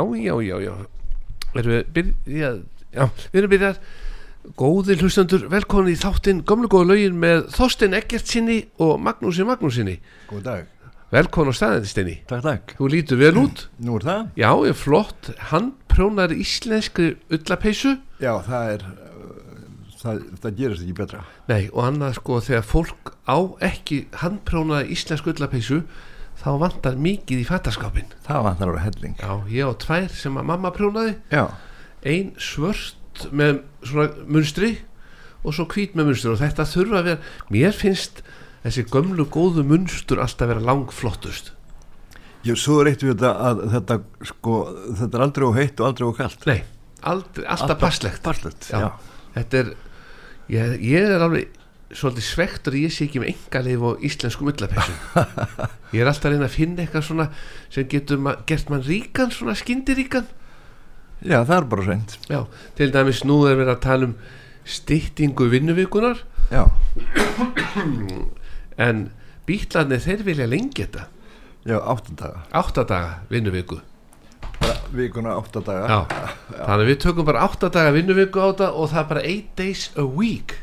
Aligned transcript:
Já, 0.00 0.04
já, 0.16 0.34
já, 0.48 0.56
já. 0.64 0.74
Erum 1.54 1.72
við 1.74 1.90
byrjað 1.96 2.60
Já, 2.90 3.04
við 3.30 3.38
erum 3.42 3.52
byrjað. 3.52 3.80
Góði 4.56 4.96
hlustandur, 4.96 5.42
velkomin 5.52 5.92
í 5.92 5.98
þáttinn 6.00 6.40
Gömlu 6.48 6.70
góða 6.72 6.94
lögin 6.94 7.18
með 7.20 7.42
Þorstein 7.52 7.92
Eggertsinni 7.98 8.56
og 8.80 8.94
Magnúsi 9.04 9.44
Magnúsinni 9.44 9.98
Góð 10.30 10.40
dag, 10.46 10.70
Velkomin 11.12 11.52
á 11.52 11.54
staðinsteinni 11.58 12.14
takk 12.30 12.46
takk. 12.46 12.72
Þú 12.78 12.88
lítur 12.94 13.20
vel 13.20 13.34
út. 13.42 13.66
Nú 13.84 13.98
er 13.98 14.06
það? 14.08 14.24
Já, 14.40 14.48
ég 14.64 14.72
er 14.72 14.78
flott. 14.80 15.30
Handprjónar 15.50 16.32
íslenskri 16.34 17.12
ullapeysu 17.34 17.96
Já, 18.22 18.32
það 18.46 18.72
er 18.74 18.84
það, 20.00 20.22
það 20.40 20.56
gerist 20.62 20.84
ekki 20.86 20.96
betra. 21.02 21.24
Nei, 21.50 21.62
og 21.74 21.82
annað 21.90 22.16
sko 22.20 22.40
þegar 22.46 22.66
fólk 22.70 23.12
á 23.28 23.38
ekki 23.70 24.04
handprjónaða 24.22 24.88
íslensku 24.96 25.34
ullapeysu 25.34 25.82
þá 26.40 26.50
vantar 26.62 26.96
mikið 26.96 27.42
í 27.42 27.46
fattaskapin 27.48 28.12
Það 28.26 28.44
vantar 28.46 28.70
ára 28.72 28.84
helling. 28.86 29.16
Já, 29.20 29.32
ég 29.52 29.68
á 29.68 29.72
tvær 29.84 30.08
sem 30.16 30.38
að 30.40 30.48
mamma 30.50 30.70
prjónaði. 30.74 31.16
Já, 31.32 31.44
ein 32.06 32.30
svört 32.40 33.26
með 33.36 33.62
svona 33.84 34.26
munstri 34.30 34.70
og 35.44 35.54
svo 35.56 35.66
hvít 35.72 35.96
með 35.96 36.10
munstur 36.10 36.34
og 36.34 36.40
þetta 36.40 36.66
þurfa 36.68 37.00
að 37.00 37.08
vera 37.10 37.52
mér 37.52 37.76
finnst 37.76 38.22
þessi 38.64 38.84
gömlu 38.92 39.24
góðu 39.32 39.64
munstur 39.68 40.20
alltaf 40.20 40.48
vera 40.50 40.64
langflottust. 40.64 41.52
Ég 42.48 42.56
svo 42.56 42.78
er 42.80 42.92
eitt 42.94 43.02
við 43.04 43.18
þetta 43.18 43.30
að 43.50 43.62
þetta 43.74 43.96
sko, 44.30 44.56
þetta 44.96 45.18
er 45.18 45.24
aldrei 45.26 45.46
og 45.48 45.56
heitt 45.60 45.80
og 45.80 45.88
aldrei 45.90 46.06
og 46.08 46.16
kalt. 46.16 46.46
Nei, 46.48 46.60
aldrei, 47.04 47.44
alltaf 47.52 47.80
passlegt. 47.80 48.22
Passlegt, 48.24 48.68
Já. 48.72 48.80
já, 48.80 49.16
þetta 49.36 49.60
er 49.60 49.72
ég, 50.52 50.76
ég 50.88 51.10
er 51.16 51.24
alveg 51.26 51.58
svolítið 51.90 52.26
svektur 52.26 52.76
ég 52.78 52.94
sé 52.94 53.06
ekki 53.08 53.22
með 53.22 53.32
engalif 53.34 53.86
og 53.88 54.04
íslensku 54.06 54.46
mullapessum 54.46 54.98
ég 55.94 56.02
er 56.02 56.10
alltaf 56.10 56.30
að 56.30 56.36
reyna 56.36 56.48
að 56.48 56.56
finna 56.56 56.84
eitthvað 56.84 57.06
svona 57.08 57.30
sem 57.68 57.88
getur 57.90 58.20
ma 58.22 58.36
gert 58.46 58.70
mann 58.70 58.84
ríkan 58.86 59.32
svona 59.34 59.56
skyndiríkan 59.58 60.28
já, 61.20 61.40
það 61.42 61.56
er 61.56 61.70
bara 61.74 61.88
reynd 61.88 62.18
Já, 62.30 62.44
til 62.78 62.92
dæmis 62.94 63.24
nú 63.26 63.42
er 63.48 63.58
verið 63.58 63.74
að 63.74 63.82
tala 63.86 64.10
um 64.10 64.18
styttingu 64.70 65.50
vinnuvikunar 65.50 66.22
Já, 66.50 66.64
en 68.88 69.10
bítlarnir 69.50 70.02
þeir 70.02 70.24
vilja 70.26 70.48
lengi 70.50 70.84
þetta. 70.84 71.06
Já, 71.66 71.76
átta 71.78 72.16
daga. 72.16 72.42
Átta 72.56 72.84
daga 72.88 73.12
vinnuviku. 73.30 73.80
Bara 74.60 74.76
Vikuna 74.94 75.36
átta 75.38 75.62
daga. 75.64 75.86
Já, 75.86 76.26
þannig 76.56 76.90
við 76.90 76.98
tökum 77.04 77.28
bara 77.28 77.44
átta 77.46 77.70
daga 77.72 77.94
vinnuviku 77.96 78.42
á 78.42 78.46
þetta 78.50 78.70
og 78.72 78.90
það 78.92 79.02
er 79.02 79.08
bara 79.12 79.24
8 79.34 79.54
days 79.60 79.86
a 79.94 80.06
week 80.06 80.56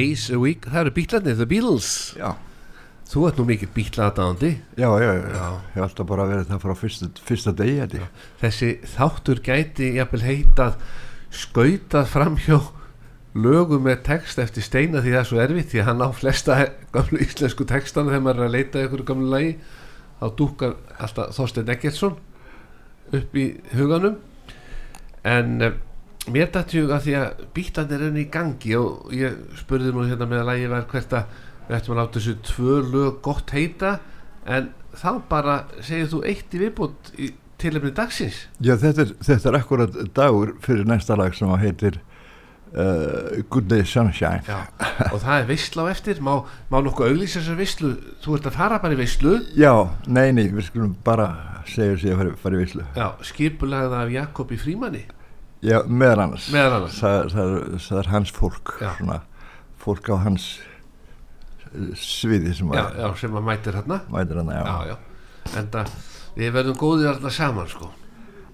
days 0.00 0.30
a 0.32 0.40
week, 0.40 0.64
það 0.66 0.86
eru 0.86 0.94
bítlarnir, 0.96 1.36
the 1.38 1.48
Beatles. 1.50 1.90
Já, 2.18 2.32
þú 3.10 3.26
ert 3.26 3.38
nú 3.40 3.46
mikið 3.48 3.70
bítlaðadáðandi 3.74 4.50
já, 4.78 4.88
já, 5.02 5.10
já. 5.18 5.46
Ég 5.74 5.76
hef 5.76 5.86
alltaf 5.86 6.10
bara 6.10 6.26
verið 6.30 6.50
það 6.50 6.60
frá 6.64 6.74
fyrsta, 6.78 7.08
fyrsta 7.26 7.54
degi 7.58 8.02
þessi 8.38 8.68
þáttur 8.92 9.40
gæti 9.46 9.88
jafnvel 9.96 10.22
heitað 10.22 10.76
skautað 11.34 12.06
framhjó 12.12 12.60
lögum 13.34 13.84
með 13.86 14.02
text 14.06 14.38
eftir 14.42 14.66
steina 14.66 15.02
því 15.02 15.14
það 15.14 15.20
er 15.20 15.28
svo 15.28 15.42
erfitt 15.42 15.70
því 15.72 15.84
hann 15.86 16.02
á 16.02 16.08
flesta 16.14 16.56
gamlu 16.94 17.20
íslensku 17.22 17.66
textana 17.66 18.14
þegar 18.14 18.24
maður 18.26 18.42
er 18.42 18.48
að 18.48 18.56
leita 18.56 18.86
ykkur 18.86 19.04
gamlu 19.10 19.30
lagi 19.30 19.52
þá 20.20 20.26
dúkar 20.38 20.74
alltaf 20.98 21.34
Þorstein 21.34 21.70
Eggertsson 21.74 22.18
upp 23.16 23.38
í 23.38 23.46
huganum. 23.74 24.18
En 25.26 25.56
um, 25.66 25.78
mér 26.28 26.50
dætti 26.52 26.82
hug 26.82 26.92
að 26.94 27.06
því 27.06 27.14
að 27.20 27.44
bítan 27.56 27.94
er 27.94 28.04
enn 28.08 28.18
í 28.20 28.26
gangi 28.32 28.74
og 28.76 29.14
ég 29.16 29.38
spurði 29.60 29.94
nú 29.94 30.04
hérna 30.04 30.28
með 30.28 30.42
að 30.42 30.50
lagi 30.50 30.68
var 30.72 30.86
hvert 30.90 31.16
að 31.16 31.38
við 31.68 31.76
ættum 31.78 31.94
að 31.94 32.00
láta 32.00 32.18
þessu 32.18 32.36
tvö 32.50 32.76
lög 32.90 33.20
gott 33.24 33.54
heita 33.54 33.94
en 34.44 34.70
þá 34.98 35.10
bara 35.30 35.56
segir 35.80 36.10
þú 36.10 36.22
eitt 36.28 36.54
í 36.54 36.60
viðbútt 36.64 37.12
í 37.16 37.32
tilefni 37.60 37.92
dagsins. 37.94 38.46
Já, 38.58 38.74
þetta 38.80 39.04
er, 39.04 39.10
þetta 39.26 39.50
er 39.50 39.58
akkurat 39.58 39.98
dagur 40.16 40.54
fyrir 40.64 40.88
næsta 40.88 41.16
lag 41.18 41.36
sem 41.36 41.50
að 41.52 41.62
heitir 41.66 42.00
uh, 42.72 43.40
Good 43.52 43.68
Day 43.70 43.84
Sunshine. 43.84 44.40
Já, 44.48 44.64
og 45.10 45.20
það 45.20 45.34
er 45.36 45.46
veistla 45.50 45.86
á 45.86 45.92
eftir. 45.92 46.22
Má, 46.24 46.32
má 46.72 46.80
nokkuð 46.80 47.12
auglýsa 47.12 47.38
þessar 47.42 47.60
veistlu 47.60 47.92
þú 48.24 48.36
ert 48.38 48.50
að 48.50 48.58
fara 48.58 48.80
bara 48.82 48.96
í 48.96 49.00
veistlu 49.00 49.36
Já, 49.54 49.72
nei, 50.08 50.30
nei, 50.36 50.48
við 50.48 50.70
skulum 50.70 50.96
bara 51.06 51.30
segja 51.68 51.98
sér 52.00 52.20
að 52.24 52.36
fara, 52.40 52.56
í 52.56 52.64
vislu 52.64 52.84
Já, 52.96 53.06
skipulagða 53.26 54.04
af 54.04 54.14
Jakobi 54.14 54.58
Frímanni 54.60 55.04
Já, 55.60 55.76
meðal 55.84 56.22
annars. 56.24 56.46
Meðal 56.54 56.76
annars. 56.78 56.98
Það, 57.02 57.18
það, 57.34 57.54
það 57.84 57.98
er 58.00 58.10
hans 58.14 58.30
fólk, 58.32 58.70
Já. 58.80 58.90
svona, 58.96 59.18
fólk 59.82 60.08
á 60.08 60.16
hans 60.24 60.46
eh, 61.68 61.90
sviði 62.00 62.54
sem 62.56 62.70
já, 62.72 62.80
að 62.86 63.00
já, 63.02 63.08
sem 63.20 63.36
að 63.36 63.46
mætir 63.50 63.76
hérna 63.80 64.00
mætir 64.12 64.40
hann, 64.40 64.52
já. 64.56 64.62
já, 64.64 64.94
já, 64.94 65.54
en 65.60 65.70
það 65.74 65.92
við 66.40 66.54
verðum 66.56 66.78
góðir 66.80 67.10
alltaf 67.14 67.36
saman 67.36 67.68
sko 67.70 67.90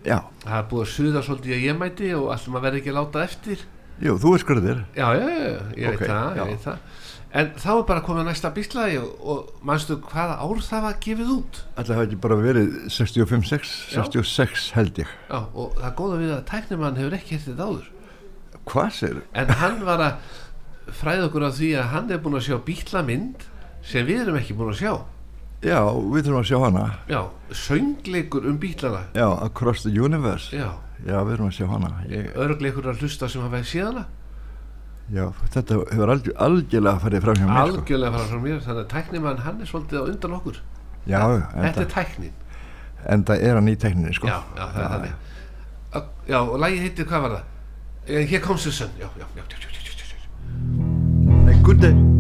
Já, 0.07 0.21
það 0.45 0.59
er 0.61 0.67
búið 0.71 0.85
að 0.85 0.93
suða 0.93 1.23
svolítið 1.27 1.55
að 1.57 1.65
ég 1.67 1.79
mæti 1.81 2.11
og 2.15 2.29
allt 2.35 2.47
maður 2.55 2.65
verði 2.69 2.81
ekki 2.83 2.93
að 2.93 2.99
láta 3.01 3.23
eftir 3.27 3.65
jú, 4.07 4.13
þú 4.23 4.35
er. 4.37 4.85
já, 4.95 5.07
já, 5.19 5.27
já, 5.27 5.57
ég 5.83 5.89
Ok, 5.91 6.01
veit 6.01 6.11
það, 6.11 6.27
já. 6.27 6.43
ég 6.43 6.51
veit 6.53 6.67
það 6.67 6.96
en 7.37 7.51
þá 7.61 7.69
er 7.75 7.83
bara 7.89 8.03
komið 8.07 8.29
næsta 8.31 8.51
bíslaði 8.57 8.97
og, 9.03 9.11
og 9.21 9.65
manstu 9.69 9.97
hvaða 10.09 10.39
ár 10.41 10.63
það 10.65 10.85
var 10.87 10.97
gefið 11.05 11.33
út 11.37 11.59
Alltaf 11.77 11.97
hafa 11.99 12.07
ekki 12.09 12.19
bara 12.25 12.39
verið 12.41 12.71
65-6, 12.95 13.75
Já. 13.93 14.01
66 14.07 14.71
held 14.79 15.01
ég. 15.03 15.11
já, 15.29 15.41
og 15.53 15.77
það 15.83 15.95
góða 16.01 16.21
við 16.23 16.33
að 16.37 16.45
tæknimann 16.53 16.97
hefur 17.01 17.19
ekki 17.19 17.37
hértið 17.39 17.61
áður 17.67 17.91
Hvað 18.67 18.89
sér? 18.99 19.19
en 19.39 19.53
hann 19.61 19.83
var 19.87 20.01
að 20.07 20.95
fræða 21.01 21.27
okkur 21.29 21.45
af 21.51 21.55
því 21.59 21.69
að 21.81 21.93
hann 21.93 22.11
er 22.15 22.23
búin 22.25 22.39
að 22.39 22.47
sjá 22.49 22.57
bílamynd 22.67 23.45
sem 23.87 24.07
við 24.09 24.25
erum 24.25 24.41
ekki 24.41 24.57
búin 24.59 24.73
að 24.73 24.81
sjá 24.85 24.95
Já, 25.65 25.79
við 25.89 26.27
þurfum 26.27 26.41
að 26.43 26.49
sjá 26.51 26.59
hana. 26.63 26.83
já, 27.09 27.21
söngleikur 27.57 28.45
um 28.47 28.59
bílana 28.61 29.07
Já, 29.17 29.27
Across 29.47 29.83
the 29.87 29.93
Universe. 29.99 30.51
já, 30.57 30.69
Já, 31.07 31.17
við 31.25 31.33
þurfum 31.35 31.49
að 31.51 31.57
sjá 31.57 31.67
hana. 31.71 31.91
Ég, 32.09 32.29
örgleikur 32.41 32.87
að 32.91 33.01
hlusta 33.03 33.29
sem 33.29 33.43
hafa 33.45 33.63
síðana 33.67 34.05
já, 35.13 35.27
þetta 35.55 35.77
hefur 35.93 36.11
algjör, 36.15 36.35
algjörlega 36.47 36.99
farið 37.05 37.23
fram 37.27 37.35
hjá 37.41 37.47
mér. 37.47 37.53
Sko. 37.57 37.77
algjörlega 37.77 38.13
fara 38.17 38.27
frá 38.31 38.41
mér 38.43 38.61
þannig 38.65 38.83
að 38.85 38.89
tæknimann 38.95 39.39
hann 39.45 39.61
er 39.61 39.71
svolítið 39.71 40.01
á 40.01 40.05
undan 40.11 40.33
okkur 40.41 40.57
Já, 41.07 41.21
þetta 41.55 41.81
er 41.85 41.91
tæknin 41.95 42.33
enda 43.07 43.37
er 43.39 43.55
hann 43.55 43.69
í 43.71 43.77
tekninni, 43.79 44.15
sko. 44.15 44.27
já, 44.27 44.41
já, 44.57 44.65
það 44.75 44.83
er 44.83 44.91
þannig 44.97 45.15
Ak- 45.97 46.29
já, 46.29 46.41
og 46.43 46.59
lagi 46.59 46.79
heitir, 46.83 47.07
hvað 47.07 47.23
var 47.23 47.31
það? 47.31 47.45
Eh, 48.09 48.27
the 48.65 48.71
sun 48.73 48.91
já, 48.99 49.07
já, 49.19 49.27
já, 49.37 49.43
já, 49.51 49.59
já, 49.63 49.69
já, 49.73 49.93
já, 49.95 50.17
já. 50.17 51.45
Nei, 51.47 51.63
good 51.63 51.81
day. 51.81 52.16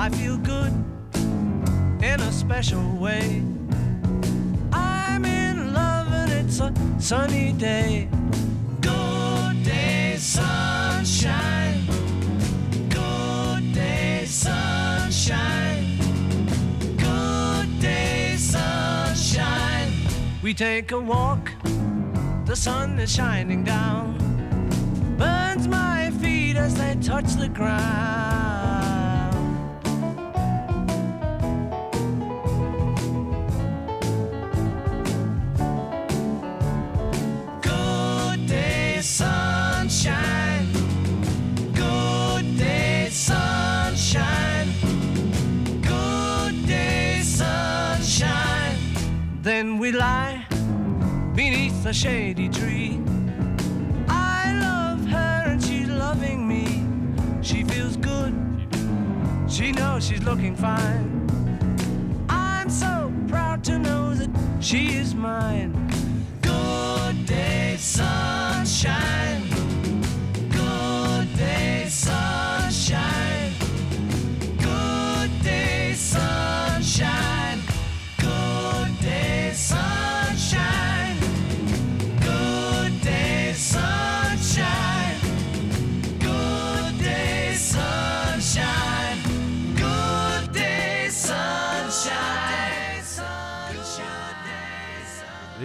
I 0.00 0.08
feel 0.08 0.38
good 0.38 0.72
in 2.02 2.20
a 2.20 2.32
special 2.32 2.96
way. 2.96 3.42
I'm 4.72 5.26
in 5.26 5.74
love, 5.74 6.10
and 6.14 6.32
it's 6.32 6.58
a 6.58 6.72
sunny 6.98 7.52
day. 7.52 8.08
Good 8.80 9.62
day, 9.62 10.16
sunshine. 10.16 11.84
Good 12.88 13.74
day, 13.74 14.24
sunshine. 14.24 15.98
Good 16.96 17.78
day, 17.78 18.36
sunshine. 18.38 19.92
We 20.42 20.54
take 20.54 20.92
a 20.92 20.98
walk, 20.98 21.52
the 22.46 22.56
sun 22.56 22.98
is 22.98 23.12
shining 23.14 23.64
down. 23.64 24.16
Burns 25.18 25.68
my 25.68 26.10
feet 26.22 26.56
as 26.56 26.74
they 26.76 26.94
touch 27.02 27.34
the 27.34 27.50
ground. 27.50 28.79
We 49.90 49.96
lie 49.98 50.46
beneath 51.34 51.84
a 51.84 51.92
shady 51.92 52.48
tree. 52.48 53.00
I 54.08 54.52
love 54.60 55.04
her 55.06 55.44
and 55.50 55.62
she's 55.62 55.88
loving 55.88 56.46
me. 56.46 56.84
She 57.42 57.64
feels 57.64 57.96
good. 57.96 58.32
She 59.48 59.72
knows 59.72 60.06
she's 60.06 60.22
looking 60.22 60.54
fine. 60.54 61.08
I'm 62.28 62.70
so 62.70 63.12
proud 63.26 63.64
to 63.64 63.78
know 63.78 64.14
that 64.14 64.30
she 64.60 64.94
is 64.94 65.14
mine. 65.14 65.72
Good 66.40 67.26
day, 67.26 67.76
sunshine. 67.78 69.39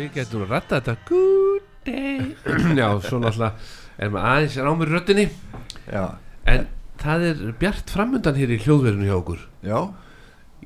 Við 0.05 0.13
getum 0.19 0.45
að 0.45 0.53
rætta 0.53 0.79
þetta. 0.79 0.95
Good 1.09 1.67
day. 1.87 2.35
Já, 2.79 2.87
svo 3.03 3.19
náttúrulega 3.21 3.51
er 3.97 4.13
maður 4.13 4.31
aðeins 4.31 4.89
röddinni. 4.91 5.27
Já, 5.89 6.03
en 6.51 6.67
það 7.01 7.27
er 7.29 7.45
bjart 7.61 7.93
framundan 7.93 8.39
hér 8.39 8.55
í 8.55 8.59
hljóðverðinu 8.63 9.09
hjá 9.09 9.15
okkur. 9.19 9.45
Já, 9.65 9.79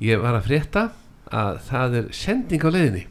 ég 0.02 0.24
var 0.24 0.38
að 0.38 0.48
frétta 0.48 0.88
að 1.30 1.62
það 1.68 2.00
er 2.00 2.10
sending 2.16 2.66
á 2.66 2.70
leiðinni. 2.74 3.06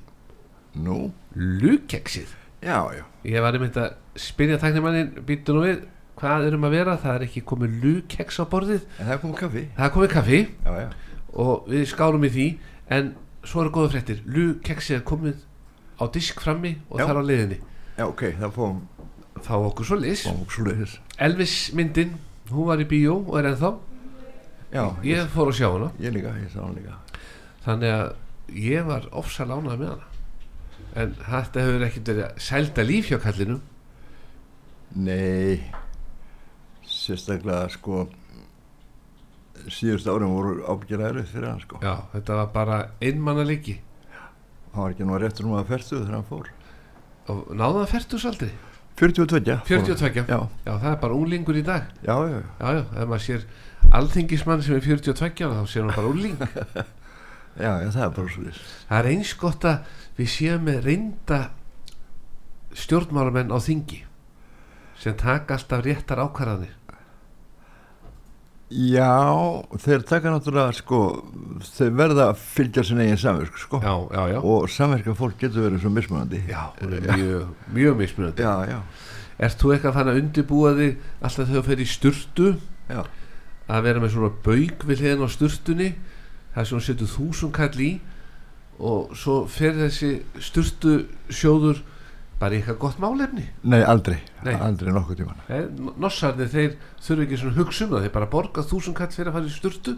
Nú, 0.80 1.00
lukeksið 1.36 2.38
já, 2.62 2.78
já. 2.96 3.04
ég 3.24 3.44
var 3.44 3.56
einmitt 3.58 3.78
að 3.80 3.96
spyrja 4.20 4.60
tæknimannin 4.62 5.12
býttu 5.28 5.56
nú 5.56 5.63
við, 5.66 5.82
hvað 6.20 6.48
erum 6.50 6.68
að 6.68 6.75
vera? 6.75 6.98
Það 7.00 7.16
er 7.16 7.25
ekki 7.28 7.44
komið 7.48 7.75
lukeks 7.84 8.39
á 8.42 8.46
borðið. 8.51 8.86
En 8.98 9.08
það 9.08 9.16
er 9.16 9.22
komið 9.24 9.38
kaffi. 9.42 9.66
er 9.88 9.94
komið 9.96 10.13
kaffi. 10.13 10.39
Já, 10.66 10.88
og 11.39 11.68
við 11.70 11.86
skárum 11.92 12.25
í 12.28 12.32
því 12.36 12.48
en 12.98 13.12
svo 13.48 13.63
eru 13.63 13.74
góða 13.75 13.94
fréttir. 13.96 14.24
Lukeksið 14.28 15.00
er 15.00 15.06
komið 15.08 15.44
á 16.00 16.04
disk 16.16 16.42
frammi 16.44 16.75
og 16.89 17.04
er 17.04 17.22
á 17.22 17.24
leiðinni. 17.24 17.60
Já, 18.00 18.06
ok, 18.08 18.25
það 18.39 18.56
fóðum, 18.56 18.82
þá 19.46 19.54
okkur 19.60 19.89
svo 19.92 20.00
lis. 20.00 20.25
Elvis 21.20 21.56
myndin, 21.75 22.18
hún 22.51 22.68
var 22.72 22.82
í 22.84 22.88
bíó 22.89 23.20
og 23.22 23.38
er 23.39 23.54
ennþá. 23.54 23.75
Já, 24.70 24.84
ég, 25.04 25.16
ég 25.16 25.32
fór 25.34 25.51
að 25.51 25.60
sjá 25.60 25.70
hana. 25.72 25.94
Ég 26.00 26.13
líka, 26.13 26.36
ég 26.39 26.60
líka. 26.75 27.00
þannig 27.66 27.96
að 27.96 28.60
ég 28.60 28.86
var 28.88 29.08
ofsal 29.20 29.50
ánað 29.51 29.82
með 29.82 29.92
hana 29.94 30.09
en 30.96 31.13
þetta 31.19 31.62
hefur 31.65 31.84
ekkert 31.89 32.08
verið 32.13 32.24
að 32.27 32.39
sælda 32.48 32.86
líf 32.88 33.10
hjá 33.12 33.19
kallinu 33.24 33.60
Nei, 34.96 35.60
sérstaklega 36.89 37.67
sko, 37.69 38.08
síðust 39.69 40.08
árum 40.10 40.31
voru 40.34 40.55
ábyggjara 40.65 41.12
erfið 41.12 41.27
fyrir 41.36 41.50
hann 41.51 41.62
sko. 41.62 41.77
já, 41.84 41.93
þetta 42.15 42.39
var 42.39 42.50
bara 42.55 42.79
einmanna 43.05 43.46
líki 43.46 43.77
Hann 44.74 44.84
var 44.86 44.91
ekki 44.93 45.05
nú 45.05 45.15
að 45.17 45.24
réttur 45.25 45.48
um 45.50 45.55
að 45.58 45.69
ferstu 45.72 45.98
þegar 46.00 46.15
hann 46.19 46.27
fór. 46.29 46.50
og 47.29 47.48
náða 47.58 47.84
það 47.84 47.91
færtusaldri 47.96 48.50
42. 49.00 49.55
42, 49.65 50.25
Já, 50.27 50.39
já 50.65 50.74
það 50.74 50.89
er 50.91 50.98
bara 51.00 51.15
unglingur 51.15 51.55
í 51.58 51.63
dag 51.63 51.86
já, 52.03 52.13
já, 52.17 52.34
já. 52.34 52.41
já, 52.60 52.72
já, 52.75 52.81
ef 53.03 53.08
maður 53.08 53.24
sér 53.25 53.46
alþingismann 53.96 54.62
sem 54.65 54.75
er 54.75 54.84
42 54.84 55.46
ára, 55.46 55.62
þá 55.62 55.69
sér 55.72 55.86
hann 55.86 55.96
bara 55.96 56.10
ungling 56.10 56.36
Já, 57.60 57.72
já, 57.84 57.89
það 57.92 58.04
er 58.08 58.13
bara 58.18 58.34
svo 58.34 58.44
þess. 58.48 58.75
það 58.89 59.00
er 59.04 59.10
eins 59.13 59.34
gott 59.42 59.66
að 59.68 59.96
við 60.20 60.30
séum 60.36 60.63
með 60.70 60.82
reynda 60.88 61.39
stjórnmálamenn 62.80 63.51
á 63.51 63.58
þingi 63.60 64.04
sem 65.00 65.16
taka 65.20 65.56
alltaf 65.58 65.84
réttar 65.86 66.22
ákvarðanir 66.25 66.75
Já, 68.70 69.10
þeir 69.82 70.04
taka 70.06 70.30
náttúrulega 70.30 70.75
sko, 70.78 70.98
þeir 71.74 71.94
verða 71.98 72.28
að 72.30 72.42
fylgja 72.54 72.84
sinni 72.86 73.08
eigin 73.08 73.18
samverk 73.18 73.56
sko. 73.58 73.80
já, 73.82 73.94
já, 74.13 74.22
já, 74.36 74.38
Og 74.46 74.68
samverka 74.70 75.16
fólk 75.18 75.39
getur 75.42 75.66
verið 75.66 75.82
svo 75.82 75.89
mismunandi. 75.89 76.44
já, 76.46 76.68
mjög, 76.86 77.48
mjög 77.74 77.98
mismunandi 77.98 78.46
Já, 78.46 78.54
já, 78.70 78.78
Ert 79.39 79.58
þú 79.63 79.72
eitthvað 79.74 79.96
þannig 79.98 80.13
að 80.13 80.22
undirbúa 80.22 80.74
þig 80.78 81.01
alltaf 81.24 81.48
þegar 81.50 81.63
þú 81.63 81.66
fer 81.72 81.82
í 81.82 81.88
sturtu 81.89 82.48
já. 82.92 83.01
að 83.74 83.84
vera 83.88 84.04
með 84.04 84.13
svona 84.13 84.32
bauk 84.46 84.86
við 84.86 85.01
hliðin 85.01 85.25
á 85.25 85.30
sturtunni 85.34 85.89
það 86.53 86.62
er 86.63 86.70
svona 86.72 86.86
setur 86.88 87.12
þúsund 87.13 87.53
kall 87.56 87.84
í 87.86 87.91
og 88.79 89.15
svo 89.20 89.41
fer 89.51 89.75
þessi 89.75 90.12
sturtu 90.44 90.94
sjóður 91.29 91.82
bara 92.39 92.56
eitthvað 92.56 92.77
gott 92.79 93.00
málefni. 93.03 93.50
Nei, 93.68 93.82
aldrei, 93.84 94.22
Nei. 94.48 94.53
aldrei 94.56 94.94
nokkuð 94.96 95.18
tíman. 95.20 95.41
Nei, 95.50 95.89
Nossarnir 96.00 96.48
þeir 96.48 96.77
þurfa 97.03 97.25
ekki 97.25 97.39
svona 97.41 97.58
hugsa 97.58 97.84
um 97.86 97.91
það. 97.98 98.06
Þeir 98.06 98.13
bara 98.15 98.29
borga 98.32 98.63
þúsund 98.63 98.96
kall 98.96 99.12
fyrir 99.12 99.32
að 99.32 99.36
fara 99.36 99.50
í 99.50 99.56
sturtu. 99.58 99.96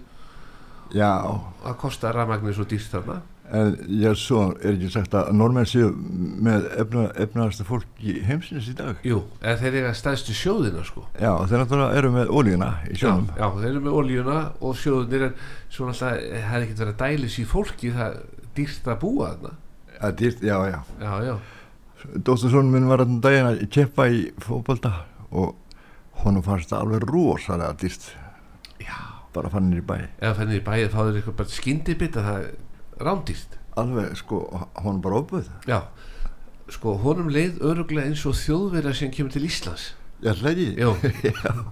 Já, 0.98 1.12
að 1.64 1.78
kosta 1.80 2.10
rafmagnir 2.12 2.58
svo 2.58 2.66
dýrt 2.68 2.90
þarna 2.92 3.22
en 3.52 3.74
ég 4.02 4.18
svo 4.20 4.44
er 4.62 4.76
ekki 4.76 4.90
sagt 4.94 5.16
að 5.18 5.32
normenn 5.36 5.68
séu 5.68 5.90
með 5.92 6.68
efna, 6.80 7.06
efnaðasta 7.26 7.66
fólk 7.68 8.04
í 8.04 8.18
heimsins 8.28 8.70
í 8.72 8.76
dag? 8.78 9.00
Jú, 9.08 9.22
eða 9.42 9.58
þeir 9.62 9.78
eiga 9.80 9.94
stæðstu 10.00 10.36
sjóðina 10.38 10.84
sko. 10.88 11.06
Já, 11.20 11.32
þeir 11.50 11.64
náttúrulega 11.64 12.02
eru 12.02 12.12
með 12.16 12.32
ólíuna 12.32 12.70
í 12.88 12.96
já, 12.96 13.02
sjónum 13.04 13.32
já, 13.36 13.48
þeir 13.58 13.70
eru 13.72 13.84
með 13.88 13.98
oljuna 14.02 14.38
og 14.60 14.78
sjóðunir 14.80 15.28
en 15.28 15.40
svo 15.68 15.90
náttúrulega 15.90 16.46
það 16.48 16.60
er 16.60 16.68
ekkert 16.68 16.84
verið 16.86 16.94
að 16.94 17.02
dælis 17.04 17.40
í 17.42 17.48
fólki 17.52 17.96
það 17.98 18.16
er 18.16 18.46
dýrt 18.56 18.92
að 18.92 19.02
búa 19.04 19.32
þarna. 19.34 19.58
Það 19.98 20.08
er 20.10 20.18
dýrt, 20.24 20.46
já, 20.48 20.58
já. 20.72 20.80
Já, 21.02 21.12
já, 21.28 21.36
Dóttursson 22.02 22.72
minn 22.74 22.90
var 22.90 23.04
þannig 23.04 23.22
daginn 23.22 23.48
að 23.52 23.62
keppa 23.74 24.08
í 24.10 24.22
fótbolta 24.42 24.92
og 25.30 25.54
honum 26.24 26.44
fannst 26.46 26.72
það 26.72 26.86
alveg 26.86 27.06
rosalega 27.12 27.76
dýrt. 27.82 28.08
Já. 28.82 28.98
Bara 29.36 29.52
fann 29.54 29.70
í 29.72 29.84
bæ. 29.86 29.96
Eða 30.20 30.34
fennir 30.40 30.60
í 30.60 30.66
bæið 30.66 30.90
fá 30.92 31.00
þeir 31.04 31.20
eitthvað 31.20 31.38
bara 31.40 31.54
skyndibit 31.56 32.18
að 32.20 32.28
það 32.28 32.40
er 32.42 32.50
rándýrt. 33.00 33.58
Alveg 33.80 34.18
sko, 34.20 34.42
honum 34.84 35.00
bara 35.04 35.22
opið 35.22 35.48
Já, 35.70 35.78
sko 36.72 36.98
honum 37.00 37.30
leið 37.32 37.62
öruglega 37.64 38.10
eins 38.10 38.26
og 38.28 38.36
þjóðverða 38.36 38.94
sem 39.00 39.12
kemur 39.14 39.32
til 39.32 39.46
Íslands. 39.48 39.92
Ekki 40.22 40.68
Jú 40.78 40.92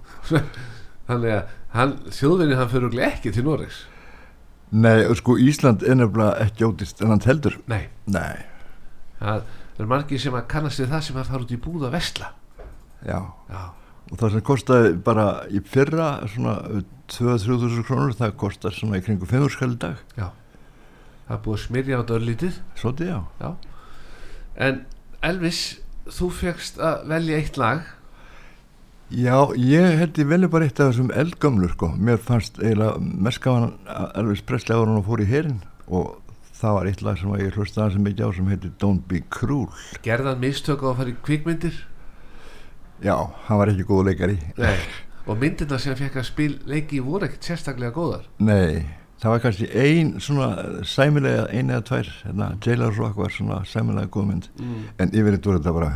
Þannig 1.10 1.34
að 1.34 1.52
hann, 1.74 1.96
þjóðverðin 2.14 2.60
hann 2.60 2.70
fyrir 2.70 3.00
ekki 3.06 3.32
til 3.34 3.44
Noregs. 3.46 3.82
Nei, 4.70 5.02
sko 5.18 5.34
Ísland 5.42 5.82
er 5.82 5.98
nefnilega 5.98 6.46
ekki 6.46 6.68
ódýrt 6.68 7.02
en 7.02 7.12
hann 7.12 7.24
heldur. 7.26 7.58
Nei, 7.70 7.88
Nei, 8.06 8.46
það 9.18 9.44
er 9.82 9.90
margir 9.90 10.22
sem 10.22 10.36
að 10.38 10.48
kannast 10.52 10.80
við 10.80 10.92
það 10.94 11.06
sem 11.06 11.20
að 11.20 11.30
fara 11.32 11.46
út 11.46 11.54
í 11.54 11.60
búð 11.60 11.88
að 11.88 11.96
vesla 11.96 12.32
já. 13.00 13.18
Já, 13.50 13.62
og 14.10 14.18
það 14.20 14.34
sem 14.34 14.44
kostaði 14.46 14.92
bara 15.04 15.26
í 15.50 15.62
fyrra 15.64 16.10
svona 16.28 16.56
2-3 17.10 17.86
krónur 17.88 18.16
það 18.18 18.36
kostar 18.40 18.76
svona 18.76 19.00
í 19.00 19.04
kringu 19.04 19.28
5 19.28 19.48
skall 19.56 19.74
dag. 19.80 19.98
Já 20.18 20.28
Það 21.30 21.36
er 21.36 21.42
búið 21.44 21.54
að 21.54 21.62
smyrja 21.62 21.94
á 21.94 22.00
þetta 22.00 22.14
örlítið 22.16 22.54
Svolítið 22.80 23.06
já. 23.06 23.18
Já. 23.38 23.50
En 24.66 24.78
Elvis, 25.22 25.60
þú 26.10 26.28
fegst 26.34 26.80
að 26.82 27.04
velja 27.12 27.36
eitt 27.38 27.58
lag. 27.60 27.84
Já, 29.14 29.36
ég 29.54 29.94
held 30.00 30.18
ég 30.18 30.26
velja 30.26 30.50
bara 30.50 30.66
eitt 30.66 30.80
af 30.82 30.90
þessum 30.90 31.12
eldgömlur 31.14 31.76
sko. 31.76 31.92
Mér 31.94 32.18
fannst 32.18 32.58
eiginlega 32.58 33.54
að 33.94 34.18
Elvis 34.24 34.42
Presley 34.42 34.74
ára 34.74 34.88
hann 34.88 34.98
og 34.98 35.06
fór 35.06 35.22
í 35.22 35.28
herin 35.30 35.60
og 35.86 36.18
það 36.58 36.76
var 36.80 36.90
eitt 36.90 37.06
lag 37.06 37.22
sem 37.22 37.30
að 37.36 37.44
ég 37.44 37.58
hlustaði 37.60 37.86
hans 37.86 38.04
mikið 38.08 38.26
á 38.26 38.30
sem 38.34 38.50
heitir 38.50 38.76
Don't 38.82 39.06
Be 39.06 39.22
Cruel. 39.30 39.70
Gerðan 40.02 40.42
mistök 40.42 40.82
á 40.82 40.90
að 40.90 40.98
fara 41.04 41.14
í 41.14 41.18
kvikmyndir? 41.30 41.82
Já, 43.06 43.14
hann 43.46 43.62
var 43.62 43.70
ekki 43.70 43.86
góð 43.86 44.10
leikari. 44.10 44.40
Nei. 44.58 44.74
Og 45.30 45.38
myndirna 45.38 45.78
sem 45.78 45.94
fekk 45.94 46.18
að 46.18 46.26
spil 46.26 46.52
leiki 46.66 46.98
voru 47.06 47.30
ekkert 47.30 47.52
sérstaklega 47.52 47.94
góðar. 47.94 48.26
Nei, 48.42 48.82
það 49.20 49.34
var 49.34 49.42
kannski 49.44 49.68
ein 49.76 50.12
svona 50.22 50.48
sæmilega, 50.88 51.46
ein 51.52 51.70
eða 51.70 51.84
tvær, 51.90 52.10
hérna, 52.24 52.50
Jailer 52.64 52.96
Rock 52.96 53.20
var 53.20 53.34
svona 53.34 53.62
sæmilega 53.68 54.10
góð 54.12 54.28
mynd. 54.30 54.50
mm. 54.58 54.82
En 54.98 55.12
yfirleitt 55.12 55.46
voru 55.46 55.60
þetta 55.60 55.76
bara 55.76 55.90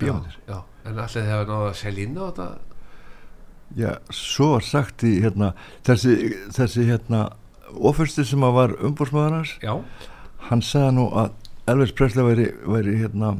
bíómyndir. 0.00 0.38
Já, 0.48 0.54
já. 0.54 0.62
En 0.82 0.98
allir 0.98 1.12
þegar 1.14 1.46
náða 1.46 1.68
að 1.68 1.76
selja 1.78 2.06
inn 2.06 2.18
á 2.18 2.24
þetta? 2.24 2.48
Já, 3.76 3.90
svo 4.12 4.48
var 4.56 4.66
sagt 4.66 5.04
í 5.08 5.12
hérna, 5.22 5.52
þessi, 5.86 6.16
þessi 6.52 6.88
hérna, 6.88 7.22
ofursti 7.72 8.24
sem 8.28 8.44
að 8.44 8.56
var 8.58 8.74
umbúrsmaður 8.84 9.38
hans, 9.38 9.54
Já, 9.62 9.76
hann 10.50 10.64
sagði 10.66 10.96
nú 10.98 11.08
að 11.16 11.30
Elvis 11.72 11.92
Presley 11.96 12.26
væri, 12.26 12.48
væri 12.66 12.96
hérna 12.98 13.36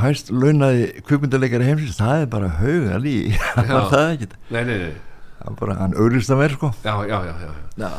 hæst 0.00 0.30
launaði 0.32 0.86
kvikmyndarleikari 1.04 1.66
heimsins, 1.68 1.98
það 1.98 2.22
er 2.22 2.28
bara 2.32 2.52
hauga 2.60 3.00
lí, 3.02 3.16
það 3.56 3.72
var 3.74 3.88
það 3.90 4.12
ekki 4.14 4.28
nei, 4.32 4.62
nei, 4.62 4.76
nei. 4.86 4.92
það 4.92 4.92
var 4.94 5.11
bara, 5.58 5.76
hann 5.80 5.94
auglist 5.98 6.30
að 6.30 6.42
vera 6.44 6.54
sko 6.58 6.72
Já, 6.84 6.94
já, 7.08 7.18
já, 7.26 7.34
já, 7.40 7.50
já. 7.50 7.88
Já, 7.88 7.92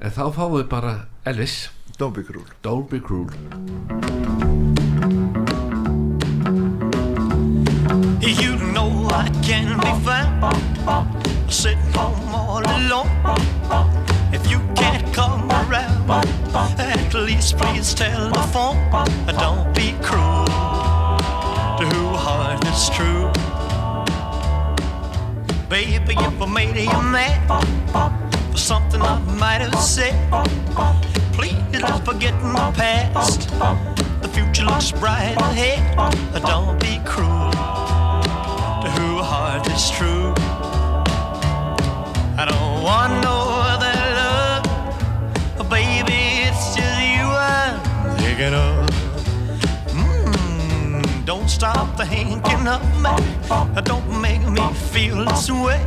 En 0.00 0.10
þá 0.12 0.22
fáum 0.36 0.56
við 0.58 0.68
bara 0.68 0.94
Elvis 1.24 1.70
don't 1.98 2.14
be 2.14 2.22
cruel 2.22 2.44
Don't 2.62 2.90
be 2.90 3.00
cruel 3.00 3.30
You 8.20 8.56
know 8.74 9.08
I 9.10 9.28
can 9.42 9.78
be 9.80 9.92
found 10.04 10.44
sitting 11.50 11.78
home 11.94 12.34
all 12.34 12.62
alone. 12.64 13.08
If 14.32 14.50
you 14.50 14.58
can't 14.74 15.06
come 15.14 15.48
around, 15.50 16.10
at 16.78 17.14
least 17.14 17.56
please 17.56 17.94
telephone. 17.94 18.78
Don't 19.38 19.72
be 19.74 19.94
cruel 20.02 20.44
to 21.78 21.84
who 21.94 22.08
heart 22.16 22.64
is 22.66 22.90
true. 22.90 23.35
Baby, 25.68 26.14
if 26.16 26.40
I 26.40 26.46
made 26.46 26.76
you 26.76 27.02
mad 27.02 27.40
for 28.52 28.56
something 28.56 29.02
I 29.02 29.18
might 29.36 29.60
have 29.62 29.74
said, 29.80 30.14
please 31.32 31.56
let's 31.72 31.98
forget 32.08 32.40
the 32.40 32.72
past. 32.76 33.48
The 34.22 34.28
future 34.28 34.64
looks 34.64 34.92
bright 34.92 35.36
ahead. 35.40 35.82
Don't 36.42 36.78
be 36.80 37.00
cruel 37.04 37.50
to 37.50 38.88
who 38.96 39.18
heart 39.18 39.66
is 39.66 39.90
true. 39.90 40.32
I 42.38 42.44
don't 42.48 42.84
want 42.84 43.20
no 43.24 43.36
other 43.72 43.92
love, 44.22 45.68
baby. 45.68 46.46
It's 46.46 46.76
just 46.76 47.00
you 47.00 47.26
I'm 47.26 48.16
thinking 48.18 48.54
of. 48.54 48.75
Don't 51.26 51.48
stop 51.48 51.96
thinking 51.96 52.68
of 52.68 52.82
me. 53.02 53.10
Don't 53.82 54.20
make 54.22 54.46
me 54.48 54.62
feel 54.92 55.24
this 55.24 55.50
way. 55.50 55.82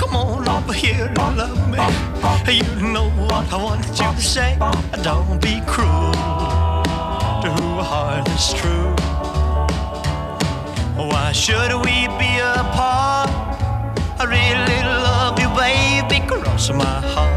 Come 0.00 0.16
on 0.16 0.48
over 0.48 0.72
here 0.72 1.06
and 1.06 1.36
love 1.36 1.68
me. 1.70 1.78
You 2.52 2.92
know 2.92 3.10
what 3.10 3.52
I 3.52 3.62
want 3.62 3.86
you 3.86 3.94
to 3.94 4.20
say. 4.20 4.56
Don't 5.04 5.40
be 5.40 5.62
cruel 5.68 6.10
to 7.42 7.48
who 7.48 7.78
heart 7.78 8.28
is 8.30 8.52
true. 8.54 8.96
Why 10.96 11.30
should 11.30 11.72
we 11.86 12.08
be 12.18 12.32
apart? 12.42 13.30
I 14.18 14.24
really 14.24 14.82
love 14.82 15.38
you, 15.38 15.48
baby, 15.54 16.26
cross 16.26 16.70
my 16.70 16.84
heart. 16.84 17.33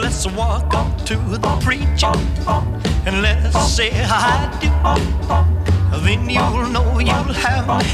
Let's 0.00 0.26
walk 0.26 0.74
up 0.74 1.04
to 1.06 1.16
the 1.16 1.38
preacher 1.62 2.12
and 3.06 3.22
let's 3.22 3.72
say 3.72 3.90
I 3.92 4.48
do. 4.60 4.70
Then 6.04 6.28
you'll 6.28 6.68
know 6.68 6.98
you'll 6.98 7.34
have 7.44 7.66
me, 7.68 7.84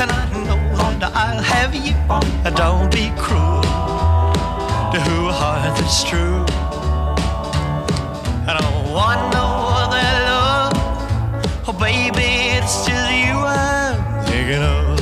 and 0.00 0.10
I 0.10 0.24
know 0.46 0.98
that 1.00 1.12
I'll 1.14 1.42
have 1.42 1.74
you. 1.74 1.94
Don't 2.56 2.90
be 2.92 3.10
cruel 3.18 3.62
to 4.92 4.98
who 5.06 5.28
heart 5.30 5.78
is 5.80 6.04
true. 6.04 6.44
I 8.46 8.52
don't 8.58 8.92
want 8.92 9.20
no 9.32 9.46
other 9.82 10.08
love. 10.30 10.72
Oh, 11.68 11.76
baby, 11.78 12.30
it's 12.56 12.86
just 12.86 13.10
you 13.12 13.34
I'm 13.34 13.96
thinking 14.26 14.62
of. 14.62 14.96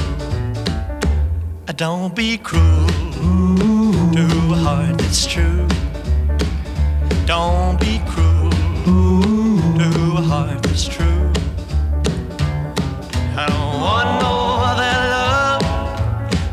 Don't 1.76 2.14
be 2.14 2.38
cruel 2.38 2.86
to 4.16 4.24
a 4.52 4.56
heart 4.64 4.98
that's 4.98 5.26
true. 5.26 5.55
Don't 7.26 7.74
be 7.80 7.98
cruel 8.06 8.50
to 8.86 9.88
a 10.16 10.22
heart 10.22 10.62
that's 10.62 10.86
true. 10.86 11.26
I 13.34 13.44
don't 13.50 13.80
want 13.82 14.08
no 14.22 14.34
other 14.70 14.96
love. 15.16 15.62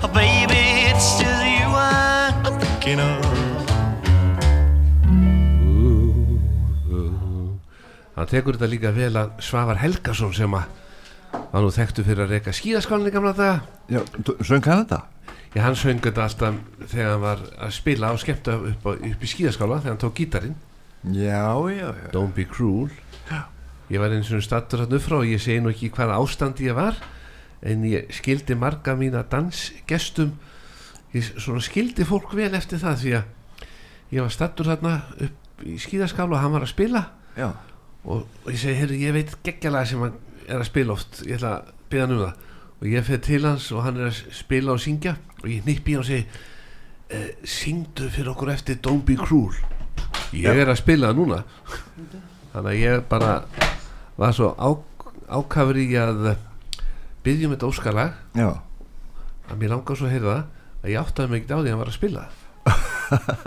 Oh, 0.03 0.11
baby, 0.11 0.89
it's 0.89 1.21
just 1.21 1.45
you 1.45 1.69
I'm 1.77 2.59
thinking 2.59 2.99
of. 2.99 3.21
Hann 8.17 8.29
tekur 8.29 8.57
þetta 8.57 8.73
líka 8.73 8.91
vel 8.97 9.13
að 9.13 9.37
Svavar 9.45 9.77
Helgason 9.77 10.33
sem 10.33 10.57
að 10.57 10.65
var 11.53 11.61
nú 11.61 11.69
þekktu 11.73 12.01
fyrir 12.05 12.25
að 12.25 12.33
reyka 12.33 12.53
skíðaskálinni 12.53 13.13
gamla 13.13 13.33
daga 13.37 13.61
Já, 13.93 14.01
söng 14.41 14.65
hann 14.65 14.87
þetta? 14.87 15.12
Já, 15.53 15.61
hann 15.67 15.75
söng 15.77 15.99
þetta 16.01 16.23
alltaf 16.25 16.55
þegar 16.89 17.11
hann 17.11 17.21
var 17.21 17.41
að 17.61 17.73
spila 17.75 18.09
og 18.15 18.21
skemmta 18.23 18.55
upp, 18.57 18.87
upp 18.89 19.25
í 19.25 19.27
skíðaskála 19.29 19.83
þegar 19.83 19.91
hann 19.91 19.99
tók 20.01 20.15
gítarinn. 20.17 20.55
Já, 21.13 21.45
já, 21.69 21.89
já. 21.93 22.07
Don't 22.15 22.33
be 22.33 22.45
cruel. 22.49 22.89
Ég 23.91 24.01
var 24.01 24.15
eins 24.15 24.31
og 24.33 24.41
stattur 24.41 24.81
hann 24.81 24.95
upp 24.97 25.03
frá 25.03 25.19
og 25.19 25.29
ég 25.29 25.41
segi 25.43 25.61
nú 25.61 25.69
ekki 25.69 25.91
hvaða 25.93 26.15
ástandi 26.17 26.65
ég 26.65 26.77
var 26.77 26.97
en 27.61 27.83
ég 27.85 28.09
skildi 28.17 28.55
marga 28.57 28.95
mína 28.97 29.21
dansgestum. 29.29 30.31
Ég 31.13 31.27
skildi 31.37 32.07
fólk 32.07 32.33
vel 32.33 32.49
eftir 32.57 32.81
það 32.81 32.97
því 33.03 33.13
að 33.19 33.67
ég 34.15 34.25
var 34.25 34.33
stattur 34.33 34.71
þarna 34.71 34.95
upp 35.27 35.67
í 35.69 35.75
skíðaskála 35.83 36.33
og 36.33 36.41
hann 36.41 36.55
var 36.55 36.65
að 36.65 36.73
spila. 36.73 37.03
Já, 37.37 37.51
og, 38.09 38.25
ég 38.49 38.57
segi, 38.57 38.79
heyrðu, 38.79 38.97
ég 39.03 39.13
veit 39.19 39.35
geggjalega 39.45 39.91
sem 39.91 40.01
hann 40.01 40.17
er 40.47 40.63
að 40.63 40.71
spila 40.71 40.97
oft. 40.97 41.21
Ég 41.27 41.37
ætla 41.37 41.53
að 41.59 41.69
byrja 41.91 42.07
hann 42.07 42.15
um 42.17 42.23
það. 42.23 42.49
Og 42.79 42.89
ég 42.89 43.05
fer 43.07 43.21
til 43.23 43.43
hans 43.45 43.69
og 43.69 43.85
hann 43.85 44.01
er 44.01 44.09
að 44.09 44.23
spila 44.33 44.73
og 44.73 44.81
syngja 44.81 45.13
og 45.43 45.51
ég 45.51 45.67
hann 45.67 45.99
og 45.99 46.07
segi 46.07 46.23
eh, 47.13 47.29
syngdu 47.43 48.09
fyrir 48.09 48.33
okkur 48.33 48.53
eftir 48.55 48.79
Don't 48.81 49.05
Be 49.05 49.19
Cruel. 49.19 49.53
Ég 50.33 50.63
er 50.63 50.71
að 50.71 50.81
spila 50.81 51.11
það 51.11 51.19
núna. 51.19 51.43
Þannig 52.53 52.71
að 52.71 52.81
ég 52.81 53.07
bara 53.11 53.33
var 54.17 54.33
svo 54.33 54.53
á, 54.57 54.69
ákafur 55.27 55.77
í 55.77 55.87
að 55.99 56.33
byggjum 57.25 57.53
þetta 57.53 57.69
óskalag. 57.69 58.19
Já, 58.37 58.49
að 59.49 59.59
mér 59.59 59.73
langar 59.75 59.99
svo 59.99 60.07
að 60.07 60.15
heyra 60.15 60.33
það 60.33 60.43
að 60.83 60.91
ég 60.91 61.01
áttaði 61.01 61.31
mig 61.31 61.43
ekki 61.43 61.53
á 61.53 61.59
því 61.59 61.67
að 61.67 61.73
hann 61.73 61.81
var 61.81 61.91
að 61.91 61.97
spila 61.99 62.23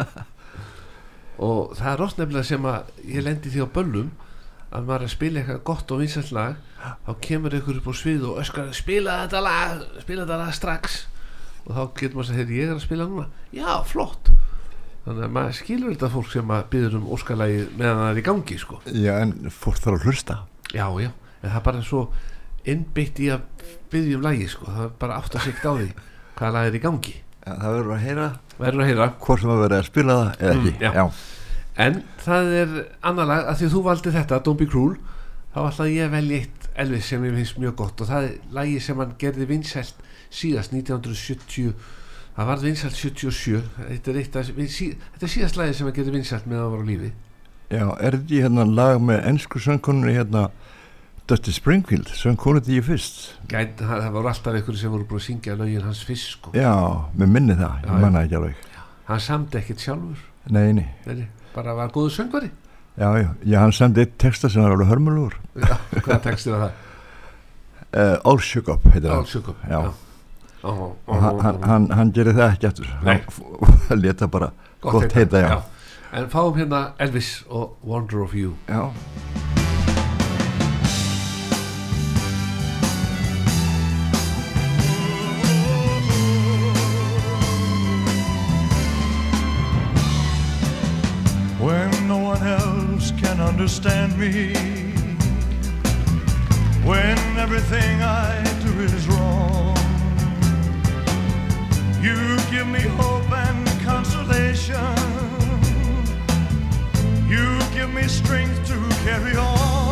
og 1.46 1.74
það 1.76 1.90
er 1.90 2.04
oft 2.06 2.20
nefnilega 2.20 2.48
sem 2.48 2.68
að 2.70 3.02
ég 3.12 3.26
lendi 3.26 3.52
því 3.52 3.64
á 3.64 3.74
böllum 3.76 4.12
að 4.66 4.88
maður 4.88 4.96
er 4.96 5.06
að 5.06 5.14
spila 5.14 5.42
eitthvað 5.42 5.66
gott 5.70 5.92
og 5.94 6.00
vinsælt 6.02 6.32
lag 6.36 6.62
þá 7.06 7.12
kemur 7.26 7.56
ykkur 7.58 7.80
upp 7.80 7.90
á 7.92 7.94
svið 7.96 8.24
og 8.30 8.40
öskar 8.42 8.72
spila 8.76 9.20
þetta 9.24 9.42
lag, 9.44 9.84
spila 10.04 10.24
þetta 10.24 10.40
lag 10.42 10.56
strax 10.56 10.98
og 11.66 11.74
þá 11.74 11.82
getur 12.00 12.16
maður 12.16 12.30
að 12.30 12.36
segja 12.40 12.56
ég 12.60 12.68
er 12.70 12.74
að 12.76 12.84
spila 12.86 13.06
núna, 13.10 13.26
já 13.52 13.70
flott. 13.90 14.30
Þannig 15.06 15.22
að 15.28 15.34
maður 15.36 15.52
skilur 15.60 15.92
þetta 15.94 16.08
fólk 16.10 16.30
sem 16.32 16.50
að 16.56 16.64
byður 16.72 16.96
um 16.98 17.04
óskalagi 17.14 17.60
meðan 17.78 18.00
það 18.02 18.10
er 18.10 18.18
í 18.18 18.24
gangi 18.26 18.56
sko. 18.58 18.80
Já, 18.90 19.12
en 19.22 19.34
fólk 19.54 19.78
þarf 19.82 20.00
að 20.00 20.06
hlusta. 20.08 20.36
Já, 20.74 20.86
já, 21.02 21.10
en 21.42 21.50
það 21.50 21.58
er 21.60 21.64
bara 21.68 21.82
svo 21.86 22.00
innbyggt 22.66 23.20
í 23.22 23.28
að 23.30 23.44
byggja 23.92 24.16
um 24.18 24.24
lagi 24.26 24.48
sko. 24.50 24.66
það 24.66 24.84
er 24.88 24.92
bara 24.98 25.18
átt 25.20 25.36
að 25.38 25.44
sikta 25.46 25.70
á 25.70 25.74
því 25.78 25.88
hvaða 26.36 26.52
lag 26.56 26.66
er 26.72 26.74
í 26.78 26.82
gangi. 26.82 27.14
Ja, 27.46 27.54
það 27.62 27.76
verður 27.76 27.94
að 27.94 28.02
heyra. 28.06 28.26
Verður 28.58 28.82
að 28.82 28.88
heyra. 28.90 29.06
Hvort 29.22 29.40
sem 29.44 29.52
að 29.54 29.60
verður 29.62 29.78
að 29.78 29.86
spila 29.92 30.16
það 30.18 30.40
eða 30.42 30.56
Mm, 30.56 30.66
ekki. 30.66 30.90
já. 30.98 31.04
en 31.86 32.02
það 32.24 32.50
er 32.62 32.74
annar 33.06 33.26
lag. 33.30 33.44
Að 33.46 33.58
því 33.60 33.68
þú 33.76 33.82
valdi 33.86 34.10
þetta, 34.16 34.40
Don't 34.42 34.58
Be 34.58 34.66
Cruel 34.66 34.96
þá 35.54 35.58
ætlaði 35.70 35.94
ég 36.00 36.06
að 36.08 36.16
velja 36.16 36.36
eitt 36.42 36.68
Elvis 36.76 37.06
sem 37.06 37.22
ég 37.24 37.34
finnst 37.38 37.58
mjög 37.62 37.76
gott. 37.76 38.00
Og 38.00 38.08
það 38.10 38.24
er 38.26 38.34
lagi 38.52 38.80
sem 38.80 38.96
hann 38.98 39.14
gerði 39.18 39.46
vinsælt 39.46 39.94
síðast 40.36 40.74
1970 40.76 41.72
það 42.36 42.50
varð 42.50 42.66
vinsælt 42.68 42.98
77 43.00 43.60
þetta 43.80 44.12
er, 44.12 44.18
að, 44.40 44.50
sí, 44.72 44.90
þetta 45.14 45.28
er 45.28 45.32
síðast 45.32 45.58
lagi 45.60 45.76
sem 45.78 45.88
hann 45.88 45.96
gerði 45.96 46.14
vinsælt 46.18 46.48
með 46.50 46.62
að 46.62 46.72
var 46.74 46.84
á 46.84 46.88
lífi. 46.90 47.10
Já, 47.66 47.84
er 47.98 48.16
þetta 48.18 48.36
í 48.36 48.42
hérna 48.44 48.66
lag 48.68 49.00
með 49.02 49.22
ennsku 49.32 49.62
söngkonunni 49.64 50.12
hérna 50.18 50.42
Dusty 51.26 51.50
Springfield, 51.50 52.12
söngkonu 52.14 52.60
því 52.62 52.76
fyrst. 52.86 53.16
Gæt, 53.50 53.80
það, 53.80 54.04
voru 54.14 54.30
alltaf 54.30 54.54
einhverju 54.60 54.78
sem 54.78 54.92
voru 54.94 55.08
búin 55.10 55.18
að 55.18 55.24
syngja 55.26 55.56
lögin 55.58 55.82
hans 55.88 56.04
fyrst 56.06 56.36
sko. 56.36 56.52
já, 56.54 56.70
með 57.18 57.32
minni 57.34 57.56
það, 57.58 57.80
Já, 57.82 57.88
ég 57.90 58.04
manna 58.04 58.22
ekki 58.22 58.38
alveg. 58.38 58.60
Hann 59.08 59.24
samdi 59.24 59.58
ekkert 59.58 59.82
sjálfur. 59.82 60.22
Nei, 60.54 60.68
nei, 60.76 60.86
Nei, 61.08 61.26
bara 61.56 61.74
var 61.74 61.90
góðu 61.94 62.12
söngvari. 62.14 62.52
Já, 62.96 63.10
já, 63.20 63.28
já, 63.44 63.58
hann 63.60 63.74
sendi 63.76 64.00
eitt 64.06 64.14
texta 64.22 64.48
sem 64.48 64.62
var 64.64 64.72
alveg 64.72 64.88
hörmulugur 64.88 65.34
Já, 65.60 65.74
hvaða 65.98 66.20
texti 66.30 66.48
var 66.54 66.62
það? 66.62 66.78
uh, 67.92 68.14
All 68.30 68.38
Shook 68.40 68.70
Up 68.72 68.86
heitir 68.88 69.10
það 69.10 69.18
Álsjökum 69.18 69.58
Já. 69.68 69.76
Ó, 69.76 69.90
ó, 69.90 69.90
og 69.90 70.05
hann, 70.74 70.94
ó, 71.06 71.40
hann, 71.42 71.62
hann, 71.64 71.90
hann 71.90 72.12
gerir 72.12 72.34
það 72.34 72.52
ekki 72.56 72.66
aftur 72.70 72.90
Nei. 73.04 73.18
hann 73.88 74.00
leta 74.02 74.26
bara 74.28 74.52
gott 74.80 75.12
heita, 75.12 75.40
já. 75.40 75.62
En 76.12 76.28
fáum 76.30 76.54
hérna 76.56 76.92
Elvis 76.98 77.44
og 77.48 77.76
Wonder 77.82 78.22
of 78.22 78.34
You 78.34 78.54
já. 78.68 78.90
when 91.58 91.90
no 92.08 92.18
one 92.18 92.42
else 92.46 93.10
can 93.12 93.40
understand 93.40 94.16
me, 94.18 94.54
when 96.84 97.18
everything 97.38 98.02
I 98.02 98.42
do 98.62 98.80
is 98.82 99.08
wrong. 99.08 99.75
You 102.00 102.36
give 102.50 102.66
me 102.66 102.80
hope 102.80 103.30
and 103.32 103.66
consolation. 103.82 104.76
You 107.28 107.58
give 107.74 107.92
me 107.92 108.06
strength 108.08 108.66
to 108.68 108.76
carry 109.04 109.36
on. 109.36 109.85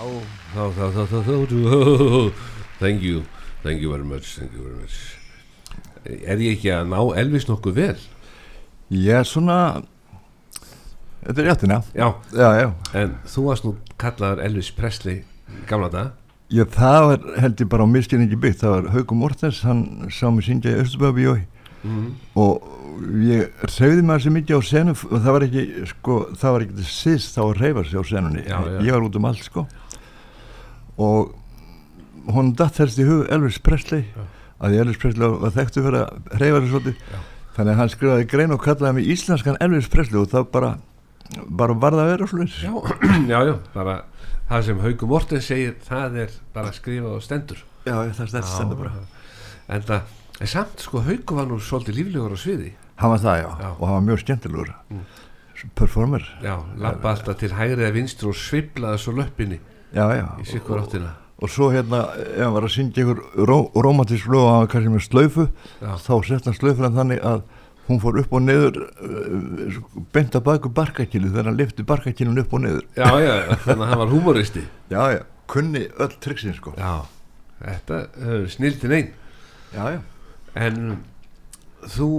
Þá, 0.00 0.62
þá, 0.76 0.84
þá, 0.96 1.02
þá, 1.10 1.18
þá 1.28 2.32
Thank 2.80 3.02
you, 3.04 3.24
thank 3.62 3.82
you 3.82 3.90
very 3.92 4.04
much 4.04 4.38
Thank 4.38 4.54
you 4.56 4.62
very 4.64 4.78
much 4.80 4.96
Er 6.08 6.40
ég 6.40 6.56
ekki 6.56 6.70
að 6.72 6.88
ná 6.88 7.00
Elvis 7.20 7.44
nokkuð 7.50 7.76
vel? 7.76 7.98
ég 8.90 9.20
er 9.20 9.28
svona 9.28 9.82
þetta 11.26 11.42
er 11.42 11.46
réttina 11.50 11.78
Já, 11.92 12.08
já, 12.32 12.48
já, 12.58 12.70
en 12.96 13.12
þú 13.28 13.44
varst 13.46 13.66
nú 13.66 13.74
kallaður 14.00 14.40
Elvis 14.48 14.72
Presley 14.74 15.20
gamla 15.68 15.90
dag 15.92 16.16
Já, 16.50 16.64
það 16.66 17.04
var 17.06 17.28
held 17.44 17.60
ég 17.62 17.70
bara 17.70 17.86
á 17.86 17.88
miskinningi 17.92 18.38
byggt, 18.40 18.64
það 18.64 18.72
var 18.74 18.88
Haukum 18.96 19.20
Mortens, 19.22 19.60
hann 19.62 19.84
sá 20.10 20.24
mig 20.34 20.48
syngja 20.48 20.72
í 20.72 20.80
Östuböfbíói 20.82 21.44
mm. 21.84 22.08
og 22.40 22.64
ég 23.22 23.68
reyði 23.76 24.02
maður 24.02 24.24
sem 24.24 24.34
mikið 24.40 24.58
á 24.58 24.62
senu 24.66 24.96
og 24.96 25.12
það 25.14 25.36
var 25.36 25.46
ekki, 25.46 25.66
sko, 25.92 26.16
það 26.40 26.56
var 26.56 26.64
ekki 26.66 26.88
síst 26.90 27.36
þá 27.36 27.44
að 27.44 27.54
reyfa 27.60 27.84
sig 27.86 28.02
á 28.02 28.04
senunni, 28.10 28.42
Já, 28.48 28.58
já. 28.66 28.80
ég 28.88 28.96
var 28.96 29.06
út 29.06 29.20
um 29.20 29.30
allt, 29.30 29.44
sko 29.46 29.68
og 31.00 31.34
hún 32.34 32.52
datt 32.58 32.78
helst 32.82 33.00
í 33.00 33.06
hug 33.08 33.26
Elvis 33.32 33.58
Presley 33.64 34.04
Já. 34.10 34.22
að 34.66 34.76
Elvis 34.84 35.00
Presley 35.00 35.30
var 35.40 35.54
þekktu 35.56 35.82
fyrir 35.86 36.02
að 36.04 36.38
reyfa 36.42 36.60
sig 36.60 36.70
svolítið, 36.74 37.02
þannig 37.56 37.72
að 37.74 37.80
hann 37.80 37.92
skrifaði 37.94 38.28
grein 38.34 38.54
og 38.56 38.62
kallaði 38.64 38.96
mig 38.98 39.08
íslenskan 39.14 39.58
Elvis 39.64 39.88
Presley 39.92 40.20
og 40.20 40.28
það 40.32 40.50
bara, 40.54 40.72
bara 41.48 41.76
varða 41.86 42.04
að 42.06 42.12
vera 42.14 42.28
slúið. 42.30 42.58
Já, 42.60 42.74
já, 43.32 43.38
já, 43.50 43.54
bara 43.74 43.96
það 44.50 44.66
sem 44.68 44.80
Hauku 44.84 45.08
Morten 45.10 45.42
segir 45.46 45.74
það 45.86 46.20
er 46.26 46.36
bara 46.54 46.72
skrifað 46.76 47.16
og 47.16 47.24
stendur 47.24 47.64
Já, 47.86 47.94
það 48.12 48.28
stætti 48.34 48.50
stendur 48.50 48.80
bara. 48.82 48.92
En 49.72 49.84
það, 49.88 50.14
en 50.42 50.50
samt 50.52 50.82
sko 50.84 51.00
Hauku 51.06 51.36
var 51.38 51.46
nú 51.48 51.56
svolítið 51.62 52.00
líflegur 52.02 52.34
á 52.36 52.38
sviði 52.42 52.72
Hann 53.00 53.14
var 53.14 53.22
það, 53.22 53.36
já, 53.40 53.48
Já. 53.64 53.68
og 53.78 53.84
hann 53.88 53.96
var 53.96 54.06
mjög 54.10 54.22
skemmtilegur 54.26 54.72
Mm. 54.90 55.04
performer, 55.76 56.24
Já, 56.42 56.54
lappa 56.80 57.10
alltaf 57.14 57.36
til 57.40 57.50
hægri 57.52 57.82
eða 57.84 57.92
vinstri 57.94 58.28
og 58.30 58.36
sviflaði 58.36 58.98
svo 59.02 59.12
löppinni 59.18 59.58
já, 59.94 60.04
já. 60.16 60.26
Í 60.40 60.46
sikkur 60.48 60.82
áttina 60.82 61.16
og 61.40 61.48
svo 61.48 61.70
hérna, 61.72 62.02
ef 62.20 62.42
hann 62.42 62.52
var 62.52 62.66
að 62.66 62.74
syngja 62.74 63.04
ykkur 63.04 63.46
ró, 63.48 63.56
romantísk 63.72 64.28
lög 64.28 64.44
var 64.44 64.66
kannski 64.68 64.92
með 64.92 65.06
slaufu 65.06 65.46
Já, 65.80 65.94
þá 65.96 66.12
sett 66.28 66.48
hann 66.48 66.56
slaufuna 66.56 66.90
þannig 66.92 67.22
að 67.24 67.44
hún 67.88 68.00
fór 68.02 68.18
upp 68.20 68.34
og 68.36 68.42
neður 68.44 68.80
uh, 68.86 69.78
bent 70.14 70.36
að 70.36 70.44
baku 70.46 70.72
barkakilu 70.74 71.30
þegar 71.30 71.48
hann 71.48 71.58
lifti 71.58 71.86
barkakilun 71.86 72.42
upp 72.42 72.52
og 72.54 72.64
neður 72.66 72.84
já, 72.92 73.08
já, 73.24 73.32
þannig 73.64 73.86
að 73.86 73.92
hann 73.92 74.02
var 74.02 74.12
humoristi 74.12 74.64
já, 74.94 75.00
já, 75.16 75.22
kunni 75.50 75.86
öll 75.96 76.12
triksin 76.22 76.54
sko. 76.58 76.74
Já, 76.78 77.08
þetta 77.62 78.02
er 78.28 78.44
snildin 78.52 78.96
einn 78.98 79.10
já, 79.72 79.96
já, 79.96 80.00
en 80.60 81.00
þú 81.88 82.10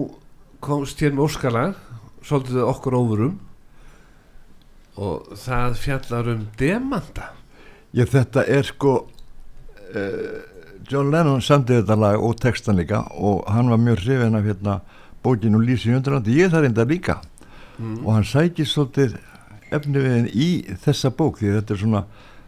komst 0.66 1.02
hér 1.02 1.14
með 1.14 1.28
Óskalag 1.30 1.78
svolítið 2.26 2.66
okkur 2.66 2.98
óvurum 2.98 3.38
og 5.02 5.32
það 5.40 5.78
fjallar 5.82 6.34
um 6.34 6.44
demanta 6.60 7.30
ég 7.98 8.10
þetta 8.12 8.46
er 8.48 8.68
sko 8.68 8.96
uh, 9.02 10.40
John 10.92 11.12
Lennon 11.14 11.44
samdi 11.44 11.78
þetta 11.80 11.98
lag 12.00 12.24
og 12.24 12.40
textan 12.42 12.80
líka 12.80 13.04
og 13.16 13.46
hann 13.52 13.70
var 13.72 13.80
mjög 13.82 14.06
hrifin 14.06 14.36
af 14.36 14.48
hérna 14.48 14.80
bókinu 15.24 15.62
Lísi 15.62 15.92
Jöndrandi, 15.92 16.36
ég 16.40 16.52
það 16.52 16.66
reynda 16.66 16.88
líka. 16.88 17.22
Mm. 17.82 18.06
og 18.06 18.14
hann 18.14 18.26
sækir 18.28 18.68
svolítið 18.68 19.16
efniviðin 19.74 20.28
í 20.36 20.48
þessa 20.84 21.10
bók 21.18 21.40
því 21.40 21.54
þetta 21.56 21.74
er 21.74 21.80
svona 21.82 22.02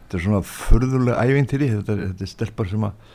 þetta 0.03 0.17
er 0.17 0.23
svona 0.27 0.41
furðulega 0.45 1.23
ævintýri. 1.25 1.69
Þetta 1.73 1.93
er, 1.93 2.01
þetta 2.11 2.25
er 2.25 2.31
stelpar 2.31 2.69
sem 2.69 2.83
að 2.85 3.07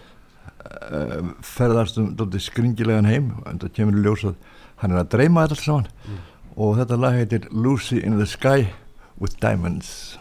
uh, 0.88 1.28
ferðast 1.46 2.00
um 2.02 2.38
skringilegan 2.42 3.06
heim. 3.06 3.32
En 3.46 3.60
það 3.62 3.74
kemur 3.76 4.00
í 4.00 4.06
ljós 4.06 4.24
að 4.32 4.38
hann 4.82 4.94
er 4.94 5.02
að 5.04 5.12
dreyma 5.14 5.44
þetta 5.46 5.58
alls 5.58 5.66
saman. 5.68 6.22
Og 6.58 6.78
þetta 6.80 6.98
lag 6.98 7.18
heitir 7.20 7.50
Lucy 7.52 8.00
in 8.02 8.18
the 8.18 8.26
Sky 8.26 8.72
with 9.20 9.38
Diamonds 9.38 10.18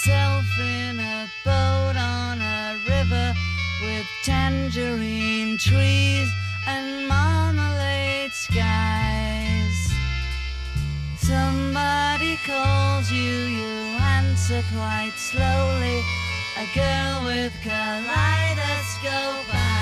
yourself 0.00 0.44
in 0.58 0.98
a 0.98 1.30
boat 1.44 1.96
on 1.96 2.40
a 2.40 2.76
river 2.88 3.34
with 3.82 4.06
tangerine 4.24 5.58
trees 5.58 6.28
and 6.66 7.06
marmalade 7.06 8.32
skies. 8.32 9.92
Somebody 11.18 12.38
calls 12.46 13.10
you, 13.10 13.20
you 13.20 13.96
answer 14.00 14.62
quite 14.72 15.12
slowly. 15.16 16.02
A 16.56 16.66
girl 16.74 17.24
with 17.26 17.52
kaleidoscope 17.62 19.54
eyes. 19.54 19.79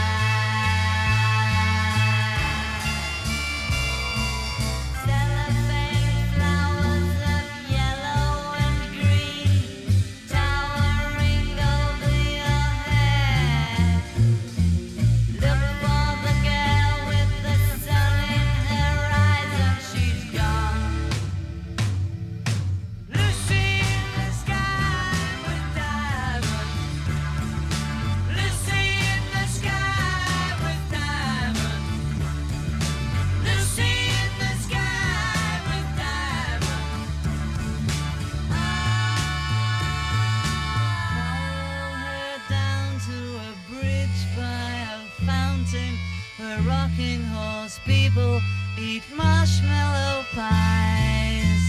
People 47.88 48.38
eat 48.78 49.02
marshmallow 49.16 50.22
pies. 50.34 51.62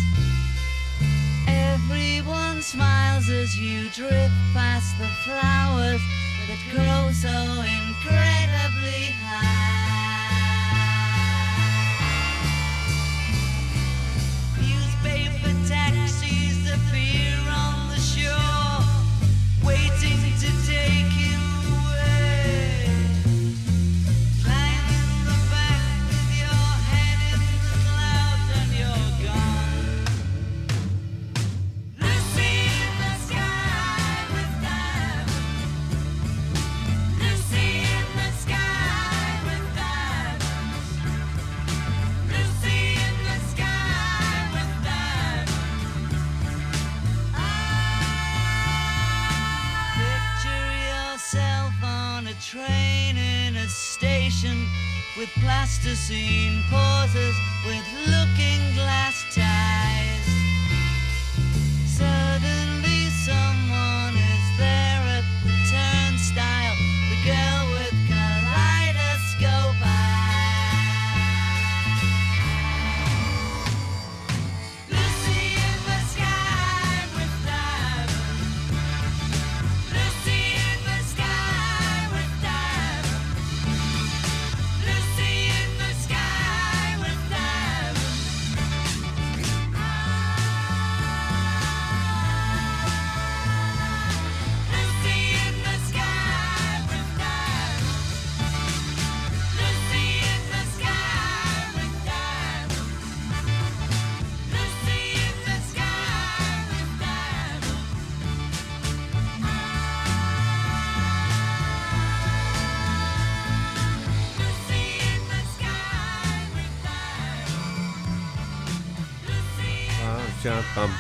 Everyone 1.48 2.62
smiles 2.62 3.30
as 3.30 3.58
you 3.58 3.90
drift 3.92 4.36
past 4.54 4.98
the 5.00 5.08
flowers 5.24 6.02
that 6.48 6.62
grow 6.74 7.10
so 7.14 7.36
incredibly 7.64 9.06
high. 9.24 9.79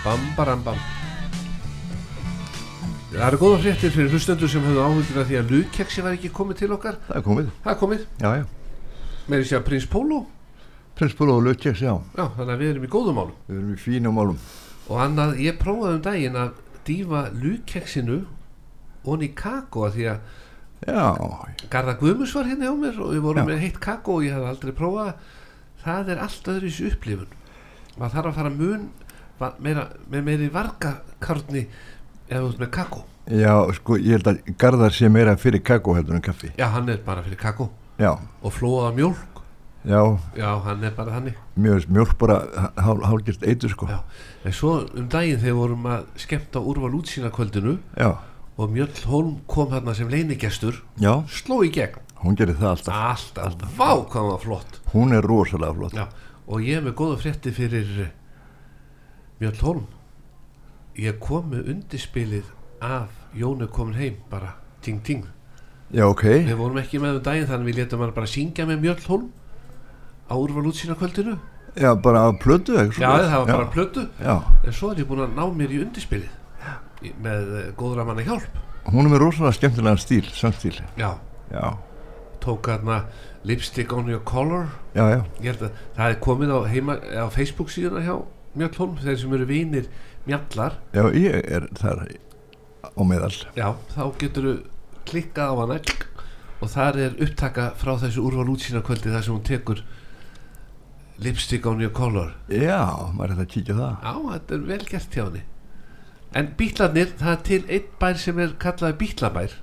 Bam, 0.09 0.19
bam, 0.35 0.35
baram, 0.35 0.61
bam. 0.63 0.77
Það 3.09 3.25
eru 3.27 3.37
góða 3.41 3.57
fréttir 3.61 3.91
fyrir 3.93 4.13
hlustendur 4.13 4.49
sem 4.49 4.63
höfðu 4.63 4.81
áhugur 4.81 5.19
af 5.21 5.27
því 5.29 5.37
að 5.37 5.51
lugkeksi 5.53 6.03
var 6.05 6.15
ekki 6.15 6.31
komið 6.33 6.57
til 6.61 6.69
okkar. 6.73 6.95
Það 7.07 7.17
er 7.19 7.25
komið, 7.25 7.49
Það 7.63 7.71
er 7.73 7.79
komið, 7.81 8.05
já 8.21 8.29
já. 8.39 8.43
Með 9.29 9.43
því 9.43 9.57
að 9.57 9.65
Prins 9.67 9.85
Pólo 9.89 10.19
Prins 10.97 11.13
Pólo 11.17 11.35
og 11.37 11.43
Lutjeks, 11.45 11.81
já, 11.85 11.93
Já, 12.17 12.23
þannig 12.37 12.53
að 12.53 12.61
við 12.63 12.71
erum 12.71 12.87
í 12.87 12.91
góðum 12.95 13.17
málum. 13.19 13.35
Við 13.47 13.59
erum 13.59 13.73
í 13.73 13.81
fínum 13.83 14.17
málum. 14.17 14.39
Og 14.89 15.01
annað, 15.03 15.35
ég 15.45 15.59
prófaði 15.61 15.97
um 15.99 16.05
daginn 16.07 16.39
að 16.41 16.63
dýfa 16.89 17.21
lugkeksinu 17.43 18.17
onni 19.05 19.29
í 19.29 19.35
kakó 19.37 19.85
af 19.87 19.93
því 19.97 20.07
að 20.09 20.23
já, 20.89 21.03
Garða 21.69 21.97
Guðmus 22.01 22.33
var 22.37 22.49
hérna 22.49 22.69
hjá 22.69 22.79
mér 22.81 22.97
og 23.03 23.13
við 23.13 23.21
vorum 23.27 23.43
Já. 23.45 23.49
með 23.51 23.61
heitt 23.65 23.77
kakó 23.83 24.17
og 24.17 24.25
ég 24.25 24.33
hef 24.33 24.49
aldrei 24.49 24.73
prófað. 24.73 25.13
Það 25.85 26.11
er 26.15 26.23
allt 26.25 26.49
öðru 26.55 26.65
í 26.65 26.73
þessu 26.73 26.89
upplifun. 26.95 27.37
Maður 27.99 28.15
þarf 28.17 28.31
að 28.31 28.39
fara 28.39 28.53
mun 28.57 28.89
meira, 29.59 29.87
með 30.11 30.27
meiri 30.27 30.51
vargakarni 30.53 31.65
þú 32.29 32.51
ert 32.51 32.61
með 32.61 32.71
kakó. 32.75 33.03
Já, 33.29 33.53
sko, 33.77 33.97
ég 34.01 34.17
held 34.17 34.29
að 34.31 34.53
Garðar 34.61 34.93
sé 34.93 35.09
meira 35.09 35.35
fyrir 35.37 35.61
kakó 35.65 35.95
heldur 35.97 36.17
en 36.17 36.25
kaffi. 36.25 36.51
Já, 36.57 36.67
hann 36.73 36.89
er 36.89 37.01
bara 37.05 37.25
fyrir 37.25 37.39
kakó. 37.39 37.69
Já, 37.99 38.15
og 38.41 38.53
flóða 38.55 38.93
mjólk. 38.97 39.39
Já, 39.87 40.19
já, 40.35 40.59
hann 40.65 40.83
er 40.83 40.91
bara 40.91 41.21
mjög 41.55 41.87
mjölk 41.87 42.17
bara 42.19 42.43
hál, 42.75 42.99
hálgert 43.03 43.43
eitur 43.43 43.69
sko. 43.69 43.87
Já. 43.87 44.03
en 44.43 44.51
svo 44.51 44.85
um 44.93 45.07
daginn 45.07 45.39
þegar 45.39 45.55
vorum 45.55 45.85
að 45.87 46.03
skemmta 46.19 46.59
úrval 46.59 46.97
útsýna 46.99 47.31
kvöldinu 47.31 47.77
já, 47.95 48.17
og 48.57 48.69
Mjöll 48.69 49.05
Holm 49.07 49.39
kom 49.47 49.71
hérna 49.71 49.95
sem 49.95 50.09
leinigestur 50.09 50.83
já, 50.99 51.23
sló 51.27 51.63
í 51.63 51.71
gegn. 51.71 51.95
Hún 52.19 52.35
gerir 52.35 52.59
það 52.59 52.69
alltaf. 52.69 52.93
Alltaf, 52.93 53.45
alltaf, 53.45 53.77
vá 53.77 53.91
hann 54.13 54.63
hún 54.93 55.13
er 55.15 55.23
rosalega 55.23 55.73
flott. 55.73 55.93
Já, 55.95 56.07
og 56.47 56.61
ég 56.61 56.77
er 56.77 56.83
með 56.83 56.95
góða 56.99 57.21
frétti 57.23 57.55
fyrir 57.55 58.11
Mjöll 59.39 59.59
Holm 59.63 59.85
ég 60.99 61.19
kom 61.23 61.45
með 61.53 61.69
undirspilið 61.73 62.47
af 62.83 63.11
Jónu 63.37 63.67
komin 63.71 63.95
heim 63.99 64.15
bara 64.31 64.55
ting 64.83 65.01
ting. 65.05 65.25
Já, 65.93 66.05
ok, 66.09 66.23
við 66.47 66.55
vorum 66.59 66.77
ekki 66.81 66.99
með 67.01 67.19
um 67.19 67.23
daginn 67.25 67.47
þannig 67.49 67.69
við 67.69 67.77
letum 67.81 68.01
hann 68.03 68.13
bara 68.15 68.29
syngja 68.29 68.65
með 68.69 68.81
Mjöll 68.83 69.05
Holm 69.07 69.29
á 70.29 70.33
úrval 70.37 70.67
útsýna 70.69 70.95
kvöldinu 70.99 71.37
já, 71.79 71.93
bara 72.03 72.25
að 72.29 72.37
ekki 72.83 73.01
já 73.01 73.09
það 73.29 73.37
var 73.39 73.51
bara 73.53 73.69
plötu. 73.73 74.03
Já, 74.21 74.35
en 74.65 74.73
svo 74.75 74.91
er 74.91 75.01
ég 75.03 75.07
búin 75.09 75.23
að 75.25 75.35
ná 75.37 75.45
mér 75.55 75.73
í 75.75 75.79
undirspilið 75.85 76.29
í- 77.07 77.13
með 77.23 77.53
eh, 77.61 77.69
góðra 77.79 78.05
manna 78.05 78.25
hjálp. 78.27 78.59
Hún 78.89 79.05
er 79.05 79.13
með 79.13 79.23
rosalega 79.23 79.55
skemmtilegan 79.57 80.01
stíl, 80.01 80.25
sangstíl 80.33 80.75
já, 80.97 81.11
já, 81.53 81.65
tók 82.43 82.67
hérna 82.71 83.05
lipstick 83.43 83.93
on 83.93 84.09
your 84.09 84.21
collar. 84.25 84.67
Já, 84.95 85.05
já, 85.15 85.21
að 85.63 85.71
það 85.95 86.09
er 86.09 86.19
komið 86.27 86.53
á, 86.53 86.59
heima, 86.69 86.97
á 86.99 87.25
Facebook 87.31 87.71
síðuna 87.73 88.03
hjá 88.03 88.17
Mjöll 88.57 88.75
Holm 88.79 88.97
þeir 89.01 89.19
sem 89.21 89.35
eru 89.37 89.47
vinir 89.49 89.89
mjallar. 90.25 90.79
Já, 90.95 91.03
ég 91.13 91.37
er 91.45 91.67
þar 91.77 92.03
á 92.89 93.01
meðal. 93.05 93.35
Já, 93.57 93.67
þá 93.93 94.03
getur 94.21 94.49
þú 94.49 94.55
klikkað 95.09 95.53
á 95.53 95.55
hana. 95.61 95.79
Og 96.59 96.73
þar 96.73 96.99
er 97.05 97.15
upptaka 97.23 97.69
frá 97.79 97.93
þessu 98.01 98.25
úrval 98.27 98.49
útsýna 98.51 98.83
kvöldi 98.83 99.13
þar 99.13 99.23
sem 99.25 99.35
hún 99.35 99.45
tekur 99.47 99.85
lipstick 101.23 101.65
on 101.69 101.79
your 101.83 101.93
collar. 101.95 102.35
Já, 102.51 102.81
maður 103.15 103.31
er 103.31 103.37
það 103.37 103.45
að 103.45 103.53
kíkja 103.53 103.77
á 103.77 103.79
það. 103.79 103.95
Já, 104.03 104.13
þetta 104.33 104.57
er 104.57 104.67
vel 104.73 104.83
gert 104.89 105.15
hjá 105.15 105.23
henni. 105.23 105.45
En 106.39 106.53
bítlarnir, 106.59 107.15
það 107.17 107.33
er 107.33 107.41
til 107.47 107.63
einn 107.69 107.89
bær 108.01 108.21
sem 108.21 108.43
er 108.43 108.55
kallaði 108.61 108.99
bítlabær 108.99 109.57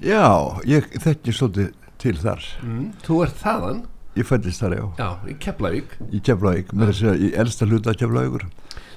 já, 0.00 0.26
ég 0.68 0.88
þekki 1.00 1.34
svolítið 1.34 1.72
til 2.00 2.16
þar. 2.20 2.44
Mm. 2.64 2.84
þú 3.04 3.22
ert 3.26 3.40
þaðan, 3.40 3.80
ég 4.18 4.26
fættist 4.26 4.62
þar, 4.62 4.74
já, 4.76 4.86
já, 4.98 5.08
í 5.30 5.36
Keflavík. 5.44 5.94
Í 6.10 6.20
Keflavík 6.26 6.72
með 6.74 6.90
þess 6.92 7.06
að 7.10 7.22
í 7.22 7.30
elsta 7.42 7.68
hluta 7.68 7.94
Keflavíkur. 7.98 8.48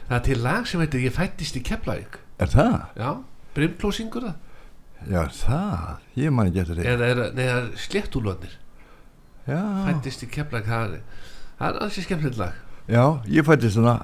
Það 0.07 0.17
er 0.17 0.25
til 0.27 0.39
lag 0.43 0.67
sem 0.69 0.83
heitir 0.83 1.05
ég 1.05 1.15
fættist 1.15 1.59
í 1.59 1.63
Keflavík. 1.65 2.17
Er 2.41 2.51
það? 2.53 2.75
já, 2.97 3.09
brimklósingur 3.57 4.27
það. 4.27 4.49
Já, 5.11 5.21
það, 5.37 5.87
ég 6.17 6.33
man 6.33 6.49
ekki 6.49 6.63
eftir 6.63 6.79
því. 6.79 6.89
Eða 6.93 7.11
er, 7.11 7.23
neða 7.37 7.61
sléttúlvarnir 7.85 8.57
já, 9.47 9.61
fættist 9.89 10.25
í 10.25 10.29
Keflavík 10.33 10.69
það 10.71 10.97
er, 10.97 11.23
það 11.61 11.69
er 11.69 11.81
ansi 11.87 12.05
skemmtilegt 12.07 12.41
lag. 12.41 12.59
Já, 12.89 13.03
ég 13.29 13.47
fættist 13.47 13.79
þarna 13.79 13.97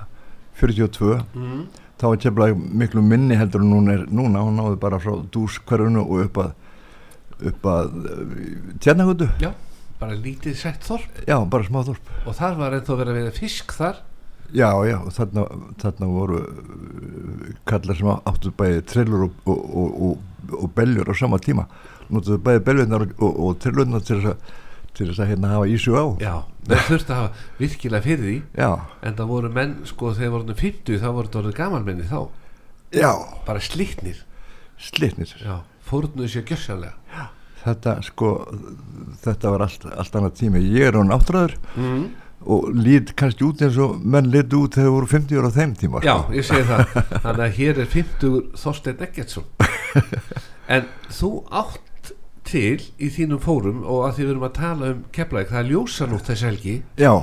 42 0.60 1.14
mm. 1.34 1.62
þá 2.00 2.08
var 2.12 2.24
Keflavík 2.26 2.66
miklu 2.84 3.04
minni 3.04 3.40
heldur 3.40 3.66
en 3.66 3.94
er 3.96 4.06
núna, 4.12 4.44
hún 4.46 4.60
náði 4.60 4.80
bara 4.82 5.00
frá 5.02 5.16
dúskverfunu 5.34 6.06
og 6.06 6.28
upp 6.28 6.44
að 6.46 6.58
upp 7.50 7.68
að 7.72 7.94
tjarnagötu 8.84 9.30
já, 9.40 9.54
bara 10.00 10.16
lítið 10.16 10.56
sett 10.58 10.86
þorp. 10.88 11.24
Já, 11.28 11.38
bara 11.50 11.68
smá 11.68 11.82
þorp. 11.88 12.14
Og 12.26 12.38
þar 12.38 12.56
var 12.60 12.78
ennþá 12.78 12.98
verið 13.02 13.14
að 13.14 13.20
vera 13.20 13.36
fisk 13.36 13.76
þar. 13.76 14.00
Já, 14.50 14.70
já, 14.88 14.98
þarna, 15.14 15.44
þarna 15.78 16.08
voru 16.10 16.40
uh, 16.42 17.50
kallar 17.70 18.00
sem 18.00 18.10
áttu 18.10 18.52
bæði 18.58 18.82
trillur 18.90 19.28
og, 19.28 19.36
og, 19.46 19.60
og, 19.78 20.24
og, 20.56 20.66
beljur 20.74 21.12
á 21.12 21.14
sama 21.20 21.38
tíma. 21.44 21.68
Notuðu 22.10 22.40
bæði 22.48 22.64
beljurnar 22.66 23.06
og, 23.20 23.52
trillurnar 23.62 24.06
til 24.06 24.18
þess 24.18 24.34
að 24.34 24.58
til 24.98 25.06
þess 25.06 25.22
að 25.22 25.30
hérna 25.30 25.52
hafa 25.54 25.68
ísu 25.70 25.94
á. 25.94 26.06
Já, 26.20 26.34
það 26.66 26.88
þurfti 26.88 27.14
að 27.14 27.20
hafa 27.20 27.44
virkilega 27.60 28.04
fyrir 28.08 28.26
því. 28.26 28.38
Já, 28.58 28.72
en 29.06 29.20
það 29.20 29.30
voru 29.30 29.52
menn, 29.56 29.76
sko, 29.88 30.14
þegar 30.18 30.34
voru 30.34 30.56
50 30.64 31.04
þá 31.04 31.08
voru 31.08 31.30
þetta 31.30 31.42
orðið 31.44 31.58
gamalmenni 31.60 32.08
þá. 32.10 32.20
Já, 32.98 33.12
bara 33.46 33.62
slitnir, 33.64 34.24
slitnir. 34.82 35.36
Já, 35.46 35.60
fórnuðu 35.86 36.34
sér 36.34 36.48
gjörsanlega 36.50 36.99
þetta 37.64 38.00
sko 38.08 38.32
þetta 39.24 39.54
var 39.54 39.66
allt, 39.66 39.86
allt 39.90 40.18
annað 40.20 40.36
tími. 40.40 40.64
Ég 40.74 40.90
er 40.90 41.00
án 41.00 41.14
áttræður 41.16 41.56
mm. 41.76 42.04
og 42.56 42.70
lít 42.78 43.14
kannski 43.20 43.48
út 43.48 43.64
eins 43.66 43.80
og 43.82 44.00
menn 44.04 44.32
lít 44.34 44.54
út 44.56 44.78
þegar 44.80 44.96
voru 44.96 45.12
50 45.12 45.42
ára 45.42 45.52
á 45.52 45.58
þeim 45.58 45.76
tíma 45.80 46.04
já, 46.06 46.14
sko. 46.16 46.38
ég 46.38 46.48
segi 46.48 46.68
það. 46.70 46.96
Þannig 47.26 47.44
að 47.48 47.58
hér 47.60 47.84
er 47.84 47.92
50 47.98 48.40
Þorstein 48.64 49.06
Eggertsson. 49.08 49.52
En 50.70 50.84
þú 51.10 51.32
átt 51.50 52.12
til 52.46 52.78
í 53.02 53.08
þínum 53.10 53.40
fórum 53.42 53.80
og 53.90 54.04
að 54.06 54.20
því 54.20 54.26
við 54.28 54.32
erum 54.36 54.44
að 54.46 54.52
tala 54.60 54.90
um 54.94 55.00
Keflæk, 55.16 55.48
það 55.50 55.60
er 55.64 55.70
ljósanótt 55.72 56.30
þess 56.30 56.46
helgi. 56.46 56.76
Já, 57.02 57.14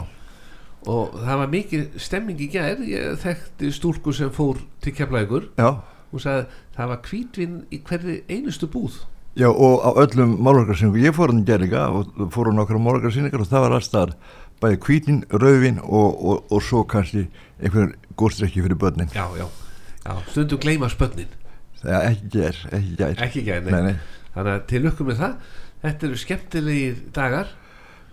og 0.87 1.15
það 1.19 1.41
var 1.43 1.53
mikið 1.53 1.99
stemming 2.03 2.43
í 2.43 2.49
gær. 2.51 2.83
Ég 2.87 3.21
þekkti 3.23 3.71
stúlku 3.75 4.15
sem 4.15 4.33
fór 4.35 4.61
til 4.83 4.95
Keflækur 4.95 5.49
já. 5.59 5.83
hún 6.13 6.23
sagði 6.23 6.47
það 6.77 6.91
var 6.93 7.01
kvítvinn 7.07 7.57
í 7.71 7.81
hverri 7.87 8.17
einustu 8.31 8.69
búð 8.71 9.01
Já 9.37 9.51
og 9.53 9.83
á 9.85 9.91
öllum 10.01 10.39
málverkarsýningu, 10.41 10.97
ég 11.05 11.13
fór 11.17 11.29
hann 11.33 11.43
gerðinga 11.45 11.83
og 11.93 12.31
fór 12.33 12.49
hann 12.49 12.61
okkar 12.63 12.79
málverkarsýningar 12.81 13.43
og 13.45 13.51
það 13.51 13.65
var 13.67 13.75
alltaf 13.77 14.15
bæði 14.65 14.79
hvítin, 14.87 15.19
rauðvin 15.29 15.81
og, 15.85 16.15
og, 16.25 16.47
og 16.57 16.63
svo 16.65 16.85
kannski 16.89 17.27
einhvern 17.61 17.93
góðstrekki 18.17 18.63
fyrir 18.65 18.79
börnin. 18.81 19.11
já, 19.13 19.27
já, 19.37 19.45
já 20.07 20.15
stundum 20.33 20.59
gleyma 20.63 20.89
spönnin 20.89 21.29
Það 21.83 21.93
er 21.93 22.07
ekki 22.15 22.31
ger, 22.33 22.57
ekki 22.73 22.97
ger. 22.97 23.21
ekki 23.27 23.43
gær, 23.45 23.61
nei. 23.67 23.73
Nei, 23.73 23.83
nei. 23.93 23.97
þannig 24.33 24.53
að 24.55 24.63
til 24.73 24.81
lukkum 24.87 25.11
með 25.11 25.21
það 25.21 25.35
þetta 25.85 26.07
eru 26.09 26.17
skemmtilegir 26.25 26.95
dagar 27.13 27.53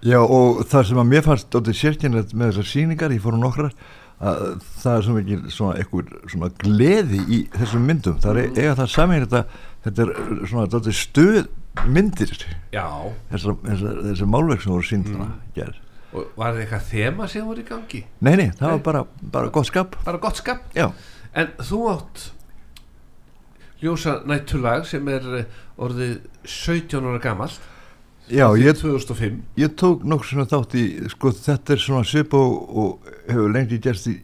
Já 0.03 0.19
og 0.19 0.65
það 0.67 0.87
sem 0.89 0.99
að 0.99 1.07
mér 1.13 1.23
fannst 1.23 1.47
dóttir 1.55 1.77
sérkynlegt 1.79 2.33
með 2.35 2.49
þessar 2.51 2.67
sýningar, 2.73 3.13
ég 3.15 3.23
fór 3.23 3.37
hann 3.37 3.45
nokkrar, 3.47 3.71
að 3.71 3.77
það 4.23 4.97
er 4.97 5.05
svo 5.05 5.13
mikið 5.17 5.45
svona 5.51 5.77
einhver 5.81 6.11
svona 6.31 6.49
gleði 6.63 7.21
í 7.27 7.39
þessum 7.57 7.87
myndum. 7.89 8.19
Það 8.23 8.37
er 8.43 8.59
eiga 8.61 8.75
það 8.79 8.91
saman 8.93 9.23
þetta, 9.25 9.41
þetta 9.87 10.05
er 10.05 10.11
svona 10.51 10.67
dóttir 10.71 10.97
stuð 10.99 11.39
myndir, 11.89 12.31
þessar, 13.31 13.55
þessar, 13.65 14.27
málverk 14.29 14.61
sem 14.61 14.71
voru 14.75 14.85
sínd 14.85 15.07
Mm. 15.09 15.23
mm. 15.25 15.33
gerð. 15.55 15.79
og 16.13 16.27
var 16.37 16.53
það 16.53 16.59
eitthvað 16.61 16.83
þema 16.91 17.27
sem 17.27 17.45
voru 17.47 17.63
í 17.63 17.65
gangi 17.65 18.03
Nei, 18.21 18.35
nei, 18.37 18.49
það 18.53 18.61
Nei. 18.61 18.69
var 18.75 18.79
bara, 18.85 18.99
bara 19.33 19.49
gott 19.49 19.65
skap. 19.65 19.95
bara 20.05 20.17
gott 20.21 20.37
skap 20.37 20.61
Já. 20.77 20.91
En 21.33 21.47
þú 21.57 21.79
átt 21.89 22.27
ljósa 23.81 24.19
nættulag 24.29 24.85
sem 24.87 25.07
er 25.09 25.25
eh, 25.39 25.45
orðið 25.81 26.19
17 26.45 27.01
ára 27.09 27.19
gamalt 27.23 27.57
Já, 28.31 28.47
ég, 28.55 28.77
2005 28.79 29.41
ég 29.59 29.73
tók 29.75 30.03
nokkur 30.07 30.29
svona 30.29 30.47
þátt 30.47 30.77
í, 30.79 30.83
sko 31.11 31.33
þetta 31.35 31.75
er 31.75 31.81
svona 31.83 32.07
svip 32.07 32.35
og, 32.37 32.53
og 32.71 33.09
hefur 33.27 33.51
lengi 33.51 33.81
gerst 33.83 34.07
í, 34.07 34.17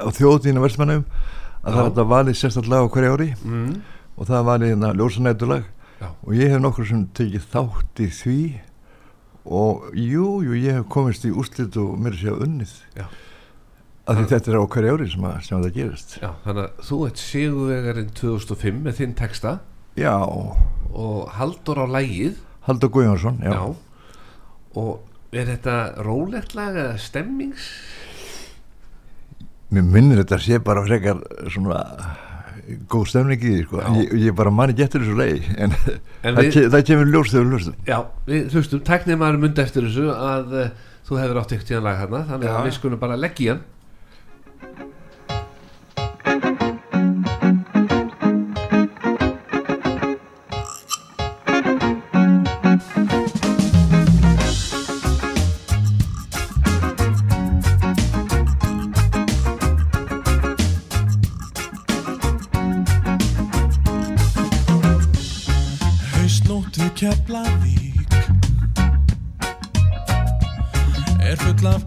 á 0.00 0.08
þjóðtíðina 0.08 0.62
versmannum 0.64 1.04
að 1.04 1.68
Já. 1.68 1.74
það 1.74 1.80
er 1.82 1.90
þetta 1.90 2.06
valið 2.14 2.38
sérstaklega 2.40 2.88
á 2.88 2.92
hverju 2.94 3.16
ári 3.16 3.28
mm. 3.36 3.74
og 4.16 4.30
það 4.30 4.48
valið 4.48 4.72
hérna 4.72 4.92
ljósanætulag 4.96 5.68
og 6.04 6.32
ég 6.36 6.52
hef 6.52 6.62
nokkur 6.64 6.88
sem 6.88 7.04
tekið 7.16 7.50
þátt 7.52 8.02
í 8.04 8.08
því 8.12 8.38
og 9.44 9.92
jú, 9.92 10.40
jú, 10.44 10.56
ég 10.56 10.78
hef 10.78 10.88
komist 10.92 11.26
í 11.28 11.32
úrslit 11.32 11.76
og 11.80 11.98
mér 12.00 12.16
sé 12.16 12.32
að 12.32 12.46
unnið. 12.46 12.74
Já. 12.96 13.06
að 14.08 14.18
því 14.18 14.24
þetta 14.32 14.50
er 14.50 14.56
á 14.60 14.64
hverju 14.74 14.94
ári 14.94 15.10
sem, 15.12 15.24
að, 15.28 15.36
sem 15.44 15.56
að 15.58 15.66
það 15.66 15.76
gerist. 15.78 16.16
Já, 16.20 16.30
þannig 16.44 16.64
að 16.64 16.88
þú 16.88 16.98
ert 17.08 17.22
sigurvegarinn 17.22 18.10
2005 18.20 18.82
með 18.84 18.98
þinn 19.00 19.14
texta. 19.20 19.54
Já, 20.00 20.16
og 20.24 21.20
haldur 21.36 21.84
á 21.84 21.86
lægið 21.88 22.40
Haldur 22.68 22.90
Guðjónsson 22.94 23.40
já. 23.44 23.54
og 24.74 25.34
er 25.34 25.48
þetta 25.50 25.74
rólegt 26.06 26.54
lag 26.56 26.76
eða 26.78 26.96
stemmings 27.02 27.66
Mér 29.74 29.86
minnir 29.90 30.20
þetta 30.22 30.38
sé 30.42 30.58
bara 30.62 30.84
frekar 30.86 31.18
svona 31.50 31.80
góð 32.88 33.08
stemning 33.10 33.42
í 33.44 33.50
því 33.58 33.62
sko. 33.66 33.80
Já. 33.82 33.88
ég, 33.98 34.12
ég 34.28 34.36
bara 34.38 34.52
manni 34.54 34.76
getur 34.78 35.02
þessu 35.02 35.16
leið 35.18 35.48
en, 35.60 35.74
En 36.22 36.34
það, 36.38 36.40
við- 36.46 36.52
ke, 36.54 36.62
það 36.72 36.84
kemur 36.90 37.10
ljós 37.12 37.32
þegar 37.34 37.44
við 37.48 37.54
hlustum 37.58 37.76
Já, 37.90 37.98
við 38.30 38.54
hlustum, 38.54 38.82
tæknir 38.88 39.18
maður 39.20 39.40
myndi 39.44 39.64
eftir 39.64 39.88
þessu 39.88 40.06
að 40.14 40.54
uh, 40.62 40.68
þú 41.08 41.18
hefur 41.20 41.40
átt 41.42 41.54
ykkur 41.58 41.68
tíðan 41.72 41.86
lag 41.88 41.98
hérna 42.00 42.22
þannig 42.30 42.48
Já. 42.48 42.54
að 42.60 42.68
við 42.70 42.76
skulum 42.78 43.02
bara 43.02 43.18
leggja 43.20 43.56
hann 43.56 43.64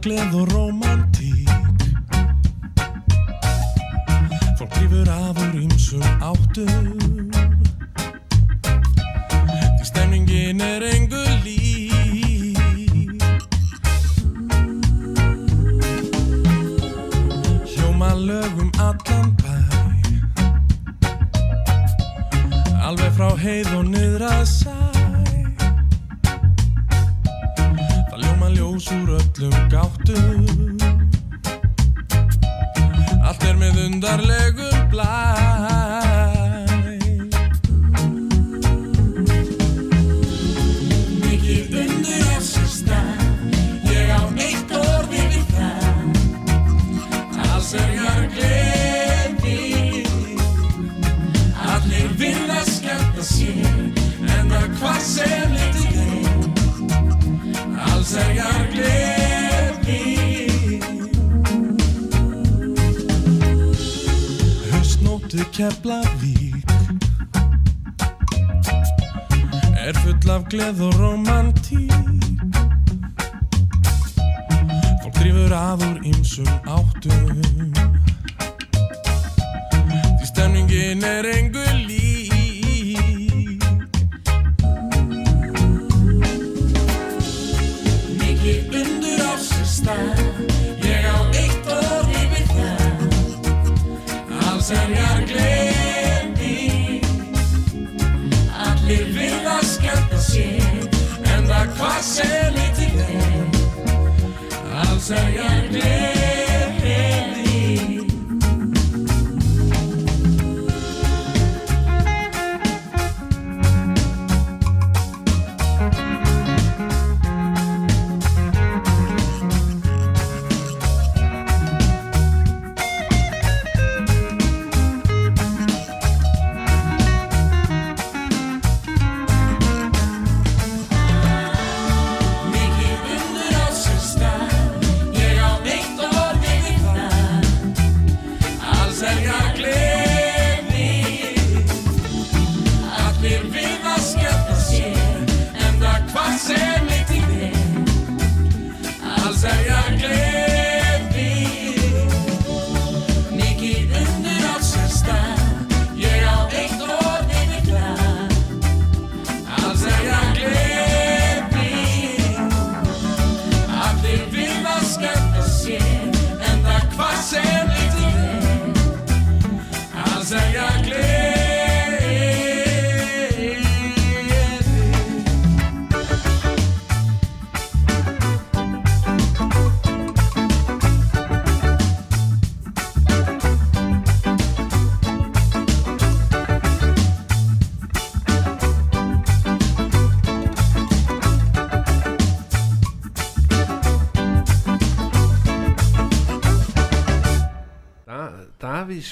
gleð 0.08 0.36
og 0.40 0.48
romantík 0.54 1.50
Fólk 4.58 4.74
lífur 4.80 5.10
af 5.12 5.36
úr 5.44 5.56
ýmsum 5.64 6.04
áttum 6.30 6.97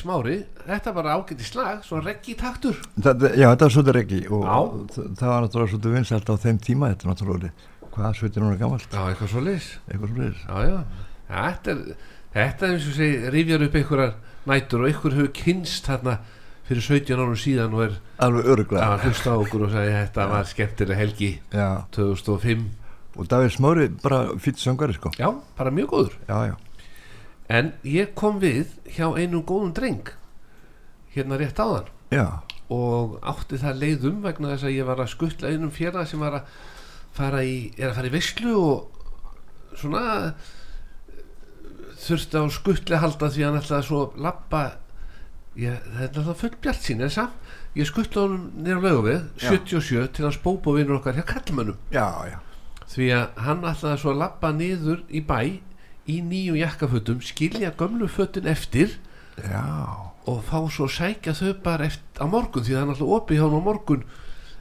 Smári 0.05 0.39
þetta 0.67 0.91
var 0.93 1.07
ágæti 1.15 1.45
slag, 1.47 1.79
svo 1.85 1.99
reggi 2.03 2.35
taktur. 2.37 2.77
Þetta, 2.95 3.31
já, 3.33 3.47
þetta 3.49 3.65
var 3.65 3.73
svolítið 3.73 3.95
reggi 3.97 4.19
og 4.29 4.43
það, 4.45 5.07
það 5.17 5.31
var 5.31 5.45
náttúrulega 5.45 5.71
svolítið 5.73 5.95
vinsælt 5.97 6.29
á 6.29 6.35
þeim 6.45 6.59
tíma 6.61 6.91
þetta 6.93 7.09
náttúrulega 7.09 7.71
hvað 7.95 8.19
17 8.19 8.45
ára 8.45 8.59
gamalt? 8.59 8.85
Já, 8.91 9.01
eitthvað 9.09 9.31
svo 9.31 9.41
svolítið 9.41 10.37
já, 10.69 10.77
þetta 11.31 11.73
er 11.73 11.81
þetta 12.35 12.67
er 12.67 12.73
eins 12.75 12.87
og 12.89 12.97
segi, 12.99 13.19
rifjar 13.33 13.65
upp 13.65 13.77
einhverjar 13.79 14.15
nætur 14.45 14.83
og 14.83 14.89
einhver 14.89 15.15
hefur 15.15 15.31
kynst 15.39 15.87
þarna 15.87 16.15
fyrir 16.65 16.85
17 16.85 17.21
árum 17.21 17.37
síðan 17.39 17.75
og 17.77 17.83
er 17.85 17.97
alveg 18.25 18.49
öruglega 18.51 18.89
að 18.91 19.05
hlusta 19.07 19.33
á 19.33 19.35
okkur 19.37 19.67
og 19.67 19.73
segja 19.73 20.01
þetta 20.01 20.27
var 20.33 20.49
skemmtileg 20.49 20.99
helgi 20.99 21.31
já. 21.53 21.69
2005 21.95 22.65
og 23.15 23.29
Davíð 23.31 23.53
Smári 23.55 23.87
bara 24.03 24.25
fýtt 24.43 24.59
söngari 24.59 24.97
sko. 24.97 25.13
Já, 25.15 25.29
bara 25.55 25.71
mjög 25.71 25.93
góður. 25.93 26.17
Já, 26.27 26.51
já, 26.51 26.55
en 27.51 27.73
ég 27.85 28.13
kom 28.17 28.39
við 28.41 28.73
hjá 28.95 29.09
einum 29.13 29.43
góðum 29.45 29.73
dreng 29.75 30.11
hérna 31.15 31.37
rétt 31.39 31.59
áðan. 31.61 31.91
Já, 32.13 32.25
og 32.73 33.19
átti 33.25 33.59
það 33.61 33.81
leiðum 33.83 34.21
vegna 34.25 34.53
þess 34.53 34.67
að 34.67 34.75
ég 34.75 34.87
var 34.87 35.01
að 35.01 35.11
skuttla 35.13 35.51
einum 35.53 35.73
félag 35.73 36.09
sem 36.09 36.21
var 36.21 36.39
að 36.39 36.53
fara 37.15 37.43
í, 37.45 37.57
er 37.77 37.91
að 37.91 37.97
fara 37.99 38.09
í 38.09 38.15
veislu 38.15 38.55
og 38.59 39.75
svona 39.77 40.33
þurfti 42.05 42.41
á 42.41 42.43
skuttli 42.53 42.97
að 42.97 43.03
halda 43.05 43.29
því 43.33 43.45
hann 43.45 43.59
ætlaði 43.59 43.87
svo 43.87 44.01
að 44.05 44.17
lappa 44.25 44.63
ég, 45.59 45.77
það 45.85 46.01
er 46.01 46.09
náttúrulega 46.09 46.39
full 46.41 46.57
bjart 46.65 46.83
sín 46.83 47.05
en 47.05 47.13
samt, 47.13 47.53
ég 47.77 47.87
skuttla 47.89 48.25
honum 48.25 48.49
nýra 48.65 48.81
lögum 48.83 49.29
Já. 49.39 49.53
77 49.53 50.11
til 50.17 50.27
hans 50.27 50.41
bópa 50.43 50.75
vinnur 50.75 50.99
okkar 50.99 51.15
hjá 51.19 51.25
já 51.93 52.41
því 52.91 53.07
að 53.15 53.39
hann 53.45 53.63
ætlaði 53.65 54.01
svo 54.01 54.11
að 54.13 54.21
lappa 54.21 54.51
niður 54.55 54.99
í 55.09 55.21
bæ 55.25 55.39
í 56.07 56.19
nýju 56.21 56.57
jakkafötum 56.59 57.21
skilja 57.25 57.73
gömlu 57.77 58.07
fötin 58.11 58.47
eftir 58.47 58.97
já, 59.41 59.63
og 60.25 60.43
fá 60.45 60.59
svo 60.69 60.87
sækja 60.89 61.33
þau 61.33 61.53
bara 61.63 61.89
eftir, 61.89 62.21
á 62.21 62.25
morgun 62.29 62.63
því 62.63 62.75
það 62.75 62.81
er 62.81 62.89
náttúrulega 62.91 63.17
opið 63.19 63.39
hjá 63.39 63.45
hann 63.45 63.57
á 63.57 63.67
morgun 63.67 64.05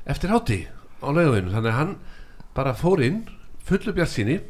eftir 0.05 0.33
hátti 0.33 0.59
á 1.05 1.09
laugavinu 1.13 1.53
þannig 1.53 1.71
að 1.73 1.79
hann 1.79 1.95
bara 2.57 2.75
fór 2.79 3.05
inn 3.05 3.23
fullu 3.65 3.95
bjart 3.97 4.13
síni 4.13 4.41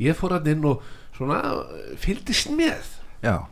ég 0.00 0.16
fór 0.18 0.36
hann 0.36 0.48
inn 0.50 0.66
og 0.66 0.82
svona 1.16 1.40
fylgdist 2.00 2.48
með. 2.56 2.96
Já, 3.20 3.44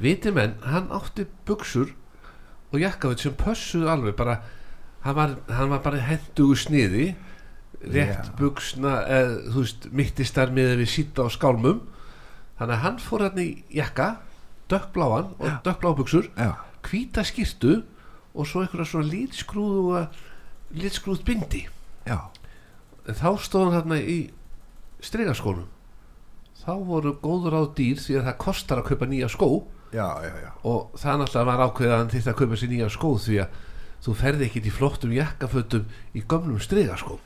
viti 0.00 0.32
menn, 0.32 0.56
hann 0.64 0.88
átti 0.94 1.26
buksur 1.48 1.92
og 2.72 2.80
jakkaföt 2.80 3.26
sem 3.26 3.34
pössuðu 3.36 3.90
alveg 3.92 4.16
bara 4.16 4.40
hann 5.04 5.16
var, 5.18 5.36
hann 5.52 5.70
var 5.74 5.82
bara 5.84 6.02
hendugu 6.06 6.56
sniði 6.58 7.10
rétt 7.84 8.32
buksna 8.38 9.02
eð, 9.12 9.34
veist, 9.54 9.90
mittistar 9.92 10.52
með 10.54 10.78
við 10.80 10.90
sýta 10.90 11.26
á 11.26 11.30
skálmum 11.30 11.84
þannig 12.58 12.74
að 12.76 12.82
hann 12.84 12.98
fór 13.02 13.24
hann 13.26 13.42
í 13.42 13.48
jakka 13.76 14.08
dökkbláan 14.70 15.34
og 15.38 15.46
Já. 15.46 15.56
dökkblá 15.66 15.92
buksur 15.98 16.30
já, 16.36 16.52
hvíta 16.86 17.22
skýrtu 17.26 17.82
og 18.34 18.48
svo 18.48 18.64
einhverja 18.64 18.88
svona 18.90 19.10
litskrúðu 19.10 20.02
litskrúð 20.76 21.22
bindi. 21.24 21.62
Já. 22.06 22.18
En 23.06 23.14
þá 23.14 23.28
stóð 23.38 23.68
hann 23.68 23.76
þarna 23.78 24.00
í 24.02 24.18
stregaskónum 25.04 25.68
þá 26.66 26.72
voru 26.82 27.12
góður 27.22 27.54
á 27.54 27.62
dýr 27.78 28.00
því 28.02 28.18
að 28.18 28.26
það 28.26 28.38
kostar 28.42 28.80
að 28.82 28.88
kaupa 28.90 29.06
nýja 29.06 29.28
skó. 29.30 29.48
Já, 29.94 30.08
já, 30.26 30.50
og 30.66 30.96
það 30.98 31.20
náttúrulega 31.20 31.46
var 31.46 31.62
ákveðið 31.68 31.92
að 31.92 32.00
hann 32.00 32.10
þyrfti 32.10 32.30
að 32.32 32.38
kaupa 32.40 32.56
sér 32.58 32.70
nýja 32.72 32.88
skó 32.90 33.10
því 33.22 33.36
að 33.44 33.60
þú 34.06 34.14
ferði 34.18 34.46
ekkit 34.48 34.66
í 34.66 34.72
flottum 34.74 35.12
jakkafötum 35.14 35.84
í 36.18 36.22
gömlum 36.26 36.58
stregaskó 36.60 37.20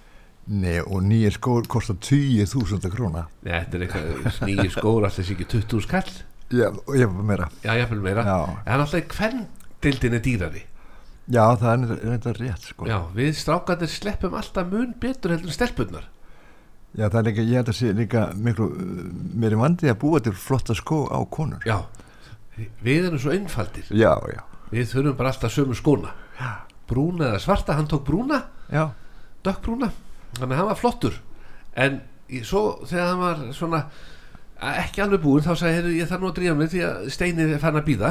Nei, 0.48 0.80
og 0.80 1.04
nýja 1.04 1.30
skór 1.34 1.66
kostar 1.70 1.98
20.000 2.00 2.90
króna. 2.90 3.26
Nei, 3.44 3.52
þetta 3.60 3.76
er 3.76 3.84
eitthvað 3.86 4.40
nýji 4.48 4.72
skór 4.74 5.04
alltaf 5.06 5.26
sé 5.26 5.34
ekki 5.36 5.46
20 5.52 5.84
skall? 5.84 6.10
Já, 6.50 6.66
og 6.72 6.96
ég 6.98 7.06
var 7.06 7.26
meira. 7.28 7.46
Já, 7.62 7.74
jafnvel 7.78 8.00
meira. 8.02 8.24
Já. 8.26 8.38
en 8.64 8.82
alltaf 8.82 9.14
hvern 9.14 9.44
dildin 9.84 10.16
er 10.18 10.24
dýrari? 10.24 10.64
Já, 11.30 11.44
það 11.60 11.84
er 11.84 12.00
þetta 12.16 12.32
rétt 12.40 12.66
sko. 12.72 12.88
Já, 12.90 12.96
við 13.14 13.30
strákandir 13.38 13.92
sleppum 13.92 14.34
alltaf 14.34 14.66
mun 14.72 14.96
betur 14.98 15.36
heldur 15.36 15.52
en 15.52 15.54
stelpunnar 15.54 16.08
Já, 16.98 17.04
það 17.06 17.20
er 17.20 17.26
líka, 17.28 17.42
ég 17.46 17.60
held 17.60 17.68
að 17.70 17.76
sé 17.78 17.92
líka 17.94 18.22
miklu 18.34 18.66
uh, 18.66 19.02
mér 19.38 19.54
er 19.54 19.60
vandið 19.60 19.92
að 19.92 20.00
búa 20.02 20.18
til 20.26 20.32
flotta 20.34 20.74
skó 20.74 21.04
á 21.06 21.22
konur. 21.30 21.62
Já, 21.62 21.84
við 22.82 23.06
erum 23.06 23.22
svo 23.22 23.30
einfaldir. 23.30 23.86
Já, 23.94 24.16
já, 24.26 24.42
Við 24.72 24.90
þurfum 24.90 25.18
bara 25.20 25.30
alltaf 25.30 25.54
sömu 25.54 25.78
skóna. 25.78 26.16
Brúna 26.90 27.28
eða 27.30 27.44
svarta, 27.44 27.76
hann 27.78 27.86
tók 27.86 28.02
brúna. 28.08 28.42
Já, 28.74 28.88
Dökkbrúna 29.46 29.92
Þannig 30.38 30.54
að 30.54 30.58
hann 30.60 30.70
var 30.70 30.80
flottur. 30.80 31.20
En 31.74 32.00
svo 32.46 32.62
þegar 32.86 33.08
hann 33.10 33.22
var 33.22 33.44
svona 33.56 33.84
Ekki 34.60 35.00
alveg 35.00 35.22
búinn 35.24 35.44
þá 35.44 35.54
sagði 35.56 35.76
heyrðu, 35.78 35.92
ég 35.96 36.08
þarf 36.10 36.20
nú 36.20 36.28
að 36.28 36.36
drífa 36.36 36.54
mig 36.58 36.68
Því 36.68 36.80
að 36.84 37.04
steinið 37.14 37.52
er 37.54 37.62
fann 37.62 37.78
að 37.80 37.86
býða 37.86 38.10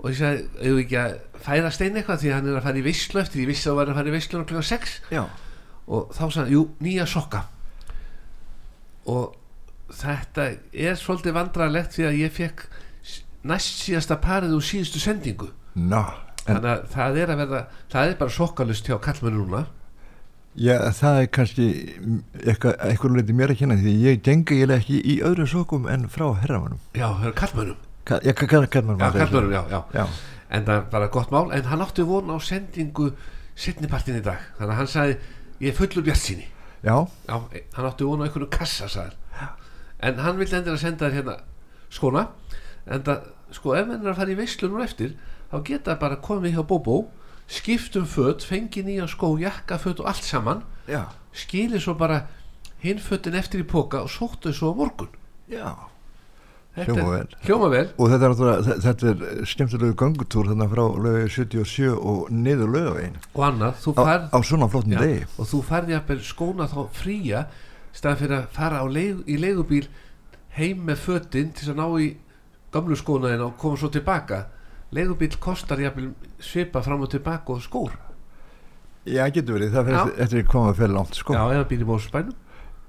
Og 0.00 0.08
ég 0.10 0.16
sagði, 0.18 0.40
við 0.64 0.80
ekki 0.82 0.96
að 0.98 1.12
færa 1.46 1.70
stein 1.72 1.98
eitthvað 2.00 2.22
Því 2.24 2.32
hann 2.34 2.48
er 2.50 2.58
að 2.58 2.66
fara 2.66 2.80
í 2.80 2.84
veislu 2.86 3.20
eftir 3.22 3.42
Ég 3.44 3.50
vissi 3.52 3.68
að 3.68 3.70
hann 3.70 3.78
var 3.78 3.92
að 3.92 4.00
fara 4.00 4.10
í 4.10 4.14
veislu 4.16 4.40
klukkan 4.40 4.66
6 4.66 4.96
já, 5.14 5.22
og 5.86 6.10
þá 6.10 6.22
sagði 6.24 6.40
hann, 6.42 6.52
jú, 6.56 6.62
nýja 6.82 7.06
sokka. 7.06 7.44
Og 9.06 9.36
þetta 9.94 10.48
er 10.74 10.98
svolítið 10.98 11.36
vandrarlegt 11.36 11.94
því 11.94 12.06
að 12.08 12.20
ég 12.24 12.34
fekk 12.34 12.64
næst 13.46 13.84
síðasta 13.84 14.18
parið 14.22 14.56
úr 14.56 14.66
síðustu 14.66 15.02
sendingu. 15.02 15.52
En 16.46 16.56
þannig 16.56 16.70
að 16.72 16.86
það 16.94 17.20
er 17.22 17.32
að 17.32 17.42
verða 17.44 17.60
það 17.92 18.10
er 18.10 18.18
bara 18.24 18.34
sokkalust 18.40 18.90
hjá 18.90 18.98
kallmennu 19.02 19.44
núna 19.44 19.62
já, 20.56 20.76
það 20.96 21.18
er 21.22 21.28
kannski 21.36 21.66
eitthvað, 22.44 22.76
eitthvað 22.88 23.16
leiti 23.18 23.36
mér 23.36 23.52
að 23.54 23.60
kynna 23.60 23.76
því 23.80 23.94
ég 24.04 24.22
gengi 24.24 24.60
ég 24.62 24.72
ekki 24.76 25.00
í 25.00 25.16
öðru 25.26 25.46
sokkum 25.50 25.88
en 25.92 26.08
frá 26.12 26.26
herramannum. 26.42 26.80
já, 26.96 27.08
það 27.22 27.34
kallmennum 27.42 27.82
Ka, 28.06 28.20
kann 28.22 28.46
kann 28.46 28.92
já, 28.98 29.10
kallmennum, 29.10 29.52
já, 29.52 29.62
já, 29.70 29.80
Já, 29.92 30.06
en 30.54 30.64
það 30.68 30.84
bara 30.92 31.08
gott 31.10 31.32
mál 31.34 31.50
en 31.52 31.64
hann 31.66 31.82
átti 31.82 32.04
von 32.06 32.30
á 32.30 32.36
sendingu 32.38 33.10
setnipartin 33.56 34.20
í 34.20 34.22
dag, 34.22 34.38
þannig 34.58 34.72
að 34.72 34.78
hann 34.80 34.90
sagði 34.92 35.16
ég 35.60 35.72
er 35.72 35.76
fullur 35.78 36.06
bjart 36.06 36.22
síni 36.22 36.46
já, 36.86 36.96
Já, 37.26 37.36
hann 37.74 37.88
átti 37.90 38.06
vona 38.06 38.28
einhvern 38.28 38.50
kassa 38.52 38.88
sagði 38.88 39.16
en 40.06 40.20
hann 40.22 40.38
vildi 40.38 40.56
endur 40.58 40.76
að 40.76 40.82
senda 40.84 41.08
þér 41.08 41.18
hérna 41.18 41.36
skóna 41.90 42.26
en 42.86 43.02
það, 43.06 43.26
sko, 43.56 43.74
ef 43.74 43.88
menn 43.88 44.04
er 44.04 44.12
að 44.12 44.20
fara 44.20 44.34
í 44.34 44.38
veislu 44.38 44.70
nú 44.70 44.82
eftir 44.84 45.16
þá 45.50 45.56
geta 45.66 45.96
bara 45.98 46.18
komið 46.22 46.56
hjá 46.56 46.62
Bóbó 46.68 47.00
skiptum 47.48 48.06
föt, 48.06 48.44
fengi 48.44 48.82
nýja 48.82 49.06
skó 49.10 49.36
jakkaföt 49.38 50.00
og 50.00 50.08
allt 50.10 50.24
saman 50.24 50.62
já, 50.88 51.04
skilið 51.34 51.84
svo 51.84 51.94
bara 51.98 52.24
hinn 52.82 52.98
fötin 52.98 53.34
eftir 53.38 53.62
í 53.62 53.66
póka 53.68 54.02
og 54.02 54.10
sóttu 54.10 54.52
svo 54.54 54.72
á 54.72 54.74
morgun 54.76 55.12
já. 55.50 55.74
Hljóma 56.76 57.08
vel. 57.08 57.28
hljóma 57.46 57.68
vel 57.72 57.86
Og 57.96 58.10
þetta 58.12 58.28
er, 58.28 58.66
þetta 58.84 59.06
er 59.08 59.46
skemmtilegu 59.48 59.94
gangutúr 59.96 60.50
þarna 60.50 60.66
frá 60.68 60.82
lögu 60.84 61.30
77 61.32 61.94
og 61.96 62.26
niður 62.28 62.68
lögavegin 62.74 63.16
og 63.32 63.44
annað, 63.46 63.78
þú 63.80 63.94
á, 63.96 64.02
færð 64.04 64.26
á 64.28 64.38
svona 64.44 64.68
flottum 64.68 64.92
Já, 64.92 64.98
degi. 65.00 65.22
og 65.38 65.48
þú 65.48 65.60
færði 65.70 65.94
jafnvel 65.96 66.18
skóna 66.26 66.66
þá 66.68 66.80
fría 66.92 67.46
staðan 67.96 68.20
fyrir 68.20 68.36
að 68.36 68.50
fara 68.58 68.82
á 68.84 68.86
leigu, 68.92 69.24
í 69.24 69.38
leigubíl 69.40 69.88
heim 70.58 70.84
með 70.84 71.00
fötin 71.06 71.54
til 71.56 71.70
að 71.72 71.80
ná 71.80 71.86
í 71.96 72.10
gamlu 72.76 72.98
skónaðin 73.00 73.46
og 73.46 73.56
koma 73.56 73.80
svo 73.80 73.88
tilbaka 73.94 74.42
leigubíl 74.94 75.36
kostar 75.40 75.80
jafnvel 75.80 76.12
svipa 76.38 76.82
fram 76.82 77.02
og 77.02 77.10
tilbaka 77.10 77.56
og 77.56 77.62
skór. 77.64 77.96
Já, 79.06 79.26
getur 79.30 79.58
verið, 79.58 79.74
það 79.74 79.88
fyrir 79.90 80.22
eftir 80.24 80.42
að 80.42 80.48
koma 80.50 80.74
fyrir 80.74 80.94
langt 80.96 81.14
sko. 81.14 81.34
já, 81.34 81.42
eða 81.54 81.66
býr 81.70 81.82
í 81.84 81.86
mósbænum 81.86 82.34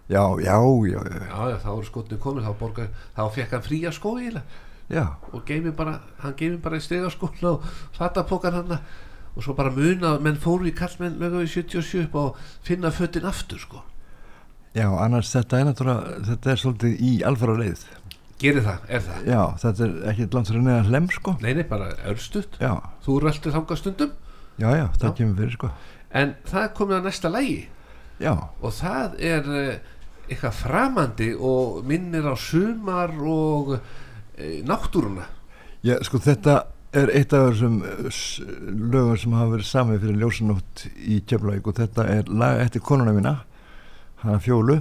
já, 0.09 0.23
já, 0.41 0.55
já, 0.89 1.01
já, 1.03 1.49
já, 1.51 1.57
þá 1.61 1.67
eru 1.73 1.83
skotni 1.85 2.17
komin 2.17 2.45
þá, 2.45 2.53
borga, 2.57 2.87
þá 3.13 3.21
fekk 3.35 3.53
hann 3.53 3.65
fría 3.65 3.91
skó 3.91 4.15
eiginlega. 4.17 4.63
Já. 4.87 5.03
og 5.33 5.43
geimi 5.45 5.71
bara, 5.75 5.99
hann 6.23 6.33
geimi 6.39 6.57
bara 6.63 6.79
í 6.79 6.81
stegaskóna 6.81 7.57
og 7.57 7.65
fatapókan 7.97 8.55
hann 8.55 8.77
og 8.77 9.43
svo 9.43 9.53
bara 9.53 9.69
muna 9.69 10.15
menn 10.23 10.39
fóru 10.41 10.65
í 10.65 10.73
kallmenn 10.73 11.19
lögum 11.19 11.43
við 11.43 11.67
77 11.67 12.07
upp 12.07 12.15
og 12.15 12.37
finna 12.65 12.89
fötin 12.89 13.27
aftur 13.27 13.59
sko. 13.61 13.83
Já, 14.73 14.87
annars 14.89 15.29
þetta 15.33 15.59
er 15.59 15.67
náttúrulega, 15.67 16.15
þetta 16.31 16.51
er 16.51 16.61
svolítið 16.61 17.03
í 17.03 17.11
alfara 17.27 17.57
leið. 17.59 17.83
Gerir 18.41 18.63
það, 18.65 18.83
er 18.89 19.01
það? 19.07 19.25
Já, 19.31 19.41
þetta 19.63 19.85
er 19.87 19.93
ekki 20.11 20.27
langt 20.35 20.51
fyrir 20.51 20.63
neðan 20.67 20.89
hlem, 20.91 21.09
sko. 21.15 21.33
Nei, 21.41 21.53
nei, 21.57 21.63
bara 21.69 21.87
örstutt. 22.11 22.57
Já, 22.61 22.73
Þú 23.05 23.19
röltir 23.23 23.55
þangað 23.55 23.79
stundum. 23.81 24.11
Já, 24.57 24.69
já, 24.77 24.85
það 24.97 25.09
Já. 25.09 25.15
kemur 25.19 25.37
fyrir, 25.41 25.55
sko. 25.57 25.69
En 26.17 26.35
það 26.49 26.67
komið 26.77 26.97
að 26.97 27.07
næsta 27.09 27.29
lægi 27.33 27.57
Já, 28.23 28.31
Og 28.63 28.71
það 28.73 29.17
er 29.21 29.49
uh, 29.51 29.73
eitthvað 30.31 30.55
framandi 30.57 31.27
Og 31.35 31.81
minnir 31.85 32.25
á 32.25 32.33
sumar 32.39 33.11
Og 33.19 33.73
uh, 33.75 33.81
náttúruna. 34.65 35.27
Já, 35.85 35.97
sko, 36.07 36.17
þetta 36.23 36.55
er 36.97 37.11
eitt 37.13 37.33
af 37.35 37.51
þessum 37.51 37.75
s- 38.09 38.39
lögum 38.41 39.17
sem 39.19 39.35
hafa 39.37 39.51
verið 39.57 39.67
samið 39.69 39.99
fyrir 40.05 40.21
ljósanótt 40.23 40.85
í 40.97 41.19
Keflavík. 41.27 41.67
Og 41.69 41.75
þetta 41.77 42.07
er 42.15 42.31
lag 42.31 42.61
eftir 42.63 42.81
konuna 42.81 43.13
mína, 43.13 43.35
hana 44.23 44.39
fjólu, 44.41 44.79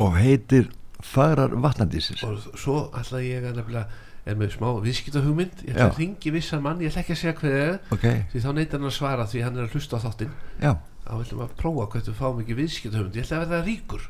og 0.00 0.14
heitir 0.16 0.70
Fagrar 1.04 1.52
vatnandísir. 1.60 2.22
Og 2.24 2.40
svo 2.56 2.76
ætla 2.96 3.20
ég 3.24 3.44
að 3.44 3.60
nefnilega 3.60 4.04
Er 4.26 4.34
með 4.34 4.56
smá 4.56 4.72
viðskiptahugmynd 4.82 5.60
Ég 5.62 5.70
ætla 5.70 5.84
Já. 5.84 5.90
að 5.92 5.98
ringi 6.00 6.30
vissan 6.34 6.62
mann 6.64 6.80
Ég 6.82 6.90
ætla 6.90 7.02
ekki 7.04 7.14
að 7.14 7.20
segja 7.20 7.34
hvað 7.38 7.52
það 7.52 7.62
er 7.62 7.76
Ok, 7.94 8.06
Því 8.32 8.38
þá 8.42 8.50
neytir 8.56 8.74
hann 8.80 8.88
að 8.88 8.94
svara 8.96 9.26
Því 9.30 9.42
hann 9.44 9.56
er 9.60 9.62
að 9.68 9.72
hlusta 9.76 9.94
á 9.94 10.00
þáttinn 10.02 10.32
já. 10.58 10.72
Þá 11.06 11.12
viljum 11.20 11.42
að 11.44 11.52
prófa 11.60 11.84
hvað 11.92 12.08
við 12.10 12.16
fáum 12.18 12.40
ekki 12.42 12.58
viðskiptahugmynd 12.58 13.14
Ég 13.20 13.22
ætla 13.28 13.36
að 13.38 13.42
verða 13.46 13.60
ríkur 13.68 14.02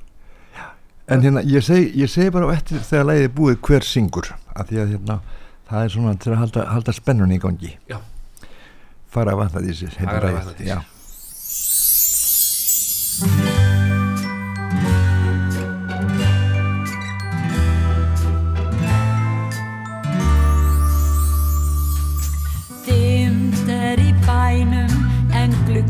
En 1.07 1.23
hérna, 1.23 1.41
ég 1.47 1.63
segi, 1.63 1.93
ég 2.01 2.11
segi 2.11 2.33
bara 2.35 2.49
á 2.51 2.57
eftir 2.57 2.81
þegar 2.83 3.13
er 3.15 3.29
búið 3.31 3.61
hver 3.69 3.85
syngur 3.87 4.33
af 4.57 4.67
því 4.67 4.81
að 4.83 4.91
hérna, 4.97 5.17
það 5.69 5.85
er 5.85 5.91
svona 5.95 6.15
til 6.19 6.33
að 6.33 6.41
halda, 6.41 6.65
halda 6.73 6.93
spennunni 6.97 7.39
í 7.39 7.43
gangi 7.45 7.73
Já. 7.87 7.99
Fara 9.15 9.39
vatnadísir 9.39 9.95
heitir 10.01 10.11
Fagra 10.11 10.31
lagið. 10.51 10.83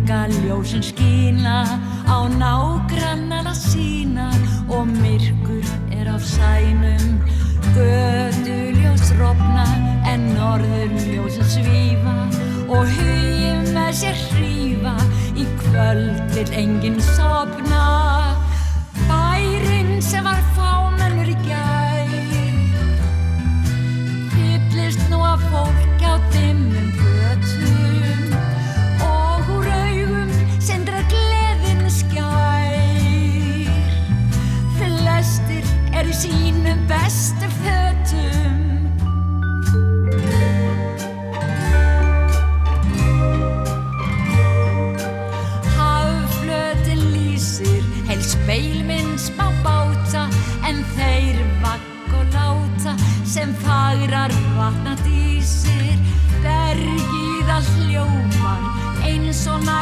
En 0.09 0.31
gluggaljósin 0.31 0.83
skína 0.83 1.65
á 2.07 2.29
nágrannana 2.29 3.55
sína 3.55 4.31
og 4.69 4.87
myrkur 4.87 5.65
er 5.91 6.07
á 6.07 6.19
sænum. 6.19 7.23
Göduljós 7.75 9.13
rofna 9.19 9.67
en 10.07 10.35
norðurljósin 10.35 11.45
svífa 11.45 12.15
og 12.69 12.87
hugið 12.87 13.73
með 13.75 13.93
sér 13.93 14.17
hrífa. 14.31 14.97
Í 15.37 15.45
kvöld 15.59 16.35
vil 16.35 16.51
enginn 16.55 17.01
sopna 17.01 18.37
bærin 19.09 20.01
sem 20.03 20.25
var 20.25 20.41
fámennur 20.57 21.29
í 21.29 21.37
gær 21.47 22.09
fyllist 24.33 25.03
nú 25.11 25.19
af 25.21 25.43
fólk 25.51 26.03
á 26.03 26.15
dimmum 26.33 26.93
götum 26.95 27.66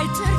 eins 0.05 0.21
og 0.21 0.34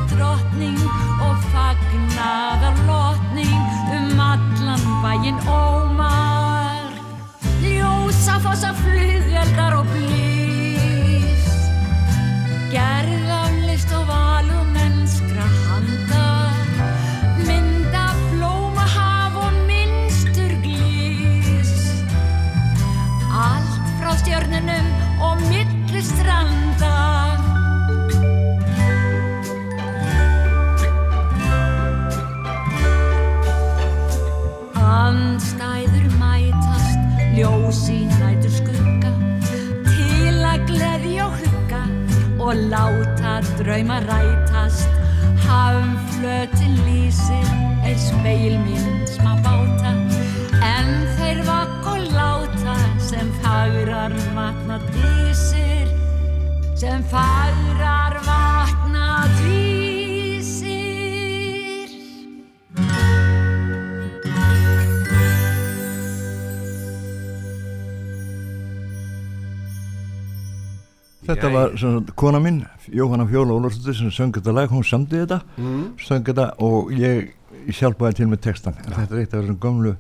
Svona, 71.86 72.02
kona 72.16 72.40
mín, 72.42 72.64
Jóhanna 72.90 73.28
Fjóla 73.30 73.54
Ólafsdóttir 73.54 73.94
sem 73.94 74.12
söng 74.12 74.34
þetta 74.34 74.54
lag, 74.56 74.72
hún 74.74 74.82
samdi 74.82 75.20
þetta 75.22 75.38
mm. 75.60 75.82
söng 76.02 76.24
þetta 76.26 76.46
og 76.66 76.88
ég 76.98 77.36
hjálpaði 77.78 78.18
til 78.18 78.28
með 78.32 78.40
textan 78.48 78.78
þetta 78.82 79.04
er 79.06 79.20
eitt 79.22 79.36
af 79.36 79.44
þessum 79.44 79.60
gömlu 79.62 79.92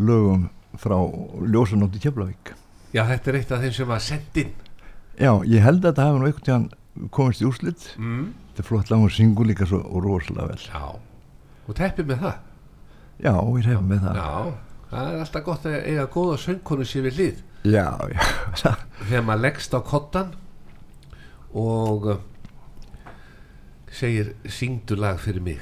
lögum 0.00 0.46
frá 0.80 0.96
Ljósanótt 1.44 1.98
í 1.98 2.00
Keflavík. 2.00 2.54
Já, 2.94 3.02
þetta 3.10 3.30
er 3.30 3.38
eitt 3.40 3.52
af 3.52 3.66
þeim 3.66 3.74
sem 3.76 3.90
var 3.90 4.00
sendin 4.04 4.54
Já, 5.20 5.30
ég 5.48 5.64
held 5.64 5.82
að 5.82 5.90
þetta 5.90 6.06
hafi 6.06 6.22
nú 6.22 6.30
einhvern 6.30 6.46
tíðan 6.48 6.64
komist 7.12 7.44
í 7.44 7.48
úrslit. 7.50 7.84
Mm. 8.00 8.24
þetta 8.48 8.64
er 8.64 8.68
flott 8.70 8.94
lag, 8.94 9.04
hún 9.04 9.12
syngur 9.12 9.50
líka 9.50 9.68
svo 9.68 9.82
rosalega 10.00 10.48
vel. 10.54 10.64
Já, 10.72 10.86
og 11.66 11.76
teppið 11.76 12.10
með 12.14 12.24
það? 12.24 12.40
Já, 13.26 13.34
ég 13.36 13.70
hef 13.74 13.84
með 13.92 14.08
það. 14.08 14.22
Já, 14.22 14.80
það 14.94 15.12
er 15.12 15.20
alltaf 15.26 15.46
gott 15.50 15.68
að 15.68 15.78
eiga 15.82 16.08
góða 16.16 16.40
söngkonu 16.46 16.88
sér 16.88 17.06
við 17.10 17.20
hlið. 17.20 17.46
Já, 17.66 17.86
já, 18.56 18.74
þegar 19.04 19.24
maður 19.28 19.46
leggst 19.50 19.76
á 19.76 19.80
kottan 19.84 20.34
og 21.56 22.10
uh, 22.12 22.20
segir 23.92 24.34
syngdu 24.44 24.98
lag 25.00 25.20
fyrir 25.22 25.42
mig. 25.42 25.58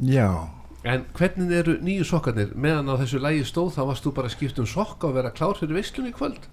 Já. 0.00 0.48
En 0.84 1.04
hvernig 1.14 1.52
eru 1.54 1.76
nýju 1.84 2.08
sokkarnir? 2.08 2.56
Meðan 2.58 2.90
á 2.90 2.98
þessu 3.02 3.20
lagi 3.22 3.44
stóð 3.46 3.76
þá 3.76 3.82
varst 3.90 4.06
þú 4.06 4.14
bara 4.16 4.30
að 4.30 4.36
skipta 4.36 4.64
um 4.64 4.70
sokka 4.70 5.10
og 5.10 5.16
vera 5.18 5.30
klár 5.34 5.58
fyrir 5.60 5.78
veislunni 5.78 6.10
í 6.10 6.16
kvöld? 6.16 6.48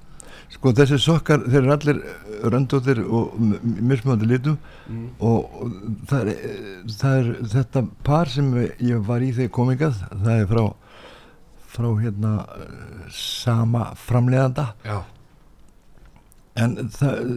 Sko 0.50 0.72
þessi 0.74 0.98
sokkar, 1.02 1.44
þeir 1.46 1.60
eru 1.62 1.74
allir 1.76 2.00
röndóttir 2.54 3.02
og 3.06 3.36
mismöndi 3.62 4.26
litum 4.30 4.58
mm. 4.90 5.08
og 5.26 5.50
það 6.10 6.32
er, 6.32 6.46
það 6.90 7.18
er 7.20 7.32
þetta 7.54 7.84
par 8.06 8.32
sem 8.34 8.50
ég 8.58 9.04
var 9.06 9.26
í 9.26 9.30
þegar 9.38 9.54
komingað, 9.60 10.00
það 10.14 10.36
er 10.36 10.50
frá 10.50 10.64
frá 11.70 11.90
hérna 12.02 12.34
eh, 12.58 13.10
sama 13.14 13.92
framleiðanda. 13.96 14.72
Já, 14.84 15.04
en 16.64 16.76
það, 16.94 17.32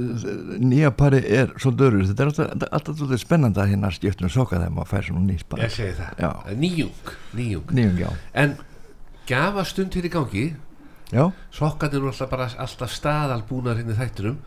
nýja 0.62 0.90
pari 0.96 1.20
er 1.22 1.52
svolítið 1.60 1.86
öðru, 1.88 2.06
þetta 2.10 2.24
er 2.24 2.30
alltaf, 2.30 2.66
alltaf 2.78 2.98
svolítið 2.98 3.22
spennandi 3.22 3.62
að 3.62 3.72
hérna 3.72 3.90
skipta 3.94 4.26
um 4.26 4.32
sokka 4.32 4.58
þegar 4.58 4.74
maður 4.76 4.90
fær 4.92 5.06
svona 5.08 5.24
nýtt 5.26 5.46
par 5.50 5.62
ég 5.62 5.74
segi 5.74 5.94
það. 5.98 6.22
Já. 6.24 6.30
Nýjung, 6.62 7.12
nýjung. 7.38 7.74
Nýjum, 7.78 8.00
já, 8.02 8.10
En 8.42 8.56
gafa 9.28 9.64
stund 9.68 9.96
hér 9.98 10.08
í 10.08 10.12
gangi. 10.12 10.46
Já, 11.12 11.24
sokkarnir 11.52 12.00
eru 12.00 12.10
alltaf 12.10 12.30
bara 12.32 12.48
alltaf 12.64 12.94
staðalbúnar 12.96 13.80
hérna 13.80 13.94
í 13.94 14.00
þættinum. 14.00 14.38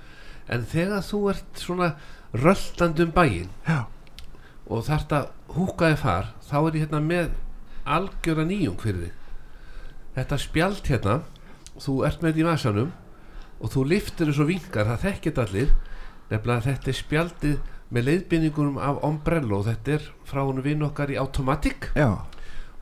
En 0.49 0.65
þegar 0.69 1.05
þú 1.05 1.21
ert 1.33 1.61
svona 1.61 1.91
röltandi 2.35 3.05
um 3.05 3.13
bæinn 3.15 3.51
já. 3.67 3.85
og 4.67 4.85
þarft 4.87 5.13
að 5.13 5.29
húkaði 5.55 5.97
far 6.01 6.33
þá 6.45 6.57
er 6.57 6.75
ég 6.75 6.85
hérna 6.85 7.01
með 7.05 7.31
algjöra 7.85 8.45
nýjung 8.49 8.81
fyrir 8.81 9.07
þig. 9.07 9.15
Þetta 10.15 10.39
spjald 10.41 10.89
hérna 10.89 11.15
þú 11.77 11.97
ert 12.07 12.21
með 12.21 12.31
þetta 12.31 12.41
í 12.41 12.47
vasanum 12.49 12.93
og 13.65 13.73
þú 13.73 13.87
liftir 13.89 14.29
þessu 14.29 14.45
vingar, 14.51 14.91
það 14.91 15.07
þekkit 15.07 15.41
allir. 15.41 15.73
Nefnilega 16.29 16.67
þetta 16.69 16.91
er 16.93 16.99
spjaldið 17.01 17.57
með 17.93 18.07
leiðbynningunum 18.11 18.79
af 18.81 19.01
Ombrello. 19.05 19.63
Þetta 19.65 19.97
er 19.97 20.07
frá 20.29 20.43
hún 20.45 20.61
vinn 20.65 20.85
okkar 20.85 21.13
í 21.13 21.17
Automatic. 21.21 21.89
Já, 21.97 22.21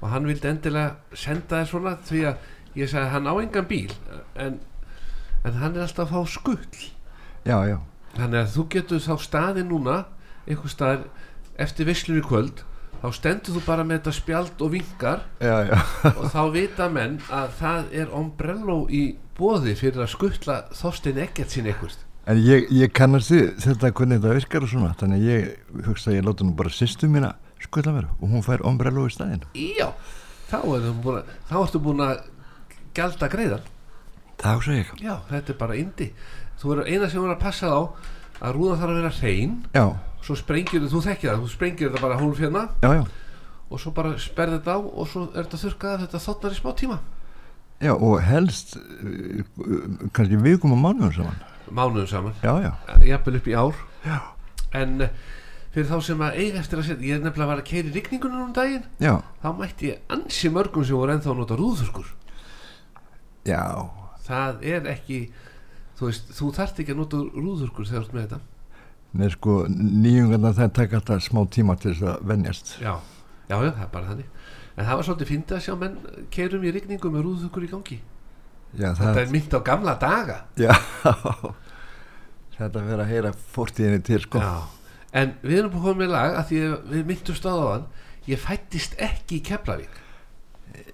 og 0.03 0.11
hann 0.11 0.27
vildi 0.27 0.49
endilega 0.51 1.15
senda 1.15 1.61
þér 1.61 1.69
svona 1.69 1.95
því 2.03 2.25
að 2.27 2.51
ég 2.75 2.91
sagði 2.91 3.13
hann 3.13 3.29
á 3.31 3.33
engan 3.39 3.69
bíl 3.69 3.93
en, 4.35 4.59
en 5.47 5.59
hann 5.61 5.77
er 5.77 5.85
alltaf 5.85 6.11
að 6.11 6.27
fá 6.27 6.33
skull 6.35 6.59
já, 7.47 7.57
já. 7.69 7.77
Þannig 8.13 8.39
að 8.41 8.51
þú 8.53 8.65
getur 8.75 9.01
þá 9.01 9.13
staði 9.23 9.63
núna 9.65 9.97
einhver 10.43 10.73
staðar 10.73 11.07
eftir 11.63 11.87
visslur 11.87 12.19
í 12.19 12.25
kvöld 12.25 12.65
þá 12.99 13.07
stendur 13.15 13.55
þú 13.55 13.63
bara 13.65 13.85
með 13.87 14.01
þetta 14.01 14.15
spjald 14.17 14.65
og 14.65 14.73
vingar 14.75 15.23
já, 15.39 15.55
já, 15.69 15.77
og 16.11 16.27
þá 16.33 16.41
vita 16.57 16.89
menn 16.91 17.17
að 17.31 17.55
það 17.61 17.95
er 18.03 18.13
ombrello 18.19 18.77
í 18.91 19.03
bóði 19.37 19.75
fyrir 19.79 20.03
að 20.05 20.11
skuttla 20.13 20.63
Þorstein 20.77 21.21
Eggert 21.23 21.53
sín 21.53 21.69
eitthvað 21.69 22.01
en 22.29 22.39
ég, 22.39 22.69
ég 22.71 22.91
kannast 22.95 23.31
þið 23.31 23.47
þetta 23.63 23.91
hvernig 23.97 24.21
þetta 24.21 24.35
virkar 24.37 24.65
og 24.65 24.71
svona 24.71 24.93
þannig 24.99 25.19
að 25.19 25.27
ég 25.27 25.87
hugsa 25.87 26.11
að 26.11 26.17
ég 26.17 26.27
láta 26.27 26.45
nú 26.47 26.53
bara 26.59 26.71
sýstu 26.71 27.09
mína 27.11 27.33
skulla 27.63 27.95
mér 27.95 28.07
og 28.19 28.29
hún 28.31 28.45
fær 28.45 28.63
ombrello 28.67 29.05
í 29.07 29.13
staðinn. 29.13 29.43
Já, 29.55 29.89
þá, 30.51 30.59
er 30.77 30.87
að, 30.89 31.33
þá 31.49 31.55
ertu 31.59 31.81
búin 31.83 32.03
að 32.03 32.23
gælda 32.95 33.29
greiðan. 33.31 33.67
Það 34.43 34.57
hugsa 34.57 34.77
ég. 34.77 34.93
Já, 35.03 35.13
þetta 35.31 35.53
er 35.53 35.59
bara 35.59 35.79
indi 35.79 36.09
þú 36.61 36.71
verður 36.71 36.91
eina 36.91 37.09
sem 37.09 37.23
verður 37.23 37.35
að 37.35 37.43
passa 37.43 37.71
á 37.71 37.79
að 38.43 38.55
rúða 38.57 38.77
þarf 38.79 38.93
að 38.93 39.01
vera 39.01 39.13
hrein. 39.19 39.57
Já, 39.75 39.85
svo 40.23 40.37
sprengir 40.39 40.87
þú 40.87 41.03
þekkir 41.03 41.31
það, 41.31 41.43
þú 41.43 41.51
sprengir 41.51 41.91
þetta 41.91 42.03
bara 42.03 42.19
já, 42.83 42.93
já. 43.01 43.03
Og 43.73 43.81
svo 43.81 43.91
bara 43.95 44.13
sperði 44.21 44.59
þetta 44.59 44.77
á 44.77 44.79
og 44.79 45.07
svo 45.09 45.25
er 45.33 45.43
þetta 45.47 45.59
þurrkað 45.63 45.93
af 45.93 46.01
þetta 46.05 46.23
þotnar 46.27 46.53
í 46.53 46.57
smá 46.59 46.71
tíma 46.77 46.97
Já, 47.81 47.93
og 47.95 48.21
helst 48.23 48.75
uh, 48.77 49.43
kannski 50.13 50.37
vikum 50.43 50.75
og 50.75 50.79
mánuðum 50.83 51.13
saman. 51.17 51.39
mánuðum 51.73 52.07
saman, 52.07 52.33
Já, 52.43 52.53
já, 52.61 52.71
jafnvel 53.09 53.39
upp 53.39 53.47
í 53.47 53.55
ár. 53.57 53.79
Já. 54.05 54.19
en 54.73 55.01
eh, 55.01 55.09
fyrir 55.73 55.89
þá 55.89 55.97
sem 56.05 56.21
að 56.21 56.37
eiga 56.41 56.59
eftir 56.61 56.79
að 56.79 56.85
setja 56.87 57.07
ég 57.07 57.15
er 57.17 57.23
nefnilega 57.23 57.45
að 57.45 57.51
var 57.53 57.61
að 57.63 57.67
keiri 57.69 57.91
rigningunum 57.93 58.43
um 58.47 58.53
daginn. 58.53 58.85
Já, 59.01 59.15
þá 59.43 59.47
mætti 59.57 59.89
ég 59.91 59.99
ansi 60.13 60.49
mörgum 60.53 60.85
sem 60.85 60.95
voru 60.97 61.13
ennþá 61.13 61.29
að 61.33 61.37
nota 61.41 61.57
rúðþurkur 61.59 62.09
já, 63.45 63.61
það 64.23 64.63
er 64.63 64.87
ekki 64.93 65.19
þú 65.99 66.07
veist, 66.09 66.29
þú 66.37 66.49
þarft 66.57 66.79
ekki 66.83 66.93
að 66.95 66.99
nota 67.01 67.21
rúðþurkur 67.35 67.89
þegar 67.89 68.03
þú 68.03 68.07
ert 68.07 68.13
með 68.17 68.25
þetta. 68.27 68.39
Nei, 69.13 69.27
sko, 69.29 69.57
nýjungarna 69.69 70.53
það 70.57 70.71
taka 70.79 70.97
alltaf 70.99 71.21
smá 71.27 71.43
tíma 71.53 71.75
til 71.77 71.91
þess 71.93 72.07
að 72.13 72.23
venjast. 72.31 72.71
já, 72.81 72.93
já, 73.49 73.57
já, 73.59 73.71
það 73.75 73.83
er 73.85 73.91
bara 73.93 74.09
þannig 74.09 74.42
en 74.77 74.85
það 74.87 74.95
var 74.99 75.07
svolítið 75.07 75.31
fyndið 75.33 75.57
að 75.57 75.63
sjá 75.67 75.75
menn 75.79 75.97
keirum 76.33 76.63
í 76.65 76.71
rigningu 76.75 77.11
með 77.13 77.25
rúðþurkur 77.27 77.65
í 77.67 77.71
gangi. 77.73 77.99
Já, 78.73 78.87
þetta 78.93 79.09
það, 79.13 79.19
er 79.23 79.33
mynd 79.35 79.53
á 79.53 79.59
gamla 79.69 79.95
daga. 80.01 80.37
Já, 80.57 80.73
þetta 82.57 82.85
verður 82.85 83.03
að 83.03 83.11
heyra 83.11 83.33
fórtíðinni 83.53 84.03
til, 84.05 84.21
sko. 84.25 84.41
En 85.13 85.35
við 85.43 85.59
erum 85.61 85.75
búin 85.75 85.99
með 85.99 86.13
lag 86.15 86.37
að 86.39 86.47
því 86.49 86.61
við 86.93 87.03
myndumst 87.11 87.45
á 87.45 87.53
þann 87.53 87.83
ég 88.29 88.41
fættist 88.41 88.95
ekki 89.03 89.37
í 89.37 89.43
Keflavík. 89.45 89.99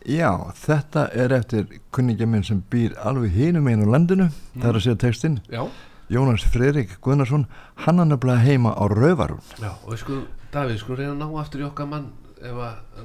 Já, 0.09 0.31
þetta 0.59 1.05
er 1.15 1.31
eftir 1.37 1.67
kunningja 1.95 2.27
minn 2.27 2.43
sem 2.43 2.59
býr 2.71 2.97
alveg 2.99 3.31
hinum 3.35 3.67
einu 3.69 3.87
landinu, 3.87 4.27
það 4.57 4.67
er 4.71 4.79
að 4.79 4.83
segja 4.85 4.99
textinn, 5.05 5.37
Já, 5.51 5.61
Jónas 6.09 6.43
Fredrik 6.49 6.95
Guðnarsson, 7.05 7.45
hann 7.85 8.01
er 8.01 8.09
nefnilega 8.09 8.41
heima 8.43 8.73
á 8.75 8.83
Rauvarún. 8.91 9.43
já 9.61 9.69
og 9.71 9.91
við 9.93 9.99
skulum, 10.01 10.27
Davíð, 10.51 10.79
skulum 10.81 10.97
reyna 10.99 11.13
að 11.13 11.19
ná 11.21 11.39
aftur 11.43 11.61
í 11.61 11.67
okkar 11.67 11.87
mann 11.91 12.07
ef 12.41 12.57
að 12.65 13.03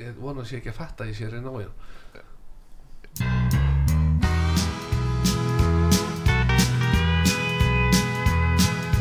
ég 0.00 0.20
vona 0.20 0.40
að 0.42 0.48
sé 0.50 0.60
ekki 0.60 0.72
að 0.72 0.78
fatta 0.80 1.04
að 1.04 1.10
ég 1.10 1.16
sé 1.18 1.26
að 1.26 1.32
reyna 1.34 1.50
á 1.50 1.56
hérna. 1.60 1.74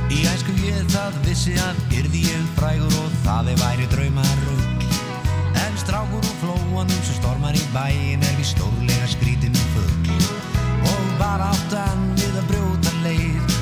Í 0.09 0.19
æsku 0.33 0.55
ég 0.65 0.83
það 0.93 1.19
vissi 1.27 1.55
að 1.61 1.75
yrði 1.99 2.21
ég 2.27 2.47
frægur 2.57 2.95
og 3.03 3.17
það 3.23 3.51
er 3.53 3.59
væri 3.63 3.89
draumar 3.93 4.37
rugg 4.47 4.87
En 5.63 5.77
strákur 5.79 6.23
úr 6.23 6.37
flóanum 6.41 7.03
sem 7.05 7.19
stormar 7.19 7.55
í 7.55 7.63
bæin 7.75 8.25
er 8.25 8.35
við 8.39 8.49
stórlega 8.55 9.11
skrítin 9.13 9.59
fugg 9.75 10.13
Og 10.89 11.05
bara 11.21 11.51
áttan 11.53 12.09
við 12.17 12.41
að 12.41 12.49
brjóta 12.53 12.91
leið 13.05 13.59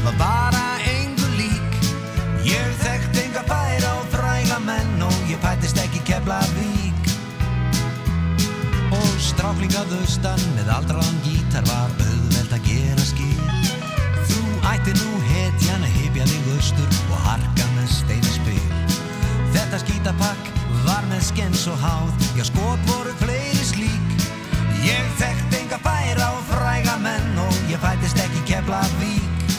Og 9.58 9.64
stráklingað 9.64 9.94
austan 9.98 10.42
með 10.54 10.68
aldraðan 10.70 11.16
gítar 11.26 11.64
var 11.66 11.94
auðvelt 11.98 12.52
að 12.54 12.68
gera 12.68 13.06
skil. 13.08 13.38
Þú 14.30 14.42
ætti 14.70 14.92
nú 15.00 15.22
hetjan 15.32 15.86
að 15.88 15.96
hypja 15.96 16.26
þig 16.30 16.50
austur 16.54 16.92
og 17.08 17.24
harka 17.24 17.66
með 17.74 17.88
steinaspil 17.90 18.68
Þetta 19.56 19.80
skítapakk 19.82 20.52
var 20.86 21.08
með 21.10 21.24
skens 21.26 21.64
og 21.72 21.80
háð, 21.82 22.28
já 22.38 22.46
skot 22.52 22.84
voru 22.86 23.16
fleiri 23.24 23.66
slík. 23.66 24.14
Ég 24.86 25.10
þekkt 25.18 25.58
enga 25.64 25.82
færa 25.88 26.30
og 26.36 26.46
fræga 26.52 27.00
menn 27.02 27.42
og 27.42 27.58
ég 27.72 27.82
fættist 27.82 28.22
ekki 28.22 28.44
kefla 28.52 28.84
vík 29.02 29.58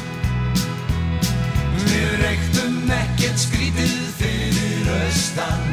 Við 1.89 2.15
reyktum 2.23 2.95
ekkert 3.01 3.43
skrítið 3.49 3.99
fyrir 4.21 4.95
austan 5.01 5.67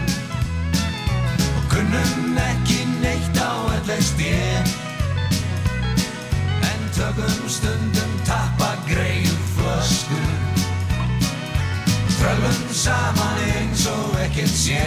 og 1.51 1.69
kunnum 1.76 2.41
ekki 2.49 2.85
reist 3.96 4.20
ég. 4.20 4.74
En 6.62 6.82
tökum 6.96 7.48
stundum 7.48 8.12
tappa 8.28 8.76
greiðum 8.89 9.43
flöskur 9.56 10.34
Tröllum 12.16 12.62
saman 12.74 13.39
eins 13.54 13.86
og 13.91 14.16
ekkert 14.26 14.56
sé. 14.56 14.82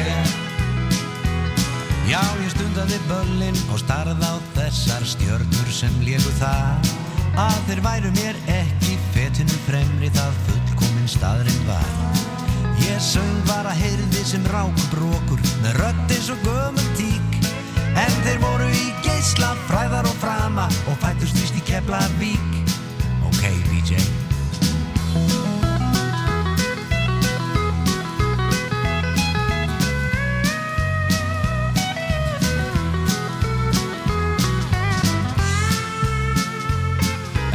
Já, 2.08 2.22
ég 2.40 2.52
stundaði 2.54 2.98
börlin 3.08 3.58
og 3.72 3.80
starð 3.82 4.24
á 4.24 4.34
þessar 4.56 5.04
stjörnur 5.06 5.72
sem 5.72 5.92
légu 6.04 6.32
það 6.40 6.94
Að 7.38 7.58
þeir 7.68 7.82
væru 7.84 8.12
mér 8.16 8.38
ekki 8.50 8.96
fetinu 9.14 9.60
fremri 9.68 10.08
það 10.16 10.40
fullkominn 10.46 11.10
staðrinn 11.12 11.68
var. 11.68 11.92
Ég 12.88 12.98
söng 13.04 13.44
bara 13.46 13.76
heyrði 13.76 14.24
sem 14.26 14.48
rákbrókur 14.50 15.44
með 15.62 15.82
rötti 15.84 16.18
svo 16.24 16.38
gömur 16.42 16.94
tík 16.98 17.27
en 17.98 18.14
þeir 18.24 18.38
voru 18.42 18.68
í 18.70 18.86
geisla 19.04 19.54
fræðar 19.68 20.06
og 20.08 20.16
frama 20.22 20.68
og 20.90 20.96
fættust 21.02 21.38
vist 21.40 21.58
í 21.58 21.64
Keflavík. 21.66 22.72
Ok, 23.28 23.42
DJ 23.70 23.98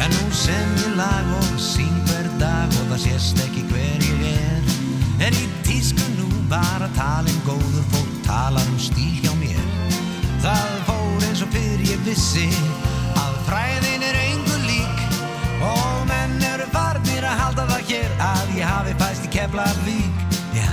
En 0.03 0.11
nú 0.11 0.31
sem 0.35 0.73
ég 0.83 0.95
lag 0.99 1.29
og 1.39 1.53
syng 1.61 1.99
hver 2.09 2.27
dag 2.41 2.67
og 2.81 2.89
það 2.91 3.05
sést 3.07 3.43
ekki 3.45 3.63
hver 3.71 4.07
ég 4.09 4.25
er. 4.33 4.73
Er 5.23 5.37
í 5.37 5.45
tísku 5.67 6.03
nú 6.17 6.27
bara 6.51 6.89
talin 6.97 7.39
góður 7.47 7.85
fólk 7.93 8.17
talar 8.27 8.67
um 8.73 8.81
stíl 8.81 9.21
hjá 9.23 9.32
Það 10.43 10.71
fór 10.89 11.21
eins 11.23 11.41
og 11.45 11.53
fyrir 11.53 11.85
ég 11.87 11.99
vissi 12.03 12.49
að 13.15 13.35
fræðin 13.47 14.01
er 14.03 14.17
engu 14.25 14.57
lík. 14.65 15.03
Og 15.63 16.01
menn 16.09 16.35
eru 16.49 16.65
farnir 16.73 17.23
að 17.23 17.39
halda 17.39 17.67
það 17.69 17.85
hér 17.93 18.15
að 18.27 18.51
ég 18.57 18.67
hafi 18.67 18.95
fæst 18.99 19.27
í 19.29 19.31
Keflavík. 19.37 20.37
Já. 20.57 20.67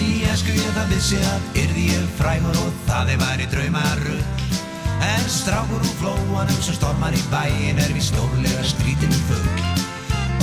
Í 0.00 0.08
esku 0.32 0.56
ég 0.56 0.72
það 0.78 0.94
vissi 0.94 1.20
að 1.34 1.60
yrði 1.66 1.84
ég 1.90 2.08
frægur 2.16 2.56
og 2.64 2.80
það 2.88 3.12
er 3.12 3.20
væri 3.22 3.46
draumarugl 3.52 4.18
En 5.04 5.28
strákur 5.30 5.84
úr 5.84 5.92
flóanum 6.00 6.62
sem 6.64 6.74
stormar 6.74 7.14
í 7.14 7.20
bæin 7.32 7.78
er 7.78 7.92
við 7.94 8.08
stórlega 8.08 8.64
skrítinu 8.66 9.20
fugl 9.28 9.60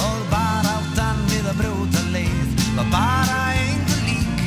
Og 0.05 0.21
bara 0.31 0.77
áttan 0.77 1.25
við 1.33 1.49
að 1.49 1.59
brjóta 1.63 2.05
leið 2.13 2.63
var 2.77 2.93
bara 2.93 3.41
engu 3.65 3.99
lík. 4.05 4.45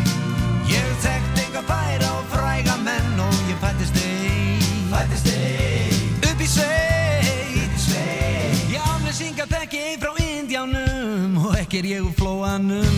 Ég 0.70 0.88
þekkt 1.04 1.44
enga 1.46 1.66
færa 1.68 2.17
ekki 11.68 11.78
er 11.78 11.84
ég 11.84 12.00
úr 12.00 12.12
flóanum. 12.16 12.94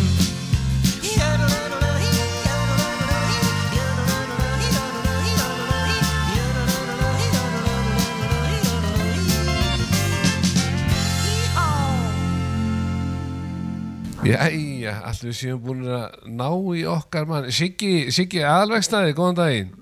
Jæja, 14.21 15.01
allir 15.03 15.33
við 15.33 15.35
séum 15.35 15.59
búin 15.65 15.83
að 15.91 16.31
ná 16.31 16.47
í 16.79 16.87
okkar 16.87 17.27
mann. 17.27 17.51
Siggi, 17.51 18.13
Siggi 18.15 18.45
aðalvegstæði, 18.47 19.19
góðan 19.19 19.41
daginn. 19.41 19.77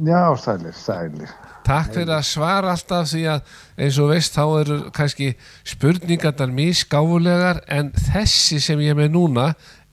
Já, 0.00 0.32
sælir, 0.40 0.72
sælir. 0.72 1.49
Takk 1.70 1.94
fyrir 1.94 2.14
að 2.16 2.26
svara 2.26 2.74
alltaf 2.74 3.08
því 3.12 3.24
að 3.30 3.56
eins 3.78 3.98
og 4.02 4.10
veist 4.10 4.36
þá 4.36 4.44
eru 4.60 4.78
kannski 4.96 5.32
spurningarnar 5.70 6.50
mískáfulegar 6.56 7.62
en 7.70 7.92
þessi 8.10 8.58
sem 8.62 8.82
ég 8.82 8.94
er 8.96 8.98
með 8.98 9.12
núna 9.14 9.50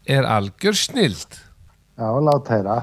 er 0.07 0.25
algjör 0.25 0.77
snild 0.77 1.37
Já, 1.97 2.11
lát 2.21 2.49
heyra. 2.53 2.75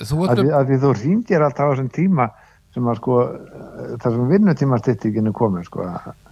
Þú 0.00 0.20
Að 0.30 0.40
því, 0.40 0.50
að 0.54 0.68
því 0.68 0.76
þú 0.84 0.90
ringir 1.00 1.42
alltaf 1.42 1.66
á 1.66 1.70
þessum 1.72 1.88
tíma 1.94 2.26
sem 2.70 2.86
að 2.86 3.00
sko, 3.00 3.16
eh, 3.26 3.94
þar 3.98 4.14
sem 4.14 4.28
vinnutímastittingin 4.30 5.26
er 5.26 5.34
komin, 5.34 5.64
sko. 5.66 5.86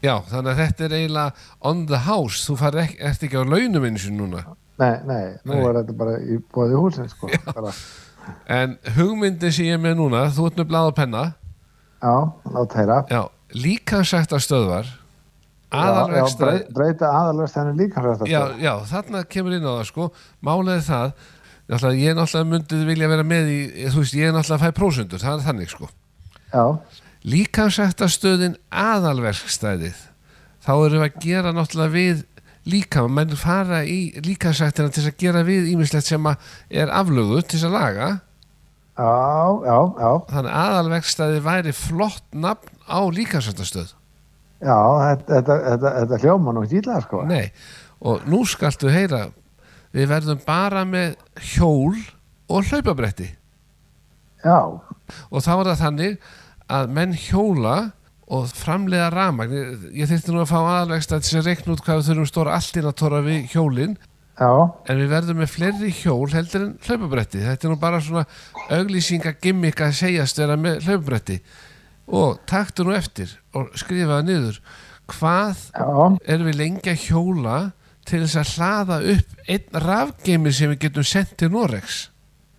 já, 0.06 0.14
þannig 0.30 0.52
að 0.52 0.60
þetta 0.62 0.84
er 0.86 0.94
eiginlega 1.00 1.32
on 1.66 1.86
the 1.90 1.98
house, 2.06 2.44
þú 2.46 2.54
farið 2.60 2.82
ekki, 2.84 2.98
ert 3.08 3.24
ekki 3.26 3.40
á 3.42 3.42
launum 3.42 3.88
eins 3.88 4.06
og 4.06 4.14
núna 4.14 4.44
Nei, 4.78 4.94
nei, 5.08 5.24
nú 5.42 5.56
Nei. 5.56 5.64
er 5.66 5.80
þetta 5.80 5.96
bara 5.98 6.20
í 6.22 6.38
bóði 6.54 6.78
húsin, 6.78 7.08
sko. 7.10 7.26
Bara, 7.50 7.72
en 8.46 8.76
hugmyndin 8.94 9.50
sem 9.50 9.66
ég 9.66 9.74
er 9.74 9.82
með 9.82 9.98
núna, 9.98 10.28
þú 10.30 10.46
ert 10.46 10.60
með 10.62 10.68
blað 10.70 10.92
og 10.92 10.94
penna 10.94 11.24
já, 12.02 12.14
já, 13.10 13.22
líka 13.54 14.04
sagt 14.06 14.32
að 14.36 14.44
stöðvar 14.46 14.90
brey- 16.40 16.68
breyta 16.72 17.10
aðalvegst 17.12 17.58
henni 17.60 17.74
líka 17.76 18.00
hrætt 18.00 18.22
já, 18.30 18.40
já, 18.62 18.72
þarna 18.88 19.24
kemur 19.28 19.56
inn 19.58 19.66
á 19.68 19.72
það 19.78 19.88
sko. 19.90 20.06
Er 20.08 20.80
það 20.86 21.12
náttúrulega, 21.68 22.00
ég 22.00 22.14
náttúrulega 22.16 22.50
myndið 22.54 22.84
vilja 22.88 23.08
vera 23.12 23.24
með 23.28 23.50
í 23.52 23.58
þú 23.92 24.00
veist, 24.00 24.14
ég 24.16 24.32
náttúrulega 24.32 24.62
fæ 24.64 24.76
prósundur, 24.78 25.20
það 25.20 25.34
er 25.34 25.44
þannig 25.44 25.72
sko. 25.74 25.88
Já, 26.48 26.64
líkansættastöðin 27.28 28.56
aðalverkstæðið 28.72 29.98
þá 30.64 30.72
erum 30.72 31.02
við 31.02 31.04
að 31.08 31.18
gera 31.24 31.52
náttúrulega 31.56 31.92
við 31.94 32.22
líka, 32.68 33.04
menn 33.08 33.36
fara 33.36 33.82
í 33.88 33.98
líkansættina 34.24 34.92
til 34.92 35.04
að 35.08 35.18
gera 35.20 35.42
við 35.46 35.68
ímislegt 35.72 36.08
sem 36.08 36.26
að 36.28 36.36
er 36.70 36.92
aflögu 36.92 37.42
til 37.48 37.60
að 37.66 37.76
laga 37.76 38.08
já, 38.98 39.12
já, 39.64 39.78
já, 40.02 40.10
þannig 40.32 40.50
að 40.50 40.62
aðalverkstæðið 40.64 41.44
væri 41.46 41.74
flott 41.76 42.24
nafn 42.34 42.74
á 42.90 43.00
líkansættastöð 43.14 43.92
já, 44.58 44.76
þetta, 44.76 45.34
þetta, 45.34 45.58
þetta, 45.66 45.92
þetta 46.00 46.20
hljóma 46.24 46.54
nú 46.54 46.64
ekki 46.66 46.80
illa, 46.82 47.00
sko. 47.04 47.22
Nei, 47.28 47.52
og 48.02 48.26
nú 48.30 48.42
skaltu 48.48 48.90
heyra 48.92 49.28
við 49.94 50.10
verðum 50.10 50.40
bara 50.46 50.84
með 50.88 51.14
hjól 51.54 51.94
og 52.48 52.66
hlaupabretti. 52.70 53.28
Já, 54.44 54.58
og 54.68 55.44
þá 55.44 55.52
er 55.54 55.70
það 55.70 55.80
þannig 55.82 56.18
að 56.68 56.92
menn 56.98 57.14
hjóla 57.16 57.76
og 58.28 58.50
framleiða 58.52 59.08
ramagn 59.14 59.54
ég, 59.56 60.04
þyrfti 60.10 60.34
nú 60.34 60.42
að 60.42 60.50
fá 60.50 60.58
aðalvegstæð 60.60 61.24
til 61.24 61.38
að 61.40 61.48
reikna 61.48 61.74
út 61.74 61.82
hvað 61.84 62.00
við 62.00 62.10
þurfum 62.10 62.28
stóra 62.28 62.58
allin 62.58 62.88
að 62.90 62.96
tóra 63.00 63.20
við 63.24 63.46
hjólin 63.54 63.94
já, 64.38 64.50
en 64.88 65.00
við 65.00 65.10
verðum 65.12 65.40
með 65.42 65.54
fleiri 65.54 65.92
hjól 66.00 66.28
heldur 66.32 66.64
en 66.64 66.74
hlaupabretti. 66.86 67.44
Þetta 67.44 67.68
er 67.68 67.74
nú 67.74 67.80
bara 67.82 68.02
svona 68.02 68.26
auglýsinga 68.74 69.34
gimmick 69.42 69.82
að 69.84 69.96
segjast 70.02 70.40
vera 70.40 70.58
með 70.60 70.86
hlaupabretti. 70.86 71.40
Og 72.08 72.38
taktu 72.48 72.86
nú 72.86 72.94
eftir 72.96 73.34
og 73.52 73.74
skrifa 73.76 74.18
það 74.18 74.28
niður. 74.30 74.60
Hvað 75.08 75.64
já, 75.72 75.88
erum 76.34 76.48
við 76.48 76.60
lengi 76.62 76.92
að 76.92 77.08
hjóla 77.08 77.58
til 78.08 78.22
þess 78.24 78.38
að 78.40 78.54
hlaða 78.56 79.00
upp 79.14 79.50
einn 79.52 79.82
rafgeimir 79.84 80.54
sem 80.56 80.72
við 80.72 80.86
getum 80.86 81.06
sendt 81.08 81.36
til 81.40 81.50
Norex 81.52 82.06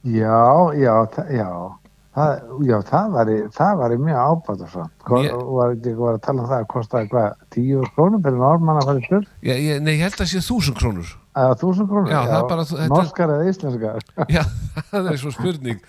já, 0.04 0.74
já, 0.74 1.08
já. 1.30 1.79
Það, 2.20 2.32
já, 2.68 2.76
það 2.90 3.12
var, 3.16 3.30
það 3.56 3.78
var 3.80 3.94
mjög 4.04 4.20
ábætt 4.26 4.64
og 4.66 4.70
svo. 4.74 4.86
Mér- 5.10 5.36
Var 5.60 5.74
ekki 5.76 5.94
var 6.00 6.18
að 6.18 6.22
tala 6.26 6.42
um 6.44 6.50
það 6.50 6.60
að 6.60 6.68
kostaði 6.74 7.10
hvað, 7.14 7.28
tíu 7.56 7.84
krónum 7.96 8.24
fyrir 8.26 8.40
normann 8.42 8.80
að 8.82 8.90
fara 8.90 9.00
í 9.00 9.20
ég, 9.50 9.82
Nei, 9.86 9.94
ég 9.96 10.04
held 10.04 10.20
að 10.26 10.32
sé 10.34 10.42
þúsund 10.44 10.78
krónur. 10.82 11.14
Eða 11.40 11.56
þúsund 11.62 11.90
krónur? 11.92 12.12
Já, 12.12 12.20
það 12.28 12.36
er 12.42 12.48
bara- 12.50 12.66
þetta 12.70 12.88
Norskar 12.92 13.34
eða 13.36 13.50
íslenskar? 13.54 14.04
Já, 14.36 14.44
það 14.92 15.10
er 15.14 15.20
svo 15.24 15.32
spurning. 15.38 15.80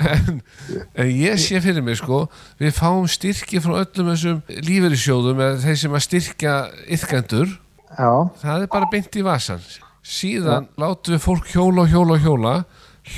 En, 0.00 0.42
en 0.96 1.10
ég 1.12 1.40
sé 1.40 1.60
fyrir 1.60 1.82
mig 1.84 1.98
sko 2.00 2.22
við 2.60 2.72
fáum 2.76 3.08
styrki 3.08 3.60
frá 3.60 3.74
öllum 3.82 4.12
þessum 4.14 4.38
lífeyrissjóðum 4.48 5.42
eða 5.44 5.58
þeir 5.64 5.80
sem 5.82 5.96
að 5.98 6.04
styrkja 6.06 6.54
yfkendur, 6.96 7.56
Já, 7.90 8.12
það 8.40 8.62
er 8.64 8.70
bara 8.72 8.88
beint 8.92 9.16
í 9.18 9.24
vasan 9.26 9.60
síðan 10.06 10.68
látum 10.80 11.16
við 11.16 11.24
fólk 11.24 11.48
hjóla 11.52 11.84
hjóla 11.90 12.16
hjóla 12.22 12.52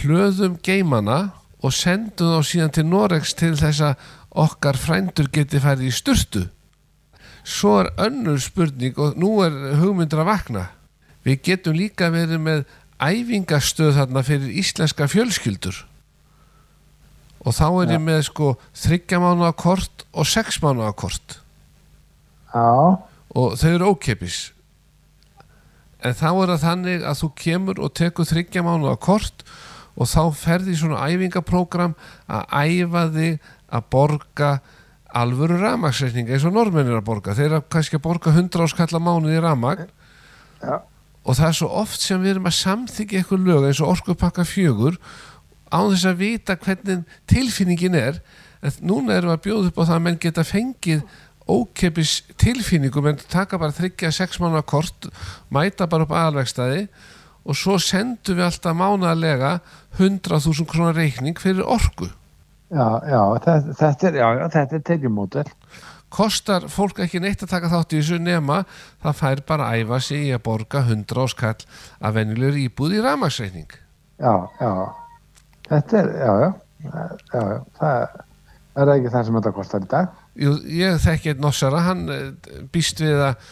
hlöðum 0.01 0.57
geimana 0.65 1.19
og 1.63 1.75
sendum 1.75 2.35
þá 2.35 2.49
síðan 2.49 2.75
til 2.75 2.85
Norex 2.89 3.35
til 3.39 3.55
þess 3.59 3.83
að 3.87 4.07
okkar 4.43 4.79
frændur 4.81 5.31
geti 5.33 5.61
færið 5.63 5.89
í 5.89 5.95
sturtu. 5.95 6.43
Svo 7.43 7.79
er 7.83 7.91
önnur 8.03 8.41
spurning 8.43 8.99
og 9.03 9.19
nú 9.19 9.35
er 9.45 9.79
hugmyndur 9.81 10.23
að 10.23 10.31
vakna. 10.31 10.65
Við 11.27 11.43
getum 11.49 11.79
líka 11.79 12.11
verið 12.15 12.43
með 12.43 12.65
æfingastöð 13.03 13.97
þarna 13.99 14.23
fyrir 14.27 14.59
íslenska 14.63 15.09
fjölskyldur. 15.11 15.85
Og 17.43 17.55
þá 17.55 17.67
er 17.83 17.95
ég 17.97 18.03
með 18.03 18.25
sko 18.31 18.53
þryggja 18.79 19.19
mánuða 19.23 19.55
kort 19.59 20.05
og 20.15 20.29
sex 20.31 20.61
mánuða 20.63 20.93
kort. 20.95 21.39
Já, 22.53 22.99
og 23.35 23.55
þau 23.59 23.71
eru 23.71 23.95
ókeppis 23.95 24.51
en 26.03 26.17
þá 26.19 26.29
er 26.31 26.51
það 26.53 26.65
þannig 26.67 27.05
að 27.07 27.21
þú 27.21 27.29
kemur 27.39 27.83
og 27.83 27.93
tekur 27.99 28.29
þryggja 28.29 28.65
mánuða 28.67 28.97
kort 29.03 29.45
og 29.93 30.09
þá 30.09 30.23
ferði 30.37 30.77
svona 30.79 31.03
æfingaprógram 31.09 31.97
að 32.31 32.55
æfa 32.63 33.03
þig 33.17 33.51
að 33.73 33.91
borga 33.93 34.53
alvöru 35.13 35.59
ramagsreikning 35.61 36.31
eins 36.33 36.47
og 36.49 36.55
normennir 36.57 36.97
að 36.97 37.09
borga. 37.09 37.35
Þeir 37.37 37.51
eru 37.51 37.67
kannski 37.73 37.99
að 37.99 38.07
borga 38.07 38.33
100 38.33 38.65
áskalla 38.65 39.03
mánuði 39.03 39.37
í 39.37 39.43
ramagn 39.45 39.91
Já. 40.63 40.79
og 40.81 41.37
það 41.37 41.49
er 41.49 41.59
svo 41.59 41.69
oft 41.83 42.01
sem 42.01 42.23
við 42.23 42.37
erum 42.37 42.49
að 42.49 42.59
samþykja 42.61 43.21
eitthvað 43.21 43.45
lög 43.49 43.67
eins 43.69 43.83
og 43.83 43.93
orkupakka 43.93 44.47
fjögur 44.49 44.97
án 45.73 45.93
þess 45.93 46.09
að 46.09 46.23
vita 46.23 46.57
hvernig 46.57 47.05
tilfinningin 47.29 47.99
er. 47.99 48.23
En 48.63 48.81
núna 48.87 49.19
erum 49.19 49.33
við 49.33 49.37
að 49.37 49.45
bjóða 49.47 49.71
upp 49.73 49.83
á 49.83 49.85
það 49.85 49.97
að 49.97 50.05
menn 50.07 50.23
geta 50.23 50.47
fengið 50.47 51.05
ókeppis 51.53 52.13
tilfinningum 52.39 53.09
en 53.11 53.19
taka 53.29 53.59
bara 53.59 53.75
þryggja 53.75 54.13
sex 54.15 54.39
mánuða 54.41 54.63
kort 54.63 55.09
mæta 55.53 55.89
bara 55.91 56.07
upp 56.07 56.15
aðalvegstæði 56.15 56.87
og 57.43 57.59
svo 57.59 57.79
sendum 57.83 58.39
við 58.39 58.47
alltaf 58.49 58.77
mánaðlega 58.79 59.53
100.000 59.99 60.69
krónar 60.71 60.99
reikning 60.99 61.39
fyrir 61.41 61.67
orku. 61.67 62.09
Já, 62.73 62.87
já, 63.05 63.21
þetta, 63.37 63.75
þetta 63.81 64.09
er, 64.09 64.21
já, 64.23 64.29
þetta 64.55 64.79
er 64.79 64.85
tekjumótel. 64.89 65.47
kostar 66.13 66.67
fólk 66.69 66.99
ekki 67.01 67.21
neitt 67.21 67.43
að 67.45 67.53
taka 67.55 67.71
þátt 67.73 67.95
í 67.95 68.01
þessu 68.01 68.19
nema 68.21 68.63
það 69.03 69.15
fær 69.17 69.41
bara 69.49 69.69
að 69.73 69.85
æfa 69.85 70.01
sig 70.05 70.27
í 70.27 70.33
að 70.37 70.43
borga 70.45 70.83
100 70.85 71.23
áskall 71.23 71.65
af 72.01 72.15
venjulegur 72.17 72.59
íbúð 72.61 72.99
í 72.99 73.01
rafmagsreikning 73.05 73.73
Já, 74.21 74.35
já, 74.61 74.73
þetta 75.71 75.99
er, 75.99 76.11
já, 76.21 76.33
já, 76.41 76.51
já, 77.33 77.41
já, 77.41 77.63
það 77.81 78.85
er 78.85 78.93
ekki 78.95 79.13
það 79.13 79.25
sem 79.27 79.39
þetta 79.39 79.53
kostar 79.57 79.83
í 79.83 79.89
dag. 79.91 80.13
Jú, 80.43 80.53
ég 80.79 81.01
þekki 81.03 81.33
einn 81.33 81.43
nossara, 81.45 81.81
hann 81.89 82.05
eh, 82.13 82.29
býst 82.73 83.03
við 83.03 83.25
að 83.27 83.49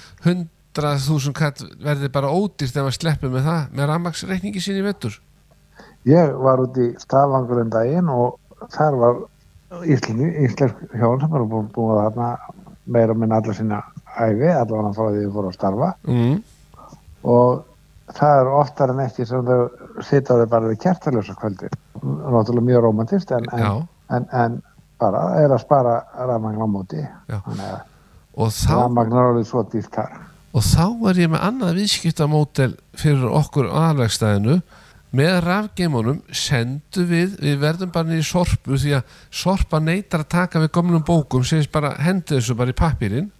100.000 0.76 1.34
kall 1.34 1.70
verði 1.82 2.10
bara 2.14 2.30
ódýrt 2.30 2.76
ef 2.78 2.86
að 2.86 2.96
sleppu 2.96 3.30
með 3.30 3.48
það, 3.48 3.62
með 3.74 3.88
rafmagsreikningi 3.90 4.62
sín 4.62 4.78
í 4.78 4.84
vettur. 4.86 5.16
Ég 6.08 6.36
var 6.40 6.62
út 6.62 6.78
í 6.80 6.92
Stafangur 7.00 7.62
um 7.64 7.72
daginn 7.72 8.10
og 8.12 8.38
þar 8.72 8.98
var 9.00 9.18
íslensk 9.86 10.62
hjón 10.94 11.20
sem 11.20 11.32
var 11.32 11.46
búin, 11.50 11.72
að 11.74 12.04
þarna 12.04 12.30
meira 12.90 13.14
minn 13.14 13.34
alla 13.34 13.56
sína 13.56 13.82
æfi, 14.14 14.46
allavega 14.46 14.94
frá 14.94 15.10
því 15.10 15.26
þau 15.26 15.34
fóru 15.34 15.50
að 15.50 15.58
starfa. 15.58 15.90
Mm. 16.06 16.38
og 17.20 17.66
það 18.16 18.40
er 18.40 18.54
oftar 18.60 18.94
en 18.94 19.04
ekki 19.04 19.26
sem 19.28 19.44
þau 19.46 20.02
sita 20.06 20.38
þau 20.38 20.48
bara 20.54 20.70
við 20.70 20.80
kertaljósa 20.86 21.36
kvöldi. 21.38 21.70
Náttúrulega 22.00 22.66
mjög 22.70 22.82
romantist 22.86 23.30
en, 23.34 23.46
en, 23.58 23.84
en, 24.16 24.26
en 24.32 24.58
bara 25.02 25.26
er 25.42 25.50
að 25.50 25.62
spara 25.66 26.00
rafmagn 26.14 26.62
á 26.62 26.68
móti. 26.70 27.04
Að 27.30 27.78
Og 28.40 28.52
þá, 28.54 28.74
rafmagn 28.84 29.14
er 29.14 29.32
orðið 29.32 29.48
svo 29.50 29.62
dýrt 29.66 29.94
þar 29.94 30.29
og 30.50 30.64
þá 30.66 30.84
er 31.10 31.20
ég 31.24 31.30
með 31.32 31.44
annað 31.46 31.76
viðskiptamótel 31.80 32.70
fyrir 32.98 33.26
okkur 33.40 33.68
aðlægstæðinu. 33.70 34.60
Með 35.10 35.40
rafgeimunum 35.42 36.20
sendu 36.30 37.02
við, 37.10 37.32
við 37.42 37.56
verðum 37.64 37.90
bara 37.90 38.06
niður 38.06 38.22
í 38.22 38.28
sorpu 38.28 38.76
því 38.78 38.92
að 39.00 39.16
sorpa 39.34 39.80
neytar 39.82 40.22
að 40.22 40.28
taka 40.36 40.62
við 40.62 40.70
gömlum 40.76 41.02
bókum, 41.06 41.42
segist 41.42 41.72
bara 41.74 41.96
hendi 41.98 42.36
þessu 42.36 42.54
bara 42.58 42.70
í 42.70 42.78
pappirinn. 42.78 43.30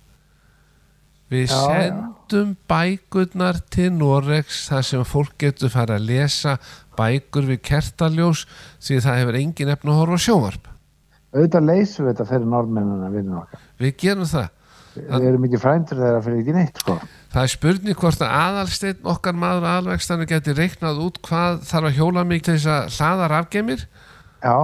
Við 1.31 1.45
Já, 1.47 1.55
já. 1.55 1.61
sendum 1.71 2.57
bækurnar 2.67 3.61
til 3.71 3.93
Norex 3.95 4.65
þar 4.67 4.87
sem 4.89 5.05
fólk 5.07 5.37
getur 5.39 5.71
fara 5.71 5.95
að 6.01 6.09
lesa 6.09 6.57
bækur 6.99 7.47
við 7.53 7.61
kertaljós 7.71 8.49
því 8.83 8.99
það 9.05 9.21
hefur 9.21 9.39
engin 9.39 9.71
efn 9.77 9.93
að 9.93 10.01
horfa 10.01 10.19
á 10.19 10.25
sjónvarp. 10.27 10.65
auðvitað 11.31 11.69
leysum 11.69 12.07
við 12.09 12.11
þetta 12.11 12.27
fyrir 12.33 13.37
okkar 13.39 13.61
Við 13.79 13.95
gerum 14.03 14.27
það. 14.27 14.49
Við 14.97 15.27
erum 15.31 15.47
ekki 15.47 15.61
frændur 15.63 16.01
þeirra 16.01 16.21
fyrir 16.25 16.43
ekki 16.43 16.55
neitt 16.57 16.83
sko. 16.83 16.99
Það 17.31 17.43
er 17.47 17.53
spurning 17.55 17.99
hvort 18.01 18.23
að 18.25 18.37
aðalsteinn 18.41 19.11
okkar 19.13 19.37
maður 19.39 19.67
aðalvegstanu 19.71 20.29
geti 20.31 20.55
reiknað 20.57 21.03
út 21.05 21.21
hvað 21.27 21.61
þarf 21.69 21.91
að 21.91 21.99
hjóla 21.99 22.25
mig 22.27 22.45
til 22.47 22.57
þess 22.57 22.71
að 22.75 22.97
hlaða 22.97 23.29
rafgeimir 23.35 23.85
já, 24.43 24.57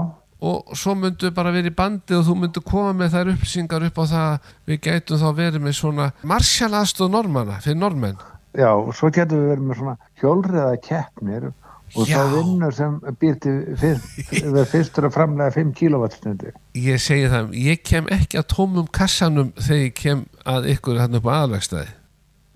og 0.47 0.73
svo 0.77 0.97
myndu 0.99 1.31
bara 1.37 1.53
verið 1.55 1.71
í 1.71 1.77
bandi 1.77 2.17
og 2.19 2.25
þú 2.27 2.39
myndu 2.43 2.63
koma 2.67 2.95
með 2.97 3.15
þær 3.15 3.31
upplýsingar 3.35 3.87
upp 3.89 4.01
á 4.03 4.05
það 4.05 4.27
að 4.33 4.51
við 4.71 4.81
gætum 4.89 5.23
þá 5.23 5.29
verið 5.43 5.67
með 5.67 5.79
svona 5.79 6.09
marsjalaðstóð 6.33 7.13
normanna 7.15 7.61
fyrir 7.65 7.79
normenn. 7.81 8.19
já, 8.57 8.71
og 8.73 8.93
svo 8.97 9.13
getum 9.15 9.45
við 9.45 9.53
verið 9.55 9.71
með 9.71 9.81
svona 9.83 9.97
hjólriða 10.21 10.75
keppnir 10.83 11.49
og 11.95 12.09
Já. 12.11 12.17
þá 12.19 12.33
vinnur 12.35 12.75
sem 12.75 12.97
býr 13.21 13.37
til 13.41 13.53
fyrst, 13.79 14.09
verður 14.43 14.67
fyrstur 14.73 15.07
að 15.09 15.15
framlega 15.15 15.55
5 15.55 15.71
kW 15.79 16.51
Ég 16.75 16.99
segi 17.01 17.29
það, 17.31 17.53
ég 17.55 17.83
kem 17.87 18.09
ekki 18.11 18.41
að 18.41 18.49
tómum 18.57 18.89
kassanum 18.93 19.53
þegar 19.61 19.85
ég 19.85 19.95
kem 19.95 20.25
að 20.45 20.67
ykkur 20.75 20.99
hann 21.01 21.15
upp 21.21 21.29
á 21.31 21.33
aðalvegstæði. 21.37 21.87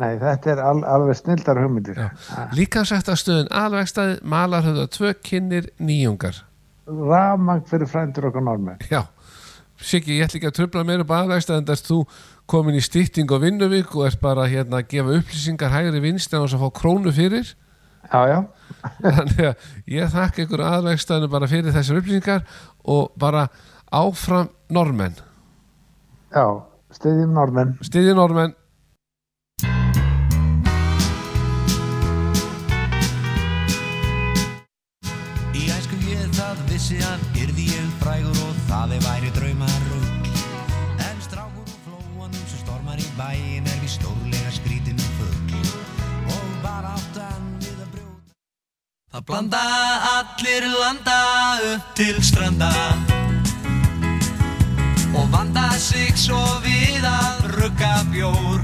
nei, 0.01 0.15
þetta 0.19 0.51
er 0.55 0.61
al, 0.65 0.81
alveg 0.89 1.17
snildar 1.21 1.59
hugmyndir. 1.61 1.99
Líka 2.57 2.85
sagt 2.89 3.09
að 3.13 3.19
stöðun 3.21 3.51
aðalvegstæði 3.53 4.19
malar 4.25 4.65
höfðu 4.67 4.87
tvö 4.97 5.15
kynir 5.23 5.71
nýjungar. 5.79 6.43
rafmagn 6.91 7.65
fyrir 7.71 7.87
frændur 7.87 8.25
okkar 8.31 8.43
normenn 8.43 8.81
Já, 8.91 9.05
Siggi, 9.81 10.17
ég 10.19 10.27
ætla 10.27 10.37
ekki 10.41 10.49
að 10.51 10.57
tröfla 10.59 10.83
meira 10.85 11.05
upp 11.07 11.13
aðlægst 11.15 11.51
en 11.55 11.65
þess 11.69 11.87
þú 11.87 11.99
komin 12.51 12.75
í 12.77 12.83
stýtting 12.85 13.31
og 13.33 13.41
vinnuvík 13.45 13.95
og 13.97 14.09
ert 14.11 14.21
bara 14.21 14.49
hérna 14.51 14.81
að 14.83 14.89
gefa 14.91 15.15
upplýsingar 15.21 15.71
hægri 15.73 16.01
vinst 16.03 16.35
en 16.35 16.43
þess 16.43 16.57
að 16.59 16.65
fá 16.67 16.73
krónu 16.81 17.13
fyrir 17.17 17.53
já, 18.11 18.29
já, 18.29 18.39
þannig 19.19 19.45
að 19.51 19.67
ég 19.95 20.15
þakka 20.15 20.45
ykkur 20.45 20.65
aðlægstæðinu 20.67 21.33
bara 21.33 21.51
fyrir 21.51 21.75
þessar 21.77 22.01
upplýsingar 22.01 22.47
og 22.91 23.13
bara 23.21 23.47
áfram 23.91 24.51
normenn, 24.71 25.19
já, 26.35 26.47
stiðjum 26.95 27.37
normenn 27.37 27.77
stiði 27.87 28.17
normenn 28.19 28.57
Í 35.51 35.67
æsku 35.75 35.99
ég 36.07 36.31
það 36.39 36.65
vissi 36.71 37.03
hann 37.03 37.30
Það 49.11 49.23
blanda 49.27 49.61
allir 50.07 50.65
landa 50.71 51.15
upp 51.67 51.87
til 51.99 52.19
stranda 52.23 52.69
Og 55.19 55.25
vanda 55.33 55.65
sig 55.83 56.13
svo 56.15 56.39
við 56.63 57.03
að 57.11 57.49
rugga 57.57 57.91
bjór. 58.13 58.63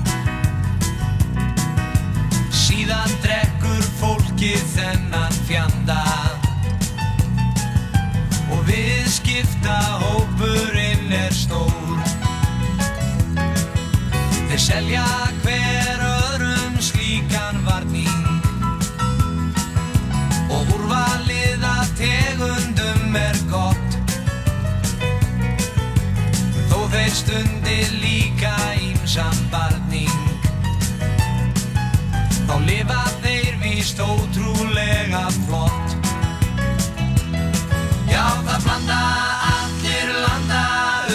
Síðan 2.54 3.10
drekkur 3.24 3.82
fólkið 3.98 4.62
þennan 4.76 5.34
fjanda 5.48 5.98
Og 8.54 8.62
viðskipta 8.70 9.80
hópurinn 10.04 11.10
er 11.24 11.34
stór. 11.34 12.06
Þeir 14.46 14.62
selja 14.68 15.08
hver 15.42 15.85
barning. 29.56 30.16
Þá 32.46 32.54
lifa 32.66 33.00
þeir 33.22 33.56
víst 33.62 34.00
ótrúlega 34.02 35.24
flott. 35.46 35.96
Já 38.10 38.26
það 38.46 38.66
blanda 38.66 39.00
allir 39.54 40.12
landa 40.24 40.62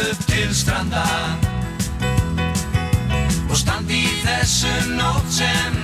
upp 0.06 0.26
til 0.32 0.50
stranda. 0.64 1.06
Og 3.50 3.58
standi 3.60 4.04
í 4.08 4.18
þessu 4.26 4.74
nótt 4.98 5.32
sem 5.42 5.81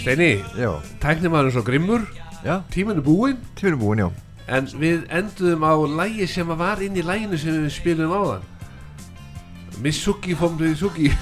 Steini, 0.00 0.40
tæknir 1.00 1.30
maður 1.30 1.52
svo 1.54 1.62
grimmur. 1.62 2.06
Já, 2.42 2.62
tíminn 2.72 2.98
er 2.98 3.04
búinn. 3.04 3.36
Tíminn 3.54 3.76
er 3.76 3.80
búin, 3.82 4.00
já. 4.00 4.08
En 4.50 4.66
við 4.80 5.04
enduðum 5.12 5.62
á 5.62 5.74
lægi 6.00 6.26
sem 6.26 6.48
að 6.50 6.62
var 6.62 6.80
inn 6.82 6.96
í 6.96 7.04
læginu 7.04 7.38
sem 7.38 7.58
við 7.60 7.74
spilum 7.74 8.14
áðan. 8.16 8.46
Missuki 9.80 10.34
from 10.34 10.58
the 10.58 10.74
Suki 10.76 11.12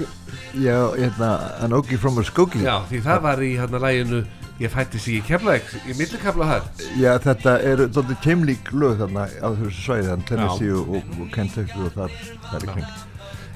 Já, 0.66 0.90
hérna, 0.96 1.30
Anoki 1.64 1.96
from 1.96 2.18
a 2.18 2.24
Skoki 2.24 2.60
Já, 2.60 2.82
því 2.90 3.00
það 3.06 3.22
var 3.24 3.40
í 3.40 3.52
hérna 3.56 3.80
læginu 3.80 4.24
Ég 4.60 4.70
fættist 4.70 5.08
í 5.08 5.20
Keflæk, 5.26 5.70
í 5.88 5.94
millikafla 5.96 6.46
þar. 6.50 6.66
Já, 7.00 7.14
þetta 7.24 7.56
eru 7.66 7.88
dóttir 7.90 8.18
keimlík 8.22 8.68
lög 8.76 9.00
þarna 9.00 9.24
á 9.26 9.48
þessu 9.58 9.72
svæði, 9.78 10.10
þannig 10.10 10.28
Tennessee 10.28 10.76
og, 10.76 10.92
og, 10.98 11.16
og 11.18 11.32
Kentucky 11.34 11.80
og 11.82 11.96
þar, 11.96 12.20
þar 12.50 12.68
í 12.68 12.76
kring 12.76 13.11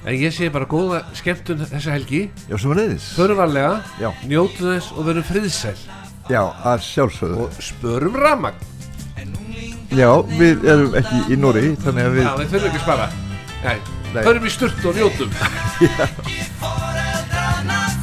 En 0.07 0.15
ég 0.15 0.31
segi 0.31 0.47
bara 0.53 0.63
góða 0.69 1.01
skemmtun 1.17 1.65
þessa 1.67 1.91
helgi. 1.91 2.21
Já, 2.47 2.55
sem 2.55 2.71
var 2.71 2.77
neyðis 2.79 3.07
Förum 3.17 3.39
varlega, 3.41 3.73
Já. 3.99 4.07
njótu 4.23 4.63
þess 4.63 4.93
og 4.95 5.09
verum 5.09 5.25
friðsæl. 5.27 5.75
Já, 6.31 6.41
að 6.63 6.85
sjálfsögðu. 6.87 7.43
Og 7.43 7.59
spörum 7.63 8.15
ramagn 8.15 8.63
Já, 9.91 10.09
við 10.31 10.63
erum 10.67 10.95
ekki 10.99 11.19
í 11.31 11.37
Nóri, 11.39 11.69
þannig 11.83 12.07
að 12.07 12.17
við 12.17 12.23
Já, 12.23 12.31
við 12.39 12.49
þurfum 12.53 12.69
ekki 12.69 12.79
að 12.79 12.85
spara. 12.85 13.09
Nei, 13.63 13.77
Nei. 14.13 14.23
förum 14.23 14.47
í 14.47 14.51
sturt 14.55 14.87
og 14.87 14.99
njótum. 14.99 15.37
Foreldranna 16.63 17.96